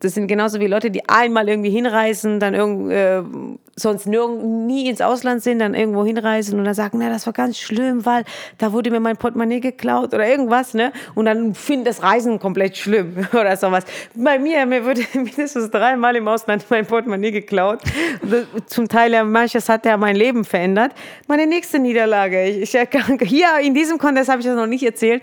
Das 0.00 0.14
sind 0.14 0.26
genauso 0.26 0.60
wie 0.60 0.66
Leute, 0.66 0.90
die 0.90 1.08
einmal 1.08 1.48
irgendwie 1.48 1.70
hinreisen, 1.70 2.40
dann 2.40 2.54
irgend, 2.54 2.92
äh, 2.92 3.22
sonst 3.76 4.06
nirgend, 4.06 4.66
nie 4.66 4.88
ins 4.88 5.00
Ausland 5.00 5.42
sind, 5.42 5.58
dann 5.58 5.74
irgendwo 5.74 6.04
hinreisen 6.04 6.58
und 6.58 6.64
dann 6.64 6.74
sagen, 6.74 6.98
na, 6.98 7.08
das 7.08 7.26
war 7.26 7.32
ganz 7.32 7.58
schlimm, 7.58 8.04
weil 8.06 8.24
da 8.58 8.72
wurde 8.72 8.90
mir 8.90 9.00
mein 9.00 9.16
Portemonnaie 9.16 9.60
geklaut 9.60 10.14
oder 10.14 10.26
irgendwas, 10.26 10.74
ne? 10.74 10.92
Und 11.14 11.26
dann 11.26 11.54
finden 11.54 11.84
das 11.84 12.02
Reisen 12.02 12.38
komplett 12.38 12.76
schlimm 12.76 13.26
oder 13.32 13.56
sowas. 13.56 13.84
Bei 14.14 14.38
mir, 14.38 14.64
mir 14.66 14.84
wurde 14.84 15.02
mindestens 15.14 15.70
dreimal 15.70 16.16
im 16.16 16.28
Ausland 16.28 16.64
mein 16.70 16.86
Portemonnaie 16.86 17.32
geklaut. 17.32 17.80
Zum 18.66 18.88
Teil, 18.88 19.12
ja, 19.12 19.24
manches 19.24 19.68
hat 19.68 19.84
ja 19.86 19.96
mein 19.96 20.16
Leben 20.16 20.44
verändert. 20.44 20.92
Meine 21.26 21.46
nächste 21.46 21.78
Niederlage, 21.78 22.44
ich, 22.46 22.74
ich, 22.74 22.88
hier 23.22 23.48
in 23.62 23.74
diesem 23.74 23.98
Kontext 23.98 24.30
habe 24.30 24.40
ich 24.40 24.46
das 24.46 24.56
noch 24.56 24.66
nicht 24.66 24.82
erzählt, 24.82 25.22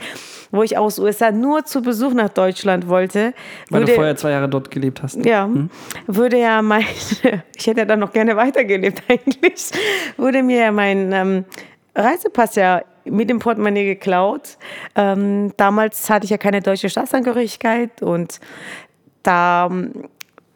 wo 0.51 0.63
ich 0.63 0.77
aus 0.77 0.99
USA 0.99 1.31
nur 1.31 1.65
zu 1.65 1.81
Besuch 1.81 2.13
nach 2.13 2.29
Deutschland 2.29 2.87
wollte. 2.87 3.33
Weil 3.69 3.81
würde, 3.81 3.91
du 3.91 3.95
vorher 3.95 4.15
zwei 4.15 4.31
Jahre 4.31 4.49
dort 4.49 4.71
gelebt 4.71 5.01
hast. 5.01 5.25
Ja, 5.25 5.45
hm? 5.45 5.69
würde 6.07 6.37
ja 6.37 6.61
mein, 6.61 6.85
ich 7.55 7.67
hätte 7.67 7.79
ja 7.79 7.85
dann 7.85 7.99
noch 7.99 8.13
gerne 8.13 8.35
weitergelebt 8.35 9.03
eigentlich, 9.07 9.71
wurde 10.17 10.43
mir 10.43 10.71
mein 10.71 11.11
ähm, 11.11 11.45
Reisepass 11.95 12.55
ja 12.55 12.83
mit 13.05 13.29
dem 13.29 13.39
Portemonnaie 13.39 13.85
geklaut. 13.85 14.57
Ähm, 14.95 15.53
damals 15.57 16.09
hatte 16.09 16.25
ich 16.25 16.31
ja 16.31 16.37
keine 16.37 16.61
deutsche 16.61 16.89
Staatsangehörigkeit 16.89 18.01
und 18.01 18.39
da 19.23 19.67
ähm, 19.69 20.03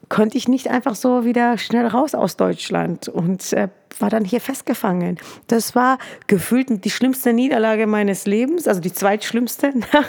konnte 0.10 0.38
ich 0.38 0.48
nicht 0.48 0.70
einfach 0.70 0.96
so 0.96 1.26
wieder 1.26 1.58
schnell 1.58 1.88
raus 1.88 2.14
aus 2.14 2.38
Deutschland 2.38 3.08
und 3.08 3.54
äh, 3.54 3.70
war 4.02 4.10
dann 4.10 4.26
hier 4.26 4.42
festgefangen. 4.42 5.18
Das 5.48 5.76
war 5.76 5.98
gefühlt 6.28 6.84
die 6.84 6.90
schlimmste 6.90 7.34
Niederlage 7.34 7.88
meines 7.88 8.26
Lebens, 8.26 8.68
also 8.68 8.82
die 8.82 8.94
zweitschlimmste 8.94 9.74
nach 9.94 10.08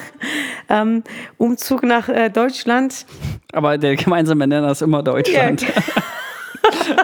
ähm, 0.69 1.03
Umzug 1.39 1.83
nach 1.83 2.09
äh, 2.09 2.31
Deutschland. 2.31 3.07
Aber 3.53 3.79
der 3.79 3.97
gemeinsame 3.97 4.47
Nenner 4.47 4.71
ist 4.71 4.83
immer 4.83 5.03
Deutschland. 5.03 5.63
Ja. 5.63 5.69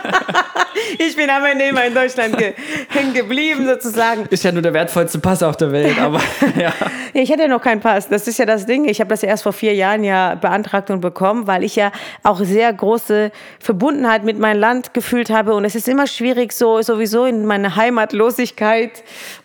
ich 0.99 1.17
bin 1.17 1.31
am 1.31 1.45
Ende 1.45 1.67
immer 1.67 1.85
in 1.85 1.95
Deutschland 1.95 2.37
ge 2.37 2.55
hängen 2.89 3.15
geblieben, 3.15 3.67
sozusagen. 3.67 4.27
Ist 4.31 4.45
ja 4.45 4.53
nur 4.53 4.63
der 4.63 4.75
wertvollste 4.75 5.19
Pass 5.19 5.43
auf 5.43 5.57
der 5.57 5.73
Welt, 5.73 5.99
aber 5.99 6.21
ja. 6.61 6.73
Ich 7.15 7.31
hätte 7.31 7.43
ja 7.43 7.49
noch 7.49 7.63
keinen 7.63 7.81
Pass. 7.81 8.09
Das 8.09 8.27
ist 8.27 8.39
ja 8.39 8.47
das 8.47 8.67
Ding. 8.67 8.87
Ich 8.87 9.01
habe 9.01 9.09
das 9.09 9.23
ja 9.23 9.29
erst 9.29 9.43
vor 9.43 9.53
vier 9.53 9.75
Jahren 9.75 10.05
ja 10.05 10.35
beantragt 10.35 10.91
und 10.91 11.01
bekommen, 11.01 11.47
weil 11.47 11.65
ich 11.65 11.77
ja 11.77 11.93
auch 12.23 12.41
sehr 12.41 12.73
große 12.73 13.31
Verbundenheit 13.59 14.25
mit 14.25 14.39
meinem 14.39 14.61
Land 14.61 14.95
gefühlt 14.95 15.31
habe. 15.31 15.55
Und 15.55 15.65
es 15.65 15.75
ist 15.75 15.89
immer 15.89 16.07
schwierig, 16.07 16.53
so 16.53 16.81
sowieso 16.83 17.25
in 17.27 17.47
meiner 17.47 17.77
Heimatlosigkeit 17.77 19.03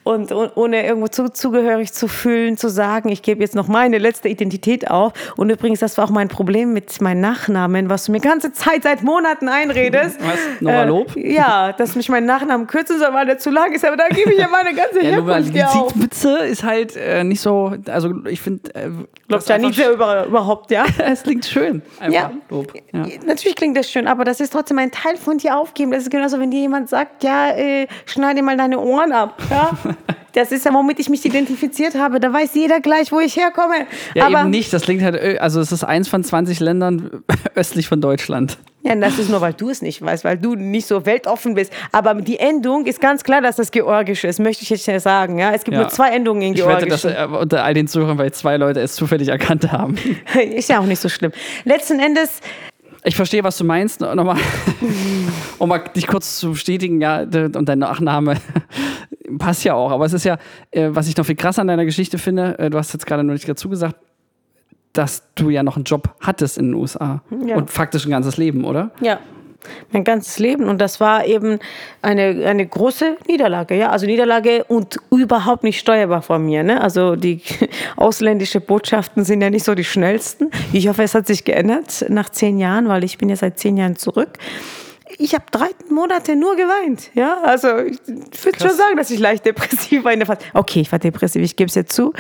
und, 0.08 0.32
und 0.32 0.52
ohne 0.56 0.86
irgendwo 0.86 1.08
zu, 1.08 1.30
zugehörig 1.30 1.92
zu 1.92 2.08
fühlen, 2.08 2.58
zu 2.58 2.70
sagen, 2.70 3.10
ich 3.10 3.22
gebe 3.22 3.42
jetzt 3.42 3.56
noch 3.56 3.68
meine 3.68 3.98
letzte 3.98 4.30
Identität 4.30 4.90
auf. 4.90 5.14
Und 5.36 5.50
übrigens, 5.50 5.80
das 5.80 5.98
war 5.98 6.06
auch 6.06 6.10
mein 6.10 6.30
Problem 6.30 6.74
mit 6.74 7.02
meinem 7.02 7.22
Nachnamen, 7.22 7.90
was 7.90 8.06
du 8.06 8.14
mir 8.14 8.20
ganze 8.20 8.54
Zeit 8.54 8.84
seit 8.84 9.04
Monaten 9.04 9.50
einredest. 9.50 10.18
Was? 10.28 10.62
Nochmal 10.62 10.86
äh, 10.86 10.88
Lob? 10.88 11.16
Äh, 11.16 11.34
ja, 11.34 11.74
dass 11.74 11.96
mich 11.96 12.10
mein 12.10 12.26
Nachnamen 12.26 12.68
kürzen 12.68 13.00
soll, 13.00 13.14
weil 13.14 13.26
der 13.26 13.38
zu 13.38 13.50
lang 13.50 13.74
ist. 13.74 13.86
Aber 13.86 13.98
da 13.98 14.08
gebe 14.08 14.32
ich 14.32 14.40
ja 14.40 14.48
meine 14.48 14.74
ganze 14.74 14.98
ja, 15.04 15.24
Herkunft 15.24 15.54
Die 15.54 15.60
Siegspitze 15.60 16.38
ist 16.40 16.64
halt 16.64 16.96
äh, 16.96 17.24
nicht 17.24 17.42
so, 17.42 17.74
also 17.88 18.14
ich 18.26 18.42
finde... 18.42 18.74
Äh, 18.76 18.90
Läuft 19.30 19.50
ja 19.50 19.58
nicht 19.58 19.78
über, 19.78 20.26
überhaupt, 20.26 20.72
ja? 20.72 20.86
es 21.06 21.24
klingt 21.24 21.46
schön. 21.46 21.82
Einfach 22.00 22.14
ja. 22.14 22.32
Lob. 22.50 22.74
Ja. 22.94 23.06
Natürlich 23.26 23.56
klingt 23.56 23.76
das 23.76 23.92
schön, 23.92 24.08
aber 24.08 24.24
das 24.24 24.40
ist 24.40 24.54
trotzdem 24.54 24.80
ein 24.80 24.92
Teil 24.92 25.18
von 25.18 25.38
dir 25.38 25.58
aufgeben. 25.58 25.92
Das 25.92 26.04
ist 26.04 26.10
genauso, 26.10 26.40
wenn 26.40 26.52
dir 26.52 26.62
jemand 26.62 26.90
sagt, 26.90 27.24
ja, 27.24 27.50
äh, 27.50 27.88
schneide 28.06 28.42
mal 28.42 28.56
deine 28.56 28.80
Ohren 28.80 29.12
ab. 29.12 29.42
Ja? 29.50 29.72
Das 30.34 30.52
ist 30.52 30.66
ja, 30.66 30.74
womit 30.74 31.00
ich 31.00 31.10
mich 31.10 31.26
identifiziert 31.26 31.96
habe. 31.96 32.20
Da 32.20 32.32
weiß 32.32 32.54
jeder 32.54 32.80
gleich, 32.80 33.12
wo 33.12 33.20
ich 33.20 33.36
herkomme. 33.36 33.88
Ja, 34.14 34.28
Aber 34.28 34.42
eben 34.42 34.52
nicht. 34.52 34.72
Das 34.72 34.84
klingt 34.84 35.02
halt, 35.02 35.16
äh, 35.16 35.38
also 35.40 35.60
es 35.60 35.72
ist 35.72 35.84
eins 35.84 36.08
von 36.08 36.24
20 36.24 36.60
Ländern 36.60 37.24
östlich 37.56 37.88
von 37.88 38.02
Deutschland. 38.02 38.58
Ja, 38.84 38.96
das 38.96 39.18
ist 39.18 39.30
nur, 39.30 39.42
weil 39.42 39.54
du 39.54 39.70
es 39.70 39.82
nicht 39.82 40.02
weißt, 40.02 40.24
weil 40.24 40.38
du 40.38 40.56
nicht 40.56 40.86
so 40.86 41.06
weltoffen 41.06 41.56
bist. 41.56 41.74
Aber 41.92 42.14
die 42.14 42.38
Endung 42.40 42.86
ist 42.86 43.02
ganz 43.02 43.24
klar, 43.24 43.42
dass 43.42 43.56
das 43.56 43.72
Georgisch 43.72 44.24
ist, 44.24 44.40
möchte 44.40 44.64
ich 44.64 44.70
jetzt 44.70 44.86
ja 44.86 45.00
sagen. 45.00 45.40
Ja? 45.40 45.52
Es 45.52 45.64
gibt 45.64 45.76
ja. 45.76 45.82
nur 45.82 45.90
zwei 45.90 46.10
Endungen 46.10 46.42
in 46.44 46.54
Georgisch. 46.54 46.86
Ich 46.86 47.04
wette, 47.04 47.16
dass 47.16 47.32
äh, 47.32 47.36
unter 47.36 47.64
all 47.64 47.74
den 47.74 47.88
Zuhörern, 47.88 48.20
weil 48.20 48.32
zwei 48.32 48.58
Leute 48.58 48.80
es 48.80 48.94
zufällig 48.96 49.30
erkannt 49.30 49.72
haben. 49.72 49.98
ist 50.54 50.70
ja 50.70 50.80
auch 50.80 50.86
nicht 50.86 51.02
so 51.02 51.10
schlimm. 51.10 51.32
Letzten 51.66 52.00
Endes 52.00 52.42
ich 53.04 53.16
verstehe, 53.16 53.42
was 53.44 53.58
du 53.58 53.64
meinst. 53.64 54.02
Nochmal, 54.02 54.38
um 55.60 55.70
mal 55.70 55.80
dich 55.80 56.08
kurz 56.08 56.40
zu 56.40 56.52
bestätigen, 56.52 57.00
ja, 57.00 57.22
und 57.22 57.66
dein 57.70 57.80
Nachname 57.80 58.36
passt 59.38 59.64
ja 59.64 59.74
auch. 59.74 59.92
Aber 59.92 60.06
es 60.06 60.14
ist 60.14 60.26
ja, 60.26 60.38
äh, 60.72 60.90
was 60.92 61.08
ich 61.08 61.18
noch 61.18 61.26
viel 61.26 61.36
krasser 61.36 61.62
an 61.62 61.68
deiner 61.68 61.86
Geschichte 61.86 62.18
finde, 62.18 62.58
äh, 62.60 62.70
du 62.70 62.78
hast 62.78 62.94
jetzt 62.94 63.06
gerade 63.06 63.24
noch 63.24 63.34
nicht 63.34 63.48
dazu 63.48 63.70
gesagt, 63.70 63.96
dass 64.94 65.24
du 65.36 65.50
ja 65.50 65.64
noch 65.64 65.76
einen 65.76 65.86
Job 65.86 66.16
hattest 66.22 66.58
in 66.58 66.68
den 66.68 66.74
USA. 66.74 67.22
Ja. 67.46 67.56
Und 67.56 67.70
faktisch 67.70 68.06
ein 68.06 68.12
ganzes 68.12 68.38
Leben, 68.38 68.66
oder? 68.66 68.92
Ja 69.02 69.20
mein 69.92 70.04
ganzes 70.04 70.40
Leben. 70.40 70.66
Und 70.66 70.80
das 70.80 71.00
war 71.00 71.26
eben 71.26 71.60
eine, 72.02 72.46
eine 72.46 72.66
große 72.66 73.18
Niederlage. 73.28 73.76
Ja? 73.76 73.90
Also 73.90 74.06
Niederlage 74.06 74.64
und 74.66 74.98
überhaupt 75.12 75.64
nicht 75.64 75.80
steuerbar 75.80 76.22
von 76.22 76.46
mir. 76.46 76.64
Ne? 76.64 76.82
Also 76.82 77.16
die 77.16 77.42
ausländischen 77.96 78.62
Botschaften 78.62 79.24
sind 79.24 79.42
ja 79.42 79.50
nicht 79.50 79.66
so 79.66 79.76
die 79.76 79.84
schnellsten. 79.84 80.52
Ich 80.74 80.88
hoffe, 80.88 81.04
es 81.04 81.16
hat 81.16 81.28
sich 81.28 81.44
geändert 81.44 82.06
nach 82.10 82.30
zehn 82.30 82.58
Jahren, 82.58 82.88
weil 82.88 83.04
ich 83.04 83.18
bin 83.18 83.30
ja 83.30 83.36
seit 83.36 83.60
zehn 83.60 83.78
Jahren 83.78 83.96
zurück 83.96 84.38
ich 85.18 85.34
habe 85.34 85.46
drei 85.52 85.70
Monate 85.90 86.36
nur 86.36 86.56
geweint. 86.56 87.10
Ja, 87.14 87.40
also 87.44 87.80
ich 87.80 88.00
würde 88.08 88.60
schon 88.60 88.72
sagen, 88.72 88.98
dass 88.98 89.10
ich 89.10 89.20
leicht 89.20 89.46
depressiv 89.46 90.04
war 90.04 90.14
in 90.14 90.20
der 90.20 90.28
Phase. 90.28 90.40
Okay, 90.54 90.82
ich 90.82 90.92
war 90.92 91.00
depressiv, 91.00 91.42
ich 91.42 91.56
gebe 91.56 91.70
es 91.70 91.76
jetzt 91.76 91.94
zu. 91.94 92.14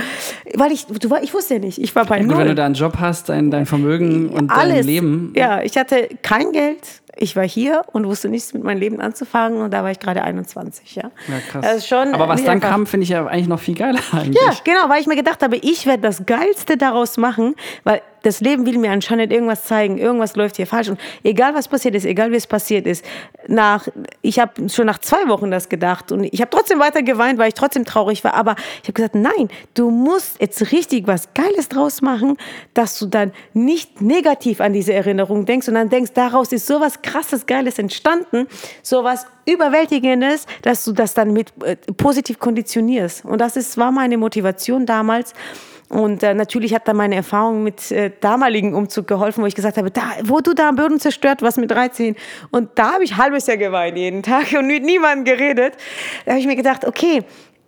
Weil 0.55 0.71
ich, 0.71 0.85
du, 0.85 1.15
ich 1.21 1.33
wusste 1.33 1.55
ja 1.55 1.59
nicht, 1.59 1.79
ich 1.79 1.95
war 1.95 2.05
bei 2.05 2.17
ja, 2.17 2.23
Null. 2.23 2.37
Wenn 2.37 2.47
du 2.47 2.55
da 2.55 2.65
einen 2.65 2.75
Job 2.75 2.97
hast, 2.99 3.29
dein, 3.29 3.51
dein 3.51 3.65
Vermögen 3.65 4.29
und 4.29 4.49
Alles. 4.49 4.77
dein 4.77 4.85
Leben. 4.85 5.33
Ja, 5.35 5.61
ich 5.61 5.77
hatte 5.77 6.09
kein 6.21 6.51
Geld, 6.51 6.79
ich 7.15 7.35
war 7.35 7.47
hier 7.47 7.81
und 7.91 8.05
wusste 8.05 8.29
nichts 8.29 8.53
mit 8.53 8.63
meinem 8.63 8.79
Leben 8.79 9.01
anzufangen 9.01 9.61
und 9.61 9.73
da 9.73 9.83
war 9.83 9.91
ich 9.91 9.99
gerade 9.99 10.23
21, 10.23 10.95
ja. 10.95 11.11
Ja, 11.27 11.39
krass. 11.49 11.87
Schon 11.87 12.13
Aber 12.13 12.27
was 12.27 12.43
dann 12.43 12.59
kam, 12.59 12.85
finde 12.85 13.03
ich 13.03 13.09
ja 13.09 13.25
eigentlich 13.25 13.47
noch 13.47 13.59
viel 13.59 13.75
geiler 13.75 13.99
eigentlich. 14.11 14.43
Ja, 14.43 14.53
genau, 14.63 14.89
weil 14.89 15.01
ich 15.01 15.07
mir 15.07 15.15
gedacht 15.15 15.43
habe, 15.43 15.57
ich 15.57 15.85
werde 15.85 16.01
das 16.01 16.25
Geilste 16.25 16.77
daraus 16.77 17.17
machen, 17.17 17.55
weil 17.83 18.01
das 18.23 18.41
Leben 18.41 18.65
will 18.65 18.77
mir 18.77 18.91
anscheinend 18.91 19.31
irgendwas 19.31 19.65
zeigen, 19.65 19.97
irgendwas 19.97 20.35
läuft 20.35 20.57
hier 20.57 20.67
falsch 20.67 20.89
und 20.89 20.99
egal 21.23 21.55
was 21.55 21.67
passiert 21.67 21.95
ist, 21.95 22.05
egal 22.05 22.31
wie 22.31 22.35
es 22.35 22.47
passiert 22.47 22.85
ist, 22.85 23.05
nach, 23.47 23.87
ich 24.21 24.39
habe 24.39 24.69
schon 24.69 24.85
nach 24.85 24.99
zwei 24.99 25.27
Wochen 25.27 25.51
das 25.51 25.69
gedacht 25.69 26.11
und 26.11 26.23
ich 26.23 26.41
habe 26.41 26.49
trotzdem 26.49 26.79
weiter 26.79 27.03
geweint, 27.03 27.39
weil 27.39 27.49
ich 27.49 27.53
trotzdem 27.53 27.85
traurig 27.85 28.23
war, 28.23 28.33
aber 28.33 28.55
ich 28.81 28.89
habe 28.89 28.93
gesagt, 28.93 29.15
nein, 29.15 29.49
du 29.73 29.89
musst 29.89 30.41
jetzt 30.41 30.71
richtig 30.71 31.07
was 31.07 31.33
Geiles 31.33 31.69
draus 31.69 32.01
machen, 32.01 32.37
dass 32.73 32.99
du 32.99 33.05
dann 33.05 33.31
nicht 33.53 34.01
negativ 34.01 34.61
an 34.61 34.73
diese 34.73 34.93
Erinnerung 34.93 35.45
denkst, 35.45 35.65
sondern 35.65 35.89
denkst, 35.89 36.11
daraus 36.13 36.51
ist 36.51 36.67
sowas 36.67 37.01
krasses, 37.01 37.45
geiles 37.45 37.79
entstanden, 37.79 38.47
so 38.81 39.03
was 39.03 39.25
Überwältigendes, 39.45 40.45
dass 40.61 40.83
du 40.83 40.91
das 40.91 41.13
dann 41.13 41.31
mit 41.31 41.53
äh, 41.63 41.77
positiv 41.95 42.39
konditionierst. 42.39 43.25
Und 43.25 43.39
das 43.39 43.55
ist, 43.55 43.77
war 43.77 43.91
meine 43.91 44.17
Motivation 44.17 44.85
damals. 44.85 45.33
Und 45.89 46.21
äh, 46.21 46.33
natürlich 46.33 46.73
hat 46.73 46.87
da 46.87 46.93
meine 46.93 47.15
Erfahrung 47.15 47.63
mit 47.63 47.91
äh, 47.91 48.11
damaligen 48.19 48.73
Umzug 48.73 49.07
geholfen, 49.07 49.41
wo 49.41 49.47
ich 49.47 49.55
gesagt 49.55 49.77
habe, 49.77 49.89
da, 49.89 50.03
wo 50.23 50.39
du 50.39 50.53
da 50.53 50.69
am 50.69 50.75
Boden 50.75 50.99
zerstört 50.99 51.41
was 51.41 51.57
mit 51.57 51.71
13. 51.71 52.15
Und 52.51 52.69
da 52.75 52.93
habe 52.93 53.03
ich 53.03 53.15
halbes 53.15 53.47
Jahr 53.47 53.57
geweint 53.57 53.97
jeden 53.97 54.21
Tag 54.23 54.53
und 54.57 54.67
mit 54.67 54.83
niemandem 54.83 55.23
geredet. 55.23 55.75
Da 56.25 56.31
habe 56.31 56.41
ich 56.41 56.47
mir 56.47 56.57
gedacht, 56.57 56.85
okay, 56.85 57.23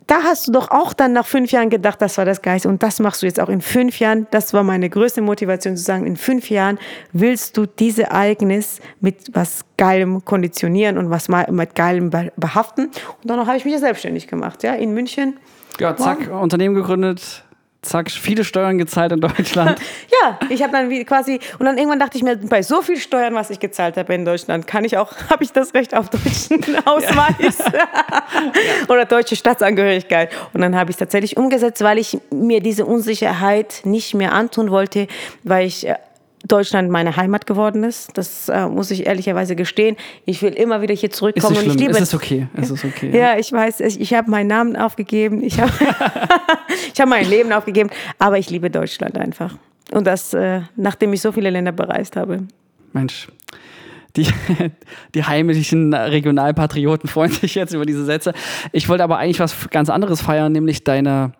da 0.10 0.24
hast 0.24 0.48
du 0.48 0.52
doch 0.52 0.72
auch 0.72 0.94
dann 0.94 1.14
nach 1.14 1.26
fünf 1.26 1.52
Jahren 1.52 1.70
gedacht, 1.70 2.02
das 2.02 2.18
war 2.18 2.26
das 2.26 2.42
Geist. 2.42 2.66
Und 2.66 2.82
das 2.82 3.00
machst 3.00 3.22
du 3.22 3.28
jetzt 3.28 3.40
auch 3.40 3.48
in 3.48 3.62
fünf 3.62 4.00
Jahren. 4.00 4.26
Das 4.32 4.54
war 4.56 4.64
meine 4.64 4.90
größte 4.90 5.22
Motivation 5.22 5.78
zu 5.78 5.84
sagen, 5.84 6.08
in 6.08 6.18
fünf 6.18 6.50
Jahren 6.50 6.80
willst 7.14 7.56
du 7.58 7.68
diese 7.68 8.04
Ereignis 8.04 8.80
mit 9.02 9.34
was 9.34 9.66
Geilem 9.78 10.26
konditionieren 10.26 10.98
und 10.98 11.12
was 11.12 11.30
mit 11.30 11.76
Geilem 11.76 12.10
behaften. 12.10 12.86
Und 12.86 13.30
dann 13.30 13.46
habe 13.46 13.58
ich 13.58 13.66
mich 13.66 13.74
ja 13.76 13.80
selbstständig 13.80 14.28
gemacht, 14.28 14.64
ja, 14.64 14.74
in 14.74 14.94
München. 14.94 15.38
Ja, 15.80 15.96
zack, 15.96 16.28
wow. 16.30 16.42
Unternehmen 16.42 16.74
gegründet, 16.74 17.44
zack, 17.82 18.12
viele 18.12 18.44
Steuern 18.44 18.78
gezahlt 18.78 19.12
in 19.12 19.22
Deutschland. 19.22 19.80
ja, 20.22 20.40
ich 20.50 20.62
habe 20.62 20.74
dann 20.74 20.90
wie 20.90 21.04
quasi 21.06 21.40
und 21.60 21.66
dann 21.66 21.78
irgendwann 21.78 22.00
dachte 22.00 22.18
ich 22.18 22.24
mir, 22.24 22.36
bei 22.38 22.62
so 22.62 22.82
viel 22.82 22.98
Steuern, 22.98 23.34
was 23.36 23.50
ich 23.50 23.60
gezahlt 23.60 23.98
habe 23.98 24.14
in 24.14 24.26
Deutschland, 24.26 24.68
kann 24.68 24.84
ich 24.84 24.98
auch, 24.98 25.14
habe 25.30 25.44
ich 25.44 25.52
das 25.52 25.74
Recht 25.74 25.96
auf 25.96 26.10
deutschen 26.10 26.76
Ausweis 26.86 27.58
oder 28.88 29.06
deutsche 29.06 29.36
Staatsangehörigkeit. 29.36 30.32
Und 30.54 30.62
dann 30.62 30.76
habe 30.76 30.92
ich 30.92 30.96
es 30.96 31.00
tatsächlich 31.00 31.38
umgesetzt, 31.38 31.82
weil 31.84 31.98
ich 31.98 32.18
mir 32.32 32.62
diese 32.62 32.86
Unsicherheit 32.86 33.82
nicht 33.86 34.14
mehr 34.14 34.34
antun 34.34 34.72
wollte, 34.72 35.08
weil 35.44 35.68
ich 35.68 35.88
äh, 35.88 35.96
Deutschland 36.52 36.90
meine 36.90 37.16
Heimat 37.16 37.46
geworden 37.46 37.84
ist. 37.84 38.18
Das 38.18 38.50
äh, 38.50 38.68
muss 38.68 38.92
ich 38.92 39.06
ehrlicherweise 39.06 39.56
gestehen. 39.56 39.96
Ich 40.26 40.42
will 40.42 40.54
immer 40.54 40.82
wieder 40.82 40.94
hier 40.94 41.12
zurückkommen. 41.12 41.56
Ist 41.56 41.64
und 41.64 41.68
ich 41.70 41.80
liebe 41.80 41.92
es 41.92 42.02
ist 42.02 42.14
okay. 42.14 42.48
Es 42.56 42.70
ist 42.70 42.84
okay. 42.84 43.12
Ja, 43.12 43.34
ja 43.34 43.40
ich 43.40 43.52
weiß, 43.52 43.80
ich, 43.82 44.02
ich 44.02 44.14
habe 44.14 44.30
meinen 44.30 44.48
Namen 44.48 44.76
aufgegeben. 44.76 45.42
Ich 45.42 45.60
habe 45.60 45.72
ich 46.94 47.00
hab 47.00 47.08
mein 47.08 47.30
Leben 47.30 47.52
aufgegeben. 47.52 47.90
Aber 48.18 48.38
ich 48.38 48.50
liebe 48.50 48.70
Deutschland 48.70 49.18
einfach. 49.18 49.56
Und 49.92 50.06
das, 50.06 50.34
äh, 50.34 50.62
nachdem 50.76 51.14
ich 51.14 51.22
so 51.22 51.32
viele 51.32 51.50
Länder 51.50 51.72
bereist 51.72 52.16
habe. 52.16 52.44
Mensch. 52.94 53.28
Die, 54.16 54.28
die 55.16 55.24
heimlichen 55.24 55.94
Regionalpatrioten 55.94 57.10
freuen 57.10 57.32
sich 57.32 57.56
jetzt 57.56 57.74
über 57.74 57.86
diese 57.86 58.06
Sätze. 58.06 58.34
Ich 58.72 58.90
wollte 58.90 59.04
aber 59.04 59.18
eigentlich 59.18 59.40
was 59.40 59.70
ganz 59.70 59.90
anderes 59.90 60.22
feiern, 60.22 60.52
nämlich 60.52 60.84
deine, 60.84 61.34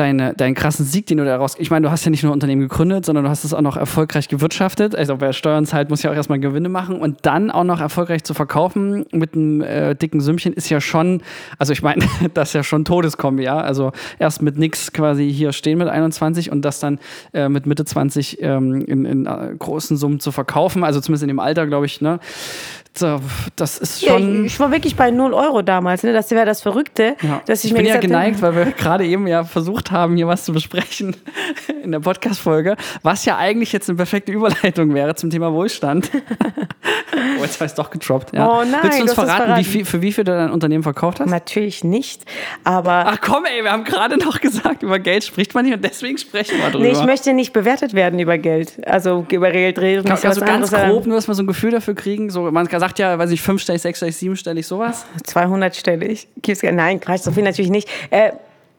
deine, 0.00 0.34
deinen 0.34 0.54
krassen 0.54 0.86
Sieg, 0.86 1.06
den 1.06 1.18
du 1.18 1.24
daraus. 1.26 1.56
Ich 1.58 1.70
meine, 1.70 1.84
du 1.84 1.92
hast 1.92 2.04
ja 2.04 2.10
nicht 2.10 2.22
nur 2.22 2.32
ein 2.32 2.34
Unternehmen 2.34 2.62
gegründet, 2.62 3.04
sondern 3.04 3.24
du 3.24 3.30
hast 3.30 3.44
es 3.44 3.52
auch 3.52 3.60
noch 3.60 3.76
erfolgreich 3.76 4.28
gewirtschaftet. 4.28 4.96
Also 4.96 5.20
wer 5.20 5.34
Steuern 5.34 5.66
zahlt, 5.66 5.90
muss 5.90 6.02
ja 6.02 6.10
auch 6.10 6.14
erstmal 6.14 6.40
Gewinne 6.40 6.70
machen 6.70 6.98
und 6.98 7.18
dann 7.22 7.50
auch 7.50 7.64
noch 7.64 7.80
erfolgreich 7.80 8.24
zu 8.24 8.32
verkaufen 8.32 9.04
mit 9.12 9.34
einem 9.34 9.60
äh, 9.60 9.94
dicken 9.94 10.22
Sümmchen 10.22 10.54
ist 10.54 10.70
ja 10.70 10.80
schon, 10.80 11.22
also 11.58 11.74
ich 11.74 11.82
meine, 11.82 12.06
das 12.34 12.48
ist 12.48 12.54
ja 12.54 12.64
schon 12.64 12.86
Todeskombi, 12.86 13.42
ja. 13.42 13.60
Also 13.60 13.92
erst 14.18 14.40
mit 14.40 14.56
nix 14.56 14.92
quasi 14.92 15.30
hier 15.30 15.52
stehen 15.52 15.78
mit 15.78 15.88
21 15.88 16.50
und 16.50 16.64
das 16.64 16.80
dann 16.80 16.98
äh, 17.34 17.50
mit 17.50 17.66
Mitte 17.66 17.84
20 17.84 18.40
ähm, 18.40 18.82
in, 18.86 19.04
in 19.04 19.26
äh, 19.26 19.54
großen 19.58 19.98
Summen 19.98 20.18
zu 20.18 20.32
verkaufen. 20.32 20.82
Also 20.82 21.00
zumindest 21.00 21.24
in 21.24 21.28
dem 21.28 21.40
Alter, 21.40 21.66
glaube 21.66 21.84
ich, 21.84 22.00
ne? 22.00 22.20
So, 22.92 23.20
das 23.54 23.78
ist 23.78 24.04
schon. 24.04 24.34
Ja, 24.34 24.40
ich, 24.40 24.46
ich, 24.46 24.60
war 24.60 24.72
wirklich 24.72 24.96
bei 24.96 25.12
0 25.12 25.32
Euro 25.32 25.62
damals, 25.62 26.02
ne? 26.02 26.12
Das 26.12 26.30
wäre 26.32 26.44
das 26.44 26.60
Verrückte. 26.60 27.16
Ja. 27.22 27.40
Dass 27.46 27.64
ich, 27.64 27.70
ich 27.70 27.76
bin 27.76 27.86
ja 27.86 27.98
geneigt, 27.98 28.42
weil 28.42 28.56
wir 28.56 28.64
gerade 28.76 29.06
eben 29.06 29.28
ja 29.28 29.44
versucht 29.44 29.92
haben, 29.92 30.16
hier 30.16 30.26
was 30.26 30.44
zu 30.44 30.52
besprechen 30.52 31.16
in 31.84 31.92
der 31.92 32.00
Podcast-Folge, 32.00 32.76
was 33.02 33.24
ja 33.24 33.38
eigentlich 33.38 33.72
jetzt 33.72 33.88
eine 33.88 33.96
perfekte 33.96 34.32
Überleitung 34.32 34.92
wäre 34.92 35.14
zum 35.14 35.30
Thema 35.30 35.52
Wohlstand. 35.52 36.10
oh, 37.38 37.42
jetzt 37.42 37.56
ich 37.56 37.60
es 37.60 37.74
doch 37.74 37.90
getroppt. 37.90 38.34
Ja. 38.34 38.48
Oh 38.48 38.64
nein, 38.64 38.80
Willst 38.82 38.98
du 38.98 39.02
uns 39.02 39.14
verraten, 39.14 39.44
verraten. 39.44 39.60
Wie 39.60 39.64
viel, 39.64 39.84
für 39.84 40.02
wie 40.02 40.12
viel 40.12 40.24
du 40.24 40.32
dein 40.32 40.50
Unternehmen 40.50 40.82
verkauft 40.82 41.20
hast? 41.20 41.30
Natürlich 41.30 41.84
nicht, 41.84 42.24
aber. 42.64 43.06
Ach 43.06 43.18
komm, 43.20 43.44
ey, 43.44 43.62
wir 43.62 43.70
haben 43.70 43.84
gerade 43.84 44.18
noch 44.18 44.40
gesagt, 44.40 44.82
über 44.82 44.98
Geld 44.98 45.22
spricht 45.22 45.54
man 45.54 45.64
nicht 45.64 45.74
und 45.74 45.84
deswegen 45.84 46.18
sprechen 46.18 46.58
wir 46.58 46.70
drüber. 46.70 46.84
Nee, 46.84 46.92
ich 46.92 47.04
möchte 47.04 47.32
nicht 47.34 47.52
bewertet 47.52 47.94
werden 47.94 48.18
über 48.18 48.36
Geld. 48.36 48.84
Also 48.84 49.24
über 49.30 49.52
Geld 49.52 49.78
reden. 49.78 50.04
Kann, 50.04 50.18
also 50.22 50.40
ganz 50.40 50.72
grob, 50.72 51.06
nur 51.06 51.14
dass 51.14 51.28
wir 51.28 51.34
so 51.34 51.44
ein 51.44 51.46
Gefühl 51.46 51.70
dafür 51.70 51.94
kriegen. 51.94 52.30
So, 52.30 52.50
man 52.50 52.66
sagt 52.80 52.98
ja, 52.98 53.18
weiß 53.18 53.30
ich, 53.30 53.40
fünfstellig, 53.40 53.82
sechsstellig, 53.82 54.16
siebenstellig, 54.16 54.66
sowas? 54.66 55.06
200-stellig. 55.26 56.26
Nein, 56.72 57.00
Quatsch, 57.00 57.22
so 57.22 57.30
viel 57.32 57.44
natürlich 57.44 57.70
nicht. 57.70 57.88
Äh, 58.10 58.32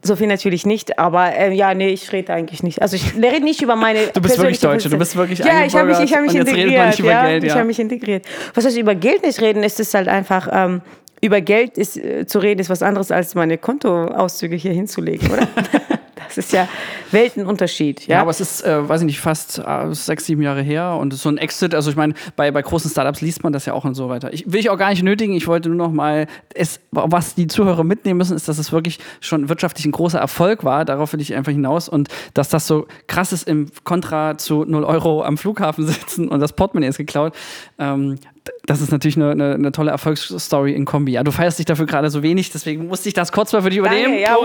so 0.03 0.15
viel 0.15 0.27
natürlich 0.27 0.65
nicht, 0.65 0.97
aber 0.97 1.35
äh, 1.35 1.53
ja, 1.53 1.73
nee, 1.75 1.89
ich 1.89 2.11
rede 2.11 2.33
eigentlich 2.33 2.63
nicht. 2.63 2.81
Also 2.81 2.95
ich 2.95 3.13
rede 3.15 3.43
nicht 3.43 3.61
über 3.61 3.75
meine. 3.75 4.07
Du 4.07 4.19
bist 4.21 4.37
wirklich 4.37 4.59
Deutsche, 4.59 4.89
du 4.89 4.97
bist 4.97 5.15
wirklich 5.15 5.39
Ja, 5.39 5.63
ich 5.63 5.75
habe 5.75 5.89
mich, 5.89 5.99
ich 5.99 6.13
hab 6.13 6.21
mich 6.23 6.33
integriert. 6.35 6.99
ja, 6.99 7.27
Geld, 7.27 7.43
ja. 7.43 7.49
Ich 7.49 7.55
habe 7.55 7.65
mich 7.65 7.79
integriert. 7.79 8.25
Was 8.55 8.65
heißt 8.65 8.77
über 8.77 8.95
Geld 8.95 9.23
nicht 9.23 9.39
reden, 9.41 9.63
ist 9.63 9.79
es 9.79 9.93
halt 9.93 10.07
einfach. 10.07 10.47
Ähm, 10.51 10.81
über 11.23 11.39
Geld 11.39 11.77
ist, 11.77 11.97
äh, 11.97 12.25
zu 12.25 12.39
reden 12.39 12.61
ist 12.61 12.69
was 12.71 12.81
anderes 12.81 13.11
als 13.11 13.35
meine 13.35 13.59
Kontoauszüge 13.59 14.55
hier 14.55 14.73
hinzulegen, 14.73 15.29
oder? 15.31 15.47
Das 16.35 16.45
ist 16.45 16.53
ja 16.53 16.67
Weltenunterschied. 17.11 18.07
Ja, 18.07 18.15
ja 18.15 18.21
aber 18.21 18.31
es 18.31 18.39
ist, 18.39 18.61
äh, 18.61 18.87
weiß 18.87 19.01
ich 19.01 19.05
nicht, 19.05 19.19
fast 19.19 19.59
äh, 19.59 19.93
sechs, 19.93 20.25
sieben 20.25 20.41
Jahre 20.41 20.61
her 20.61 20.97
und 20.99 21.13
so 21.13 21.29
ein 21.29 21.37
Exit. 21.37 21.75
Also 21.75 21.89
ich 21.91 21.97
meine, 21.97 22.13
bei, 22.35 22.51
bei 22.51 22.61
großen 22.61 22.89
Startups 22.89 23.21
liest 23.21 23.43
man 23.43 23.53
das 23.53 23.65
ja 23.65 23.73
auch 23.73 23.85
und 23.85 23.95
so 23.95 24.09
weiter. 24.09 24.33
Ich, 24.33 24.51
will 24.51 24.59
ich 24.59 24.69
auch 24.69 24.77
gar 24.77 24.89
nicht 24.89 25.03
nötigen. 25.03 25.33
Ich 25.33 25.47
wollte 25.47 25.69
nur 25.69 25.77
noch 25.77 25.93
mal, 25.93 26.27
es, 26.53 26.79
was 26.91 27.35
die 27.35 27.47
Zuhörer 27.47 27.83
mitnehmen 27.83 28.17
müssen, 28.17 28.35
ist, 28.35 28.47
dass 28.47 28.57
es 28.57 28.71
wirklich 28.71 28.99
schon 29.19 29.49
wirtschaftlich 29.49 29.85
ein 29.85 29.91
großer 29.91 30.19
Erfolg 30.19 30.63
war. 30.63 30.85
Darauf 30.85 31.13
will 31.13 31.21
ich 31.21 31.35
einfach 31.35 31.51
hinaus 31.51 31.89
und 31.89 32.09
dass 32.33 32.49
das 32.49 32.67
so 32.67 32.87
krass 33.07 33.33
ist 33.33 33.47
im 33.47 33.69
Kontra 33.83 34.37
zu 34.37 34.63
0 34.65 34.83
Euro 34.83 35.23
am 35.23 35.37
Flughafen 35.37 35.85
sitzen 35.87 36.29
und 36.29 36.39
das 36.39 36.53
Portemonnaie 36.53 36.87
ist 36.87 36.97
geklaut. 36.97 37.33
Ähm, 37.77 38.17
das 38.65 38.81
ist 38.81 38.91
natürlich 38.91 39.17
eine, 39.17 39.31
eine, 39.31 39.53
eine, 39.53 39.71
tolle 39.71 39.91
Erfolgsstory 39.91 40.73
in 40.73 40.85
Kombi. 40.85 41.13
Ja, 41.13 41.23
du 41.23 41.31
feierst 41.31 41.59
dich 41.59 41.65
dafür 41.65 41.85
gerade 41.85 42.09
so 42.09 42.23
wenig, 42.23 42.51
deswegen 42.51 42.87
musste 42.87 43.07
ich 43.09 43.13
das 43.13 43.31
kurz 43.31 43.51
mal 43.53 43.61
für 43.61 43.69
dich 43.69 43.79
übernehmen. 43.79 44.13
Danke, 44.13 44.21
ja, 44.21 44.35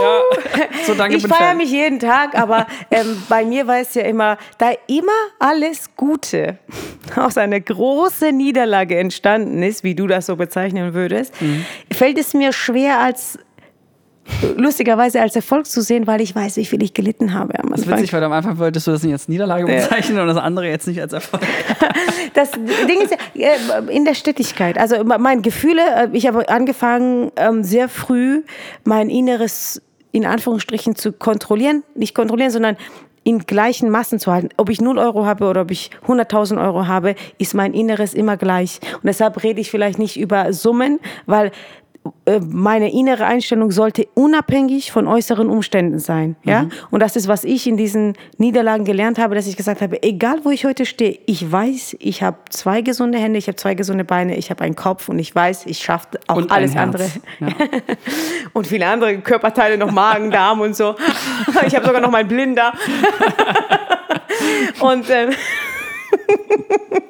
ja. 0.00 0.66
So, 0.84 0.94
danke, 0.94 1.16
ich 1.16 1.26
feiere 1.26 1.54
mich 1.54 1.70
jeden 1.70 1.98
Tag, 2.00 2.36
aber 2.36 2.66
ähm, 2.90 3.22
bei 3.28 3.44
mir 3.44 3.66
war 3.66 3.78
es 3.78 3.94
ja 3.94 4.02
immer, 4.02 4.36
da 4.58 4.72
immer 4.88 5.12
alles 5.38 5.90
Gute 5.96 6.58
aus 7.16 7.36
einer 7.36 7.60
großen 7.60 8.36
Niederlage 8.36 8.98
entstanden 8.98 9.62
ist, 9.62 9.84
wie 9.84 9.94
du 9.94 10.06
das 10.06 10.26
so 10.26 10.36
bezeichnen 10.36 10.94
würdest, 10.94 11.40
mhm. 11.40 11.64
fällt 11.92 12.18
es 12.18 12.34
mir 12.34 12.52
schwer 12.52 13.00
als 13.00 13.38
lustigerweise 14.56 15.20
als 15.20 15.36
Erfolg 15.36 15.66
zu 15.66 15.80
sehen, 15.80 16.06
weil 16.06 16.20
ich 16.20 16.34
weiß, 16.34 16.56
wie 16.56 16.64
viel 16.64 16.82
ich 16.82 16.94
gelitten 16.94 17.34
habe 17.34 17.58
am 17.58 17.66
Anfang. 17.66 17.70
Das 17.72 17.80
ist 17.80 17.90
witzig, 17.90 18.12
weil 18.12 18.24
am 18.24 18.32
Anfang 18.32 18.58
wolltest 18.58 18.86
du 18.86 18.90
das 18.92 19.02
nicht 19.02 19.12
als 19.12 19.28
Niederlage 19.28 19.66
bezeichnen 19.66 20.16
ja. 20.16 20.22
und 20.22 20.28
das 20.28 20.36
andere 20.36 20.68
jetzt 20.68 20.86
nicht 20.86 21.00
als 21.00 21.12
Erfolg. 21.12 21.42
Das 22.34 22.50
Ding 22.52 23.00
ist 23.00 23.16
in 23.88 24.04
der 24.04 24.12
Stetigkeit. 24.12 24.76
Also 24.76 25.02
mein 25.04 25.40
Gefühle, 25.40 25.80
äh, 25.96 26.08
ich 26.12 26.26
habe 26.26 26.46
angefangen 26.50 27.32
ähm, 27.36 27.64
sehr 27.64 27.88
früh 27.88 28.42
mein 28.84 29.08
Inneres 29.08 29.80
in 30.12 30.26
Anführungsstrichen 30.26 30.96
zu 30.96 31.12
kontrollieren, 31.12 31.82
nicht 31.94 32.14
kontrollieren, 32.14 32.50
sondern 32.50 32.76
in 33.26 33.40
gleichen 33.40 33.90
Massen 33.90 34.20
zu 34.20 34.30
halten. 34.32 34.50
Ob 34.56 34.70
ich 34.70 34.80
0 34.80 34.98
Euro 34.98 35.26
habe 35.26 35.46
oder 35.46 35.62
ob 35.62 35.72
ich 35.72 35.90
100.000 36.06 36.62
Euro 36.62 36.86
habe, 36.86 37.16
ist 37.38 37.54
mein 37.54 37.74
Inneres 37.74 38.14
immer 38.14 38.36
gleich. 38.36 38.78
Und 38.94 39.04
deshalb 39.04 39.42
rede 39.42 39.60
ich 39.60 39.70
vielleicht 39.70 39.98
nicht 39.98 40.16
über 40.16 40.52
Summen, 40.52 41.00
weil 41.26 41.46
äh, 41.46 41.50
meine 42.48 42.92
innere 42.92 43.24
Einstellung 43.24 43.70
sollte 43.70 44.06
unabhängig 44.14 44.92
von 44.92 45.06
äußeren 45.06 45.48
Umständen 45.48 45.98
sein. 45.98 46.36
Ja? 46.44 46.64
Mhm. 46.64 46.70
Und 46.90 47.00
das 47.00 47.16
ist, 47.16 47.28
was 47.28 47.44
ich 47.44 47.66
in 47.66 47.76
diesen 47.76 48.14
Niederlagen 48.38 48.84
gelernt 48.84 49.18
habe, 49.18 49.34
dass 49.34 49.46
ich 49.46 49.56
gesagt 49.56 49.80
habe, 49.80 50.02
egal 50.02 50.40
wo 50.44 50.50
ich 50.50 50.64
heute 50.64 50.86
stehe, 50.86 51.18
ich 51.26 51.50
weiß, 51.50 51.96
ich 52.00 52.22
habe 52.22 52.38
zwei 52.50 52.82
gesunde 52.82 53.18
Hände, 53.18 53.38
ich 53.38 53.46
habe 53.46 53.56
zwei 53.56 53.74
gesunde 53.74 54.04
Beine, 54.04 54.36
ich 54.36 54.50
habe 54.50 54.64
einen 54.64 54.76
Kopf 54.76 55.08
und 55.08 55.18
ich 55.18 55.34
weiß, 55.34 55.66
ich 55.66 55.78
schaffe 55.78 56.18
auch 56.26 56.36
und 56.36 56.50
alles 56.50 56.76
andere. 56.76 57.06
Ja. 57.40 57.48
und 58.52 58.66
viele 58.66 58.86
andere 58.86 59.18
Körperteile, 59.18 59.78
noch 59.78 59.90
Magen, 59.90 60.30
Darm 60.36 60.60
und 60.60 60.76
so. 60.76 60.96
Ich 61.66 61.74
habe 61.74 61.86
sogar 61.86 62.00
noch 62.00 62.10
meinen 62.10 62.28
Blinder. 62.28 62.72
und 64.80 65.08
ähm, 65.10 65.30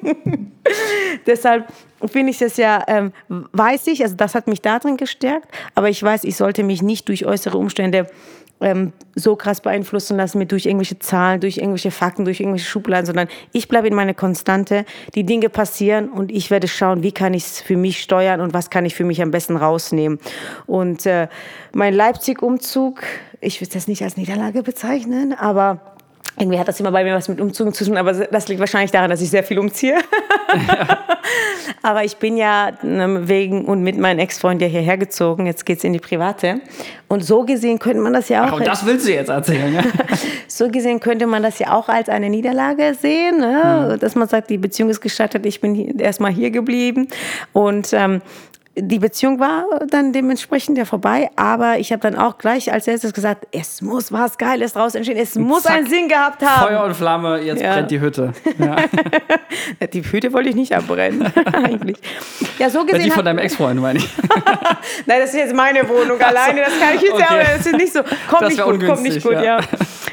deshalb 1.25 1.67
finde 2.05 2.31
ich 2.31 2.39
das 2.39 2.57
ja, 2.57 2.83
ähm, 2.87 3.11
weiß 3.27 3.87
ich, 3.87 4.03
also 4.03 4.15
das 4.15 4.35
hat 4.35 4.47
mich 4.47 4.61
darin 4.61 4.97
gestärkt, 4.97 5.49
aber 5.75 5.89
ich 5.89 6.01
weiß, 6.01 6.23
ich 6.23 6.35
sollte 6.35 6.63
mich 6.63 6.81
nicht 6.81 7.07
durch 7.07 7.25
äußere 7.25 7.57
Umstände 7.57 8.07
ähm, 8.59 8.93
so 9.15 9.35
krass 9.35 9.61
beeinflussen 9.61 10.17
lassen 10.17 10.39
mit 10.39 10.51
durch 10.51 10.65
irgendwelche 10.65 10.99
Zahlen, 10.99 11.39
durch 11.41 11.57
irgendwelche 11.57 11.91
Fakten, 11.91 12.25
durch 12.25 12.39
irgendwelche 12.39 12.65
Schubladen, 12.65 13.05
sondern 13.05 13.27
ich 13.53 13.67
bleibe 13.67 13.87
in 13.87 13.93
meiner 13.93 14.13
Konstante. 14.13 14.85
Die 15.15 15.25
Dinge 15.25 15.49
passieren 15.49 16.09
und 16.09 16.31
ich 16.31 16.49
werde 16.49 16.67
schauen, 16.67 17.03
wie 17.03 17.11
kann 17.11 17.33
ich 17.33 17.45
es 17.45 17.61
für 17.61 17.77
mich 17.77 18.01
steuern 18.01 18.41
und 18.41 18.53
was 18.53 18.69
kann 18.69 18.85
ich 18.85 18.95
für 18.95 19.03
mich 19.03 19.21
am 19.21 19.31
besten 19.31 19.57
rausnehmen. 19.57 20.19
Und 20.65 21.05
äh, 21.05 21.27
mein 21.73 21.93
Leipzig-Umzug, 21.93 23.03
ich 23.41 23.61
würde 23.61 23.73
das 23.73 23.87
nicht 23.87 24.01
als 24.01 24.17
Niederlage 24.17 24.63
bezeichnen, 24.63 25.33
aber 25.33 25.96
irgendwie 26.39 26.59
hat 26.59 26.67
das 26.67 26.79
immer 26.79 26.91
bei 26.91 27.03
mir 27.03 27.15
was 27.15 27.27
mit 27.29 27.41
Umzügen 27.41 27.73
zu 27.73 27.83
tun, 27.83 27.97
aber 27.97 28.13
das 28.13 28.47
liegt 28.47 28.59
wahrscheinlich 28.59 28.91
daran, 28.91 29.09
dass 29.09 29.21
ich 29.21 29.29
sehr 29.29 29.43
viel 29.43 29.57
umziehe. 29.57 29.97
Aber 31.81 32.03
ich 32.03 32.17
bin 32.17 32.37
ja 32.37 32.71
ähm, 32.83 33.27
wegen 33.27 33.65
und 33.65 33.81
mit 33.81 33.97
meinem 33.97 34.19
Ex-Freund 34.19 34.61
ja 34.61 34.67
hierher 34.67 34.97
gezogen. 34.97 35.45
Jetzt 35.45 35.65
geht 35.65 35.79
es 35.79 35.83
in 35.83 35.93
die 35.93 35.99
Private. 35.99 36.61
Und 37.07 37.23
so 37.23 37.43
gesehen 37.43 37.79
könnte 37.79 38.01
man 38.01 38.13
das 38.13 38.29
ja 38.29 38.43
auch. 38.43 38.53
Ach, 38.53 38.59
und 38.59 38.67
das 38.67 38.85
willst 38.85 39.07
du 39.07 39.13
jetzt 39.13 39.29
erzählen, 39.29 39.73
ja? 39.73 39.83
so 40.47 40.69
gesehen 40.69 40.99
könnte 40.99 41.27
man 41.27 41.43
das 41.43 41.59
ja 41.59 41.73
auch 41.73 41.89
als 41.89 42.09
eine 42.09 42.29
Niederlage 42.29 42.93
sehen, 42.99 43.39
ne? 43.39 43.93
Mhm. 43.93 43.99
dass 43.99 44.15
man 44.15 44.27
sagt, 44.27 44.49
die 44.49 44.57
Beziehung 44.57 44.89
ist 44.89 45.01
gescheitert, 45.01 45.45
ich 45.45 45.59
bin 45.59 45.99
erstmal 45.99 46.31
hier 46.31 46.51
geblieben. 46.51 47.07
Und 47.53 47.93
ähm, 47.93 48.21
die 48.79 48.99
Beziehung 48.99 49.39
war 49.39 49.65
dann 49.89 50.13
dementsprechend 50.13 50.77
ja 50.77 50.85
vorbei, 50.85 51.29
aber 51.35 51.79
ich 51.79 51.91
habe 51.91 52.01
dann 52.01 52.15
auch 52.15 52.37
gleich 52.37 52.71
als 52.71 52.87
erstes 52.87 53.11
gesagt, 53.13 53.47
es 53.51 53.81
muss 53.81 54.11
was 54.11 54.37
Geiles 54.37 54.73
draus 54.73 54.93
entstehen, 54.95 55.17
es 55.17 55.35
muss 55.35 55.63
zack, 55.63 55.77
einen 55.77 55.87
Sinn 55.87 56.07
gehabt 56.07 56.43
haben. 56.45 56.67
Feuer 56.67 56.83
und 56.83 56.93
Flamme, 56.95 57.39
jetzt 57.41 57.61
Ja. 57.61 57.73
brennt 57.73 57.91
die 57.91 57.99
Hütte. 57.99 58.33
Ja. 58.59 58.75
Die 59.93 60.01
Hütte 60.03 60.31
wollte 60.33 60.49
ich 60.49 60.55
nicht 60.55 60.73
abbrennen, 60.75 61.31
eigentlich. 61.53 61.97
Ja, 62.59 62.69
so 62.69 62.83
die 62.83 62.91
gesehen. 62.93 63.09
von 63.09 63.17
hab- 63.19 63.25
deinem 63.25 63.39
Ex-Freund, 63.39 63.79
meine 63.81 63.99
ich. 63.99 64.09
Nein, 65.05 65.19
das 65.21 65.29
ist 65.31 65.35
jetzt 65.39 65.55
meine 65.55 65.87
Wohnung 65.89 66.19
alleine, 66.21 66.61
das 66.61 66.79
kann 66.79 66.95
ich 66.95 67.01
jetzt 67.01 67.13
Okay. 67.13 67.23
ja, 67.27 67.35
aber 67.35 67.43
das 67.43 67.65
ist 67.65 67.75
nicht 67.75 67.93
so. 67.93 68.01
Kommt 68.29 68.41
Das 68.43 68.49
nicht 68.49 68.63
gut, 68.63 68.85
kommt 68.85 69.03
nicht 69.03 69.23
gut, 69.23 69.33
ja. 69.33 69.43
ja. 69.43 69.59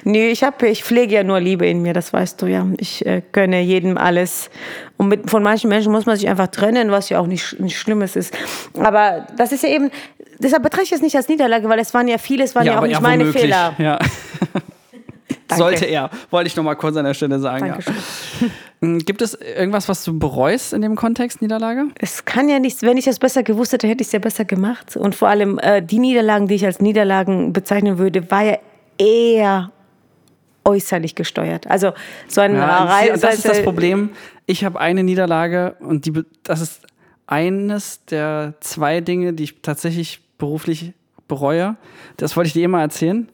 Nee, 0.05 0.29
ich, 0.29 0.42
hab, 0.44 0.62
ich 0.62 0.85
pflege 0.85 1.14
ja 1.14 1.22
nur 1.24 1.40
Liebe 1.40 1.66
in 1.66 1.81
mir, 1.83 1.92
das 1.94 2.12
weißt 2.12 2.40
du 2.42 2.46
ja. 2.46 2.66
Ich 2.79 3.05
äh, 3.07 3.22
gönne 3.33 3.61
jedem 3.62 3.96
alles. 3.96 4.50
Und 4.96 5.09
mit, 5.09 5.28
von 5.28 5.42
manchen 5.42 5.68
Menschen 5.68 5.90
muss 5.92 6.07
man 6.07 6.16
sich 6.16 6.28
einfach 6.28 6.48
trennen, 6.48 6.90
was 6.90 7.09
ja 7.09 7.18
auch 7.18 7.26
nicht, 7.26 7.59
nicht 7.59 7.78
Schlimmes 7.78 8.16
ist. 8.16 8.33
Aber 8.78 9.26
das 9.37 9.52
ist 9.52 9.64
ja 9.64 9.70
eben, 9.70 9.90
deshalb 10.38 10.62
betrachte 10.62 10.85
ich 10.85 10.92
es 10.92 11.02
nicht 11.02 11.16
als 11.16 11.28
Niederlage, 11.28 11.68
weil 11.68 11.78
es 11.80 11.92
waren 11.94 12.07
ja 12.07 12.18
viele, 12.18 12.44
es 12.44 12.54
waren 12.54 12.66
ja, 12.66 12.78
auch 12.78 12.87
nicht 12.87 13.00
meine 13.00 13.24
womöglich, 13.24 13.42
Fehler. 13.42 13.74
Ja. 13.78 13.98
Sollte 15.57 15.85
er, 15.85 16.11
wollte 16.30 16.48
ich 16.48 16.57
noch 16.57 16.64
mal 16.64 16.74
kurz 16.74 16.96
an 16.96 17.04
der 17.04 17.14
Stelle 17.14 17.38
sagen. 17.38 17.68
Dankeschön. 17.68 17.94
Ja. 18.40 18.48
Mm, 18.80 18.98
Gibt 18.98 19.22
es 19.22 19.35
irgendwas, 19.35 19.88
was 19.88 20.02
du 20.02 20.18
bereust 20.18 20.72
in 20.72 20.83
dem 20.83 20.96
Kontext 20.96 21.40
Niederlage? 21.40 21.85
Es 22.00 22.24
kann 22.24 22.48
ja 22.48 22.59
nichts, 22.59 22.83
wenn 22.83 22.96
ich 22.96 23.04
das 23.04 23.20
besser 23.20 23.44
gewusst 23.44 23.72
hätte, 23.72 23.87
hätte 23.87 24.02
ich 24.02 24.09
es 24.09 24.12
ja 24.12 24.18
besser 24.18 24.44
gemacht. 24.44 24.96
Und 24.96 25.14
vor 25.14 25.28
allem 25.28 25.59
äh, 25.61 25.80
die 25.80 26.00
Niederlagen, 26.00 26.48
die 26.48 26.57
ich 26.57 26.66
als 26.66 26.80
Niederlagen 26.80 27.52
bezeichnen 27.52 27.98
würde, 27.98 28.30
war 28.33 28.42
ja 28.42 28.59
eher 28.98 29.70
äußerlich 30.64 31.14
gesteuert. 31.14 31.66
Also 31.66 31.92
so 32.29 32.40
ein 32.40 32.55
Ja, 32.55 32.85
Rei- 32.85 33.12
und 33.12 33.22
das 33.22 33.37
ist 33.37 33.48
das 33.48 33.62
Problem. 33.62 34.11
Ich 34.46 34.64
habe 34.64 34.81
eine 34.81 35.03
Niederlage 35.03 35.77
und 35.81 36.07
die, 36.07 36.22
das 36.42 36.61
ist 36.61 36.83
eines 37.27 38.05
der 38.07 38.55
zwei 38.61 39.00
Dinge, 39.00 39.33
die 39.33 39.44
ich 39.44 39.62
tatsächlich 39.62 40.20
beruflich 40.38 40.92
bereue. 41.29 41.77
Das 42.16 42.37
wollte 42.37 42.48
ich 42.48 42.53
dir 42.53 42.64
immer 42.64 42.81
erzählen. 42.81 43.29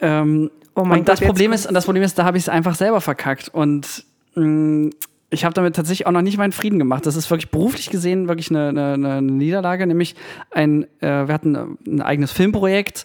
Ähm, 0.00 0.50
Oh 0.76 0.84
mein 0.84 1.00
und 1.00 1.08
das 1.08 1.20
Gott, 1.20 1.20
jetzt 1.20 1.28
Problem 1.28 1.52
ist, 1.52 1.66
und 1.66 1.74
das 1.74 1.84
Problem 1.84 2.02
ist, 2.02 2.18
da 2.18 2.24
habe 2.24 2.36
ich 2.36 2.44
es 2.44 2.48
einfach 2.48 2.74
selber 2.74 3.00
verkackt 3.00 3.48
und 3.48 4.04
mh, 4.34 4.90
ich 5.34 5.44
habe 5.44 5.54
damit 5.54 5.76
tatsächlich 5.76 6.06
auch 6.06 6.12
noch 6.12 6.22
nicht 6.22 6.38
meinen 6.38 6.52
Frieden 6.52 6.78
gemacht. 6.78 7.06
Das 7.06 7.16
ist 7.16 7.30
wirklich 7.30 7.50
beruflich 7.50 7.90
gesehen 7.90 8.28
wirklich 8.28 8.50
eine, 8.50 8.68
eine, 8.68 8.92
eine 8.94 9.22
Niederlage, 9.22 9.86
nämlich 9.86 10.14
ein, 10.50 10.84
äh, 11.00 11.26
wir 11.26 11.34
hatten 11.34 11.78
ein 11.86 12.02
eigenes 12.02 12.32
Filmprojekt. 12.32 13.04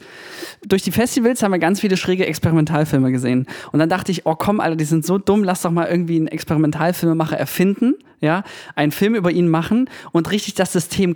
Durch 0.66 0.82
die 0.82 0.92
Festivals 0.92 1.44
haben 1.44 1.52
wir 1.52 1.60
ganz 1.60 1.80
viele 1.80 1.98
schräge 1.98 2.26
Experimentalfilme 2.26 3.12
gesehen. 3.12 3.48
Und 3.72 3.80
dann 3.80 3.90
dachte 3.90 4.12
ich, 4.12 4.26
oh 4.26 4.36
komm, 4.36 4.60
Alter, 4.60 4.76
die 4.76 4.86
sind 4.86 5.06
so 5.06 5.18
dumm, 5.18 5.44
lass 5.44 5.62
doch 5.62 5.72
mal 5.72 5.88
irgendwie 5.88 6.18
einen 6.18 6.28
Experimentalfilmemacher 6.28 7.38
erfinden, 7.38 7.96
ja, 8.22 8.44
einen 8.76 8.92
Film 8.92 9.16
über 9.16 9.32
ihn 9.32 9.48
machen 9.48 9.90
und 10.12 10.30
richtig 10.32 10.56
das 10.56 10.74
System 10.74 11.16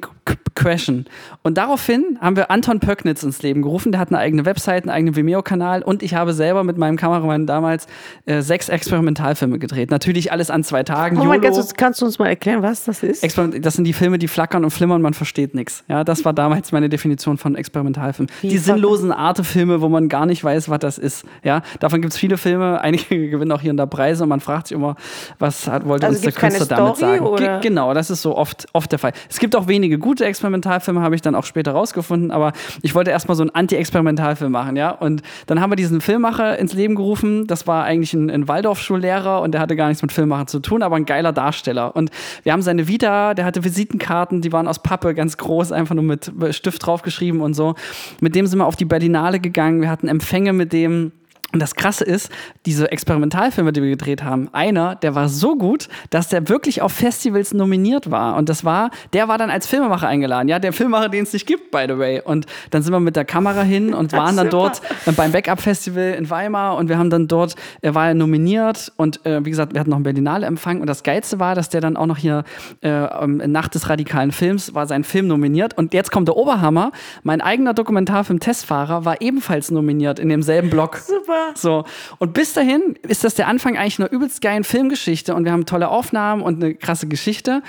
crashen. 0.56 1.06
Und 1.42 1.58
daraufhin 1.58 2.18
haben 2.22 2.36
wir 2.38 2.50
Anton 2.50 2.80
Pöcknitz 2.80 3.24
ins 3.24 3.42
Leben 3.42 3.62
gerufen. 3.62 3.92
Der 3.92 4.00
hat 4.00 4.10
eine 4.10 4.20
eigene 4.20 4.46
Website, 4.46 4.84
einen 4.84 4.92
eigenen 4.92 5.16
Vimeo-Kanal 5.16 5.82
und 5.82 6.02
ich 6.04 6.14
habe 6.14 6.34
selber 6.34 6.64
mit 6.64 6.78
meinem 6.78 6.96
Kameramann 6.96 7.46
damals 7.46 7.88
äh, 8.26 8.42
sechs 8.42 8.70
Experimentalfilme 8.70 9.60
gedreht. 9.60 9.92
Natürlich 9.92 10.32
alles 10.32 10.50
an 10.50 10.64
zwei 10.64 10.84
Tagen. 10.84 11.03
Oh 11.12 11.24
mein. 11.26 11.42
Gott, 11.42 11.78
kannst 11.78 12.02
du 12.02 12.06
uns 12.06 12.20
mal 12.20 12.28
erklären, 12.28 12.62
was 12.62 12.86
das 12.86 13.04
ist? 13.04 13.24
Das 13.62 13.74
sind 13.74 13.86
die 13.86 13.94
Filme, 13.94 14.18
die 14.18 14.28
flackern 14.28 14.64
und 14.64 14.72
flimmern, 14.72 15.02
man 15.02 15.14
versteht 15.14 15.54
nichts. 15.56 15.84
Ja, 15.88 16.04
das 16.04 16.26
war 16.26 16.34
damals 16.34 16.72
meine 16.72 16.90
Definition 16.90 17.38
von 17.38 17.56
Experimentalfilm. 17.56 18.28
Die 18.42 18.50
flackern? 18.50 18.64
sinnlosen 18.64 19.12
Arte-Filme, 19.12 19.82
wo 19.82 19.90
man 19.90 20.10
gar 20.10 20.26
nicht 20.26 20.44
weiß, 20.44 20.70
was 20.70 20.80
das 20.80 20.98
ist. 20.98 21.26
Ja, 21.44 21.62
davon 21.80 22.02
gibt 22.02 22.14
es 22.14 22.20
viele 22.20 22.38
Filme. 22.38 22.82
Einige 22.82 23.30
gewinnen 23.30 23.52
auch 23.52 23.62
hier 23.62 23.72
und 23.72 23.78
da 23.78 23.86
Preise 23.86 24.24
und 24.24 24.30
man 24.30 24.40
fragt 24.40 24.68
sich 24.68 24.76
immer, 24.78 24.96
was 25.40 25.68
hat, 25.68 25.88
wollte 25.88 26.06
Also 26.08 26.16
uns 26.18 26.24
der 26.24 26.32
Künstler 26.32 26.66
damit 26.66 26.98
sagen? 26.98 27.26
oder? 27.26 27.60
Ge 27.60 27.70
genau, 27.70 27.94
das 27.94 28.10
ist 28.10 28.22
so 28.22 28.38
oft, 28.38 28.68
oft 28.74 28.92
der 28.92 29.00
Fall. 29.00 29.14
Es 29.30 29.40
gibt 29.40 29.56
auch 29.56 29.68
wenige 29.68 29.98
gute 29.98 30.26
Experimentalfilme, 30.26 31.02
habe 31.02 31.16
ich 31.16 31.22
dann 31.22 31.36
auch 31.36 31.46
später 31.46 31.72
rausgefunden, 31.72 32.32
aber 32.32 32.54
ich 32.82 32.96
wollte 32.96 33.12
erstmal 33.12 33.36
so 33.36 33.44
einen 33.44 33.52
Anti-Experimentalfilm 33.52 34.52
machen, 34.52 34.76
ja. 34.76 34.92
Und 34.92 35.22
dann 35.48 35.60
haben 35.62 35.72
wir 35.72 35.76
diesen 35.76 36.02
Filmmacher 36.02 36.58
ins 36.60 36.74
Leben 36.74 36.96
gerufen. 36.96 37.48
Das 37.48 37.68
war 37.68 37.84
eigentlich 37.86 38.14
ein, 38.14 38.30
ein 38.30 38.48
Waldorfschullehrer 38.48 39.42
und 39.42 39.54
der 39.54 39.62
hatte 39.62 39.76
gar 39.76 39.88
nichts 39.88 40.02
mit 40.02 40.12
Filmmachen 40.12 40.48
zu 40.48 40.60
tun, 40.60 40.83
aber 40.84 40.96
ein 40.96 41.06
geiler 41.06 41.34
Darsteller. 41.34 41.96
Und 41.96 42.12
wir 42.44 42.54
haben 42.54 42.62
seine 42.62 42.88
Vita, 42.88 43.34
der 43.34 43.46
hatte 43.46 43.64
Visitenkarten, 43.64 44.42
die 44.42 44.52
waren 44.52 44.68
aus 44.68 44.82
Pappe, 44.82 45.14
ganz 45.14 45.38
groß, 45.38 45.72
einfach 45.72 45.96
nur 45.96 46.04
mit 46.04 46.32
Stift 46.52 46.86
draufgeschrieben 46.86 47.42
und 47.42 47.54
so. 47.54 47.76
Mit 48.22 48.36
dem 48.36 48.48
sind 48.48 48.60
wir 48.60 48.66
auf 48.66 48.76
die 48.76 48.86
Berlinale 48.86 49.40
gegangen. 49.40 49.82
Wir 49.82 49.90
hatten 49.90 50.08
Empfänge 50.08 50.54
mit 50.54 50.74
dem. 50.74 51.12
Und 51.54 51.62
das 51.62 51.76
Krasse 51.76 52.04
ist, 52.04 52.32
diese 52.66 52.92
Experimentalfilme, 52.92 53.72
die 53.72 53.84
wir 53.84 53.92
gedreht 53.92 54.24
haben, 54.24 54.50
einer, 54.54 54.96
der 54.96 55.14
war 55.14 55.30
so 55.30 55.56
gut, 55.56 55.88
dass 56.10 56.28
der 56.28 56.50
wirklich 56.50 56.82
auf 56.82 56.92
Festivals 56.92 57.54
nominiert 57.54 58.10
war. 58.10 58.36
Und 58.38 58.50
das 58.50 58.66
war, 58.66 58.90
der 59.14 59.28
war 59.28 59.38
dann 59.38 59.52
als 59.52 59.68
Filmemacher 59.68 60.08
eingeladen. 60.08 60.48
Ja, 60.48 60.58
der 60.58 60.74
Filmemacher, 60.74 61.10
den 61.10 61.24
es 61.24 61.32
nicht 61.32 61.46
gibt, 61.46 61.70
by 61.70 61.86
the 61.88 62.00
way. 62.00 62.22
Und 62.26 62.48
dann 62.72 62.82
sind 62.82 62.92
wir 62.92 63.00
mit 63.00 63.16
der 63.16 63.26
Kamera 63.26 63.62
hin 63.62 63.94
und 63.94 64.14
waren 64.14 64.36
dann 64.36 64.50
dort 64.50 64.82
beim 65.16 65.32
Backup-Festival 65.32 66.16
in 66.18 66.28
Weimar 66.32 66.76
und 66.78 66.90
wir 66.90 66.98
haben 66.98 67.12
dann 67.12 67.28
dort, 67.28 67.56
er 67.82 67.94
war 67.94 68.12
nominiert 68.16 68.92
und 68.98 69.24
äh, 69.26 69.46
wie 69.46 69.52
gesagt, 69.52 69.74
wir 69.74 69.80
hatten 69.80 69.92
noch 69.92 69.98
einen 69.98 70.04
Berlinale 70.04 70.48
Empfang. 70.48 70.82
Und 70.82 70.88
das 70.88 71.04
Geilste 71.04 71.40
war, 71.40 71.54
dass 71.54 71.70
der 71.70 71.82
dann 71.82 71.98
auch 71.98 72.08
noch 72.08 72.18
hier 72.18 72.46
äh, 72.82 72.90
ähm, 72.90 73.38
Nacht 73.38 73.76
des 73.76 73.90
radikalen 73.90 74.32
Films 74.32 74.74
war 74.74 74.88
sein 74.88 75.04
Film 75.04 75.28
nominiert. 75.28 75.78
Und 75.78 75.94
jetzt 75.94 76.12
kommt 76.12 76.28
der 76.28 76.36
Oberhammer. 76.36 76.92
Mein 77.22 77.42
eigener 77.42 77.76
Dokumentarfilm 77.76 78.40
Testfahrer 78.40 79.06
war 79.06 79.22
ebenfalls 79.22 79.70
nominiert 79.70 80.18
in 80.18 80.30
demselben 80.30 80.72
Block. 80.72 80.98
Super. 80.98 81.43
So, 81.56 81.86
und 82.20 82.34
bis 82.34 82.54
dahin 82.54 82.98
ist 83.04 83.24
das 83.24 83.36
der 83.36 83.48
Anfang 83.48 83.78
eigentlich 83.78 84.00
einer 84.00 84.12
übelst 84.12 84.42
geilen 84.42 84.64
Filmgeschichte 84.64 85.36
und 85.36 85.46
wir 85.46 85.52
haben 85.52 85.66
tolle 85.66 85.90
Aufnahmen 85.90 86.42
und 86.42 86.64
eine 86.64 86.76
krasse 86.76 87.08
Geschichte. 87.08 87.62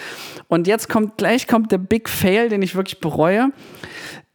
Und 0.49 0.67
jetzt 0.67 0.89
kommt, 0.89 1.19
gleich 1.19 1.47
kommt 1.47 1.73
der 1.73 1.79
Big 1.79 2.09
Fail, 2.09 2.49
den 2.49 2.63
ich 2.63 2.75
wirklich 2.75 3.01
bereue. 3.01 3.51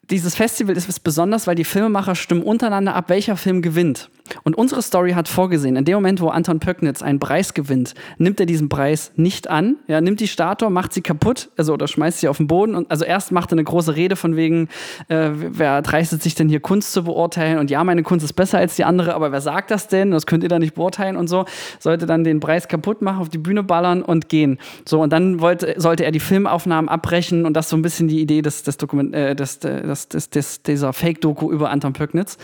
Dieses 0.09 0.35
Festival 0.35 0.75
ist 0.75 0.89
ist 0.89 0.99
besonders, 0.99 1.45
weil 1.45 1.55
die 1.55 1.63
Filmemacher 1.63 2.15
stimmen 2.15 2.41
untereinander 2.41 2.95
ab, 2.95 3.09
welcher 3.09 3.37
Film 3.37 3.61
gewinnt. 3.61 4.09
Und 4.43 4.57
unsere 4.57 4.81
Story 4.81 5.11
hat 5.11 5.27
vorgesehen, 5.27 5.75
in 5.75 5.85
dem 5.85 5.95
Moment, 5.95 6.21
wo 6.21 6.29
Anton 6.29 6.59
Pöcknitz 6.59 7.01
einen 7.01 7.19
Preis 7.19 7.53
gewinnt, 7.53 7.93
nimmt 8.17 8.39
er 8.39 8.45
diesen 8.45 8.69
Preis 8.69 9.11
nicht 9.15 9.49
an, 9.49 9.77
ja, 9.87 10.01
nimmt 10.01 10.19
die 10.19 10.27
Statue, 10.27 10.69
macht 10.69 10.93
sie 10.93 11.01
kaputt, 11.01 11.49
also 11.57 11.73
oder 11.73 11.87
schmeißt 11.87 12.19
sie 12.19 12.27
auf 12.27 12.37
den 12.37 12.47
Boden. 12.47 12.75
Und 12.75 12.89
also 12.91 13.05
erst 13.05 13.31
macht 13.31 13.51
er 13.51 13.53
eine 13.53 13.63
große 13.63 13.95
Rede 13.95 14.15
von 14.15 14.35
wegen, 14.35 14.69
äh, 15.07 15.29
wer 15.33 15.81
dreistet 15.81 16.21
sich 16.21 16.35
denn 16.35 16.49
hier 16.49 16.59
Kunst 16.59 16.93
zu 16.93 17.03
beurteilen? 17.03 17.59
Und 17.59 17.69
ja, 17.71 17.83
meine 17.83 18.03
Kunst 18.03 18.23
ist 18.23 18.33
besser 18.33 18.57
als 18.57 18.75
die 18.75 18.83
andere, 18.83 19.13
aber 19.15 19.31
wer 19.31 19.41
sagt 19.41 19.71
das 19.71 19.87
denn? 19.87 20.11
Das 20.11 20.25
könnt 20.25 20.43
ihr 20.43 20.49
da 20.49 20.59
nicht 20.59 20.75
beurteilen 20.75 21.15
und 21.15 21.27
so. 21.27 21.45
Sollte 21.79 22.05
dann 22.05 22.23
den 22.23 22.39
Preis 22.39 22.67
kaputt 22.67 23.01
machen, 23.01 23.19
auf 23.19 23.29
die 23.29 23.37
Bühne 23.37 23.63
ballern 23.63 24.01
und 24.01 24.29
gehen. 24.29 24.59
So, 24.85 25.01
und 25.01 25.11
dann 25.11 25.39
wollte, 25.41 25.75
sollte 25.77 26.05
er 26.05 26.11
die 26.11 26.19
Filmaufnahmen 26.19 26.89
abbrechen 26.89 27.45
und 27.45 27.53
das 27.53 27.69
so 27.69 27.75
ein 27.75 27.81
bisschen 27.81 28.07
die 28.07 28.21
Idee 28.21 28.41
des, 28.41 28.63
des 28.63 28.77
Dokument, 28.77 29.13
äh, 29.13 29.35
des, 29.35 29.59
des, 29.59 30.29
des, 30.29 30.63
dieser 30.63 30.93
Fake-Doku 30.93 31.51
über 31.51 31.69
Anton 31.69 31.93
Pöcknitz. 31.93 32.37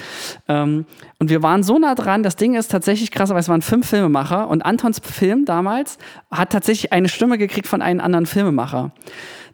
Ähm, 0.47 0.85
und 1.19 1.29
wir 1.29 1.43
waren 1.43 1.63
so 1.63 1.74
nah 1.79 1.95
dran, 1.95 2.23
das 2.23 2.35
Ding 2.35 2.55
ist 2.55 2.69
tatsächlich 2.71 3.11
krass, 3.11 3.29
aber 3.31 3.39
es 3.39 3.49
waren 3.49 3.61
fünf 3.61 3.87
Filmemacher 3.89 4.47
und 4.47 4.65
Antons 4.65 4.99
Film 4.99 5.45
damals 5.45 5.97
hat 6.31 6.51
tatsächlich 6.51 6.93
eine 6.93 7.09
Stimme 7.09 7.37
gekriegt 7.37 7.67
von 7.67 7.81
einem 7.81 7.99
anderen 8.01 8.25
Filmemacher. 8.25 8.91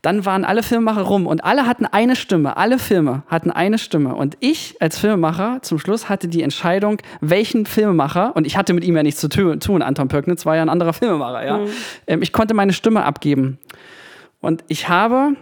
Dann 0.01 0.25
waren 0.25 0.45
alle 0.45 0.63
Filmemacher 0.63 1.03
rum 1.03 1.27
und 1.27 1.43
alle 1.43 1.67
hatten 1.67 1.85
eine 1.85 2.15
Stimme. 2.15 2.57
Alle 2.57 2.79
Filme 2.79 3.21
hatten 3.27 3.51
eine 3.51 3.77
Stimme. 3.77 4.15
Und 4.15 4.35
ich 4.39 4.75
als 4.79 4.97
Filmemacher 4.97 5.59
zum 5.61 5.77
Schluss 5.77 6.09
hatte 6.09 6.27
die 6.27 6.41
Entscheidung, 6.41 6.97
welchen 7.19 7.67
Filmemacher, 7.67 8.35
und 8.35 8.47
ich 8.47 8.57
hatte 8.57 8.73
mit 8.73 8.83
ihm 8.83 8.95
ja 8.95 9.03
nichts 9.03 9.21
zu 9.21 9.29
tu- 9.29 9.55
tun, 9.57 9.83
Anton 9.83 10.07
Pöcknitz 10.07 10.43
war 10.45 10.55
ja 10.55 10.63
ein 10.63 10.69
anderer 10.69 10.93
Filmemacher, 10.93 11.45
ja. 11.45 11.59
Ähm, 12.07 12.23
ich 12.23 12.33
konnte 12.33 12.55
meine 12.55 12.73
Stimme 12.73 13.05
abgeben. 13.05 13.59
Und 14.39 14.63
ich 14.69 14.89
habe 14.89 15.35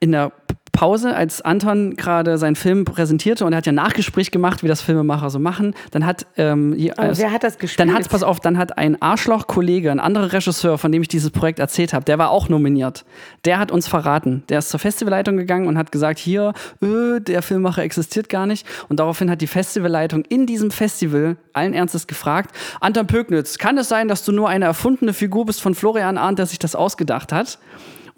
in 0.00 0.10
der 0.10 0.32
Pause, 0.72 1.14
als 1.14 1.40
Anton 1.42 1.96
gerade 1.96 2.38
seinen 2.38 2.56
Film 2.56 2.84
präsentierte 2.84 3.44
und 3.44 3.52
er 3.52 3.58
hat 3.58 3.66
ja 3.66 3.72
Nachgespräch 3.72 4.30
gemacht, 4.30 4.62
wie 4.62 4.68
das 4.68 4.80
Filmemacher 4.80 5.30
so 5.30 5.38
machen, 5.38 5.74
dann 5.90 6.06
hat 6.06 6.26
ähm, 6.36 6.74
hier, 6.76 6.98
Aber 6.98 7.16
wer 7.16 7.32
hat 7.32 7.44
das 7.44 7.58
gespielt? 7.58 7.80
Dann 7.80 7.94
hat 7.94 8.08
pass 8.08 8.22
auf, 8.22 8.40
dann 8.40 8.58
hat 8.58 8.78
ein 8.78 9.00
Arschloch-Kollege, 9.00 9.90
ein 9.90 10.00
anderer 10.00 10.32
Regisseur, 10.32 10.78
von 10.78 10.92
dem 10.92 11.02
ich 11.02 11.08
dieses 11.08 11.30
Projekt 11.30 11.58
erzählt 11.58 11.92
habe, 11.92 12.04
der 12.04 12.18
war 12.18 12.30
auch 12.30 12.48
nominiert. 12.48 13.04
Der 13.44 13.58
hat 13.58 13.70
uns 13.70 13.88
verraten. 13.88 14.44
Der 14.48 14.58
ist 14.58 14.70
zur 14.70 14.80
Festivalleitung 14.80 15.36
gegangen 15.36 15.66
und 15.66 15.78
hat 15.78 15.92
gesagt, 15.92 16.18
hier, 16.18 16.52
äh, 16.80 17.20
der 17.20 17.42
Filmemacher 17.42 17.82
existiert 17.82 18.28
gar 18.28 18.46
nicht. 18.46 18.66
Und 18.88 19.00
daraufhin 19.00 19.30
hat 19.30 19.40
die 19.40 19.46
Festivalleitung 19.46 20.24
in 20.24 20.46
diesem 20.46 20.70
Festival 20.70 21.36
allen 21.52 21.74
Ernstes 21.74 22.06
gefragt, 22.06 22.54
Anton 22.80 23.06
Pögnitz, 23.06 23.58
kann 23.58 23.78
es 23.78 23.88
sein, 23.88 24.08
dass 24.08 24.24
du 24.24 24.32
nur 24.32 24.48
eine 24.48 24.66
erfundene 24.66 25.12
Figur 25.12 25.46
bist 25.46 25.60
von 25.60 25.74
Florian 25.74 26.18
Arndt, 26.18 26.38
der 26.38 26.46
sich 26.46 26.58
das 26.58 26.74
ausgedacht 26.74 27.32
hat? 27.32 27.58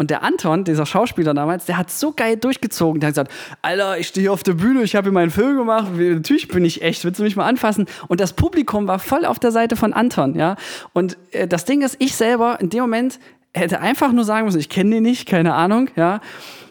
Und 0.00 0.08
der 0.08 0.22
Anton, 0.22 0.64
dieser 0.64 0.86
Schauspieler 0.86 1.34
damals, 1.34 1.66
der 1.66 1.76
hat 1.76 1.90
so 1.90 2.12
geil 2.12 2.38
durchgezogen. 2.38 3.00
Der 3.00 3.08
hat 3.08 3.12
gesagt, 3.16 3.33
Alter, 3.60 3.98
ich 3.98 4.06
stehe 4.06 4.22
hier 4.22 4.33
auf 4.33 4.42
der 4.42 4.54
Bühne, 4.54 4.83
ich 4.83 4.96
habe 4.96 5.04
hier 5.04 5.12
meinen 5.12 5.31
Film 5.31 5.58
gemacht, 5.58 5.88
natürlich 5.94 6.48
bin 6.48 6.64
ich 6.64 6.81
echt, 6.81 7.04
willst 7.04 7.20
du 7.20 7.22
mich 7.22 7.37
mal 7.37 7.44
anfassen? 7.44 7.85
Und 8.08 8.18
das 8.18 8.33
Publikum 8.33 8.88
war 8.88 8.98
voll 8.98 9.27
auf 9.27 9.38
der 9.38 9.52
Seite 9.52 9.77
von 9.77 9.92
Anton, 9.92 10.37
ja. 10.37 10.56
Und 10.94 11.18
äh, 11.33 11.46
das 11.46 11.66
Ding 11.66 11.83
ist, 11.83 11.96
ich 11.98 12.16
selber 12.16 12.58
in 12.62 12.70
dem 12.70 12.81
Moment 12.81 13.20
hätte 13.52 13.83
einfach 13.83 14.10
nur 14.12 14.25
sagen 14.25 14.46
müssen, 14.46 14.58
ich 14.58 14.70
kenne 14.70 14.88
den 14.88 15.02
nicht, 15.02 15.29
keine 15.29 15.52
Ahnung, 15.52 15.90
ja. 15.96 16.22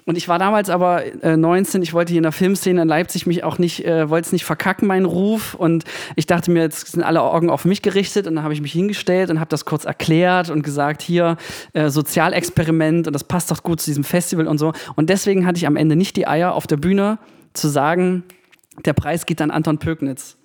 Und 0.10 0.18
ich 0.18 0.28
war 0.28 0.40
damals 0.40 0.72
aber 0.72 1.04
äh, 1.24 1.38
19, 1.38 1.84
ich 1.84 1.94
wollte 1.94 2.10
hier 2.10 2.18
in 2.18 2.24
der 2.24 2.32
Filmszene 2.32 2.82
in 2.82 2.88
Leipzig 2.88 3.28
mich 3.28 3.44
auch 3.44 3.60
nicht, 3.60 3.86
äh, 3.86 4.10
wollte 4.10 4.26
es 4.26 4.32
nicht 4.32 4.44
verkacken, 4.44 4.88
meinen 4.88 5.06
Ruf. 5.06 5.54
Und 5.54 5.84
ich 6.16 6.26
dachte 6.26 6.50
mir, 6.50 6.64
jetzt 6.64 6.94
sind 6.94 7.04
alle 7.04 7.22
Augen 7.22 7.52
auf 7.52 7.64
mich 7.64 7.84
gerichtet. 7.84 8.26
Und 8.26 8.34
dann 8.34 8.44
habe 8.44 8.56
ich 8.56 8.60
mich 8.60 8.72
hingestellt 8.72 9.30
und 9.30 9.40
habe 9.40 9.52
das 9.52 9.66
kurz 9.66 9.86
erklärt 9.86 10.50
und 10.50 10.64
gesagt, 10.64 11.04
hier, 11.04 11.38
äh, 11.74 11.90
Sozialexperiment 11.90 13.06
und 13.06 13.14
das 13.14 13.24
passt 13.24 13.52
doch 13.52 13.62
gut 13.62 13.82
zu 13.82 13.92
diesem 13.92 14.04
Festival 14.04 14.48
und 14.48 14.58
so. 14.58 14.74
Und 14.96 15.12
deswegen 15.12 15.46
hatte 15.46 15.60
ich 15.60 15.68
am 15.68 15.76
Ende 15.76 15.96
nicht 15.96 16.16
die 16.16 16.26
Eier 16.26 16.56
auf 16.56 16.66
der 16.66 16.78
Bühne 16.78 17.20
zu 17.54 17.68
sagen, 17.68 18.24
der 18.86 18.94
Preis 18.94 19.28
geht 19.28 19.44
an 19.44 19.52
Anton 19.52 19.78
Pögnitz. 19.78 20.39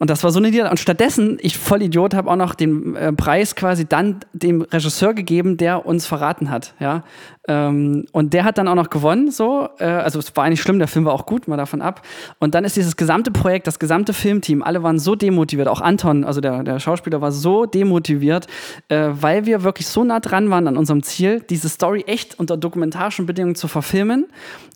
Und 0.00 0.08
das 0.08 0.24
war 0.24 0.30
so 0.30 0.38
eine 0.38 0.48
Niederlage. 0.48 0.70
Und 0.72 0.80
stattdessen, 0.80 1.36
ich 1.42 1.58
voll 1.58 1.82
Idiot, 1.82 2.14
habe 2.14 2.30
auch 2.30 2.36
noch 2.36 2.54
den 2.54 2.96
äh, 2.96 3.12
Preis 3.12 3.54
quasi 3.54 3.84
dann 3.84 4.20
dem 4.32 4.62
Regisseur 4.62 5.12
gegeben, 5.12 5.58
der 5.58 5.84
uns 5.84 6.06
verraten 6.06 6.48
hat. 6.50 6.72
Ja? 6.80 7.04
Ähm, 7.46 8.06
und 8.12 8.32
der 8.32 8.44
hat 8.44 8.56
dann 8.56 8.66
auch 8.66 8.74
noch 8.74 8.88
gewonnen. 8.88 9.30
So. 9.30 9.68
Äh, 9.78 9.84
also 9.84 10.18
es 10.18 10.34
war 10.34 10.44
eigentlich 10.44 10.62
schlimm, 10.62 10.78
der 10.78 10.88
Film 10.88 11.04
war 11.04 11.12
auch 11.12 11.26
gut, 11.26 11.48
mal 11.48 11.58
davon 11.58 11.82
ab. 11.82 12.00
Und 12.38 12.54
dann 12.54 12.64
ist 12.64 12.76
dieses 12.76 12.96
gesamte 12.96 13.30
Projekt, 13.30 13.66
das 13.66 13.78
gesamte 13.78 14.14
Filmteam, 14.14 14.62
alle 14.62 14.82
waren 14.82 14.98
so 14.98 15.14
demotiviert. 15.16 15.68
Auch 15.68 15.82
Anton, 15.82 16.24
also 16.24 16.40
der, 16.40 16.62
der 16.62 16.80
Schauspieler, 16.80 17.20
war 17.20 17.30
so 17.30 17.66
demotiviert, 17.66 18.46
äh, 18.88 19.10
weil 19.12 19.44
wir 19.44 19.64
wirklich 19.64 19.86
so 19.86 20.02
nah 20.02 20.20
dran 20.20 20.48
waren 20.48 20.66
an 20.66 20.78
unserem 20.78 21.02
Ziel, 21.02 21.40
diese 21.50 21.68
Story 21.68 22.04
echt 22.06 22.38
unter 22.38 22.56
dokumentarischen 22.56 23.26
Bedingungen 23.26 23.54
zu 23.54 23.68
verfilmen. 23.68 24.28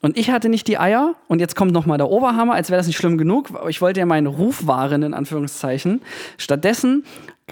Und 0.02 0.18
ich 0.18 0.30
hatte 0.30 0.50
nicht 0.50 0.68
die 0.68 0.76
Eier. 0.78 1.14
Und 1.28 1.40
jetzt 1.40 1.56
kommt 1.56 1.72
noch 1.72 1.86
mal 1.86 1.96
der 1.96 2.10
Oberhammer, 2.10 2.52
als 2.52 2.68
wäre 2.68 2.78
das 2.78 2.86
nicht 2.86 2.98
schlimm 2.98 3.16
genug. 3.16 3.48
Ich 3.70 3.80
wollte 3.80 4.00
ja 4.00 4.06
meinen 4.06 4.26
Ruf 4.26 4.66
wahren, 4.66 5.02
in 5.02 5.13
Anführungszeichen. 5.14 6.02
Stattdessen 6.38 7.04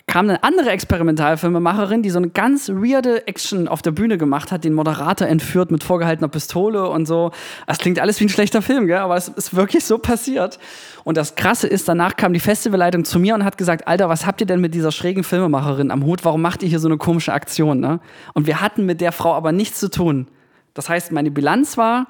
kam 0.06 0.28
eine 0.28 0.42
andere 0.42 0.70
Experimentalfilmemacherin, 0.70 2.02
die 2.02 2.10
so 2.10 2.18
eine 2.18 2.30
ganz 2.30 2.70
weirde 2.70 3.26
Action 3.26 3.68
auf 3.68 3.82
der 3.82 3.90
Bühne 3.90 4.16
gemacht 4.16 4.50
hat, 4.50 4.64
den 4.64 4.72
Moderator 4.72 5.28
entführt 5.28 5.70
mit 5.70 5.84
vorgehaltener 5.84 6.28
Pistole 6.28 6.88
und 6.88 7.06
so. 7.06 7.30
Das 7.66 7.78
klingt 7.78 7.98
alles 7.98 8.18
wie 8.18 8.24
ein 8.24 8.30
schlechter 8.30 8.62
Film, 8.62 8.86
gell? 8.86 8.98
aber 8.98 9.16
es 9.16 9.28
ist 9.28 9.54
wirklich 9.54 9.84
so 9.84 9.98
passiert. 9.98 10.58
Und 11.04 11.16
das 11.16 11.34
Krasse 11.34 11.66
ist, 11.66 11.88
danach 11.88 12.16
kam 12.16 12.32
die 12.32 12.40
Festivalleitung 12.40 13.04
zu 13.04 13.18
mir 13.18 13.34
und 13.34 13.44
hat 13.44 13.58
gesagt, 13.58 13.86
Alter, 13.86 14.08
was 14.08 14.24
habt 14.24 14.40
ihr 14.40 14.46
denn 14.46 14.60
mit 14.60 14.74
dieser 14.74 14.92
schrägen 14.92 15.24
Filmemacherin 15.24 15.90
am 15.90 16.04
Hut? 16.04 16.24
Warum 16.24 16.40
macht 16.40 16.62
ihr 16.62 16.68
hier 16.68 16.80
so 16.80 16.88
eine 16.88 16.96
komische 16.96 17.34
Aktion? 17.34 17.80
Ne? 17.80 18.00
Und 18.32 18.46
wir 18.46 18.60
hatten 18.60 18.86
mit 18.86 19.00
der 19.00 19.12
Frau 19.12 19.34
aber 19.34 19.52
nichts 19.52 19.78
zu 19.78 19.90
tun. 19.90 20.26
Das 20.72 20.88
heißt, 20.88 21.12
meine 21.12 21.30
Bilanz 21.30 21.76
war, 21.76 22.06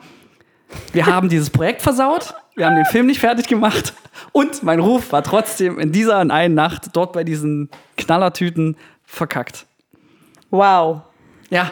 wir 0.93 1.07
haben 1.07 1.29
dieses 1.29 1.51
Projekt 1.51 1.83
versaut, 1.83 2.35
wir 2.55 2.67
haben 2.67 2.77
den 2.77 2.87
Film 2.87 3.07
nicht 3.07 3.21
fertig 3.21 3.49
gemacht 3.49 3.93
und 4.33 4.63
mein 4.63 4.81
Ruf 4.81 5.13
war 5.13 5.23
trotzdem 5.23 5.79
in 5.79 5.93
dieser 5.93 6.19
einen 6.19 6.55
Nacht 6.55 6.91
dort 6.95 7.13
bei 7.13 7.25
diesen 7.25 7.71
Knallertüten 7.97 8.77
verkackt. 9.05 9.67
Wow. 10.51 11.03
Ja, 11.51 11.71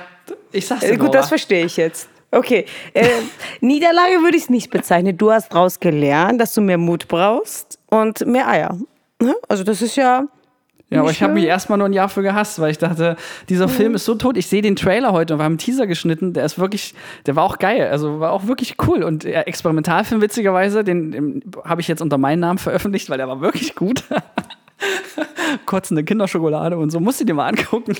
ich 0.52 0.66
sag's 0.66 0.80
dir. 0.80 0.92
Äh, 0.92 0.96
gut, 0.96 1.14
das 1.14 1.28
verstehe 1.28 1.64
ich 1.64 1.76
jetzt. 1.76 2.08
Okay. 2.30 2.66
Äh, 2.94 3.08
Niederlage 3.60 4.22
würde 4.22 4.36
ich 4.36 4.44
es 4.44 4.50
nicht 4.50 4.70
bezeichnen. 4.70 5.16
Du 5.16 5.32
hast 5.32 5.52
daraus 5.52 5.80
gelernt, 5.80 6.40
dass 6.40 6.54
du 6.54 6.60
mehr 6.60 6.78
Mut 6.78 7.08
brauchst 7.08 7.78
und 7.88 8.26
mehr 8.26 8.48
Eier. 8.48 8.78
Ne? 9.20 9.34
Also, 9.48 9.64
das 9.64 9.82
ist 9.82 9.96
ja 9.96 10.24
ja, 10.90 11.00
aber 11.00 11.10
ich 11.10 11.22
habe 11.22 11.34
mich 11.34 11.44
erstmal 11.44 11.78
nur 11.78 11.88
ein 11.88 11.92
Jahr 11.92 12.08
für 12.08 12.22
gehasst, 12.22 12.60
weil 12.60 12.72
ich 12.72 12.78
dachte, 12.78 13.16
dieser 13.48 13.68
mhm. 13.68 13.72
Film 13.72 13.94
ist 13.94 14.04
so 14.04 14.16
tot. 14.16 14.36
Ich 14.36 14.48
sehe 14.48 14.60
den 14.60 14.74
Trailer 14.74 15.12
heute 15.12 15.34
und 15.34 15.40
wir 15.40 15.44
haben 15.44 15.52
einen 15.52 15.58
Teaser 15.58 15.86
geschnitten, 15.86 16.32
der 16.32 16.44
ist 16.44 16.58
wirklich, 16.58 16.94
der 17.26 17.36
war 17.36 17.44
auch 17.44 17.58
geil, 17.58 17.88
also 17.88 18.18
war 18.18 18.32
auch 18.32 18.48
wirklich 18.48 18.74
cool. 18.86 19.04
Und 19.04 19.22
der 19.22 19.46
Experimentalfilm, 19.46 20.20
witzigerweise, 20.20 20.82
den, 20.82 21.12
den 21.12 21.42
habe 21.64 21.80
ich 21.80 21.86
jetzt 21.86 22.02
unter 22.02 22.18
meinem 22.18 22.40
Namen 22.40 22.58
veröffentlicht, 22.58 23.08
weil 23.08 23.18
der 23.18 23.28
war 23.28 23.40
wirklich 23.40 23.76
gut. 23.76 24.04
Kotzende 25.66 26.02
Kinderschokolade 26.02 26.76
und 26.76 26.90
so, 26.90 26.98
musst 26.98 27.20
du 27.20 27.24
dir 27.24 27.34
mal 27.34 27.46
angucken. 27.46 27.96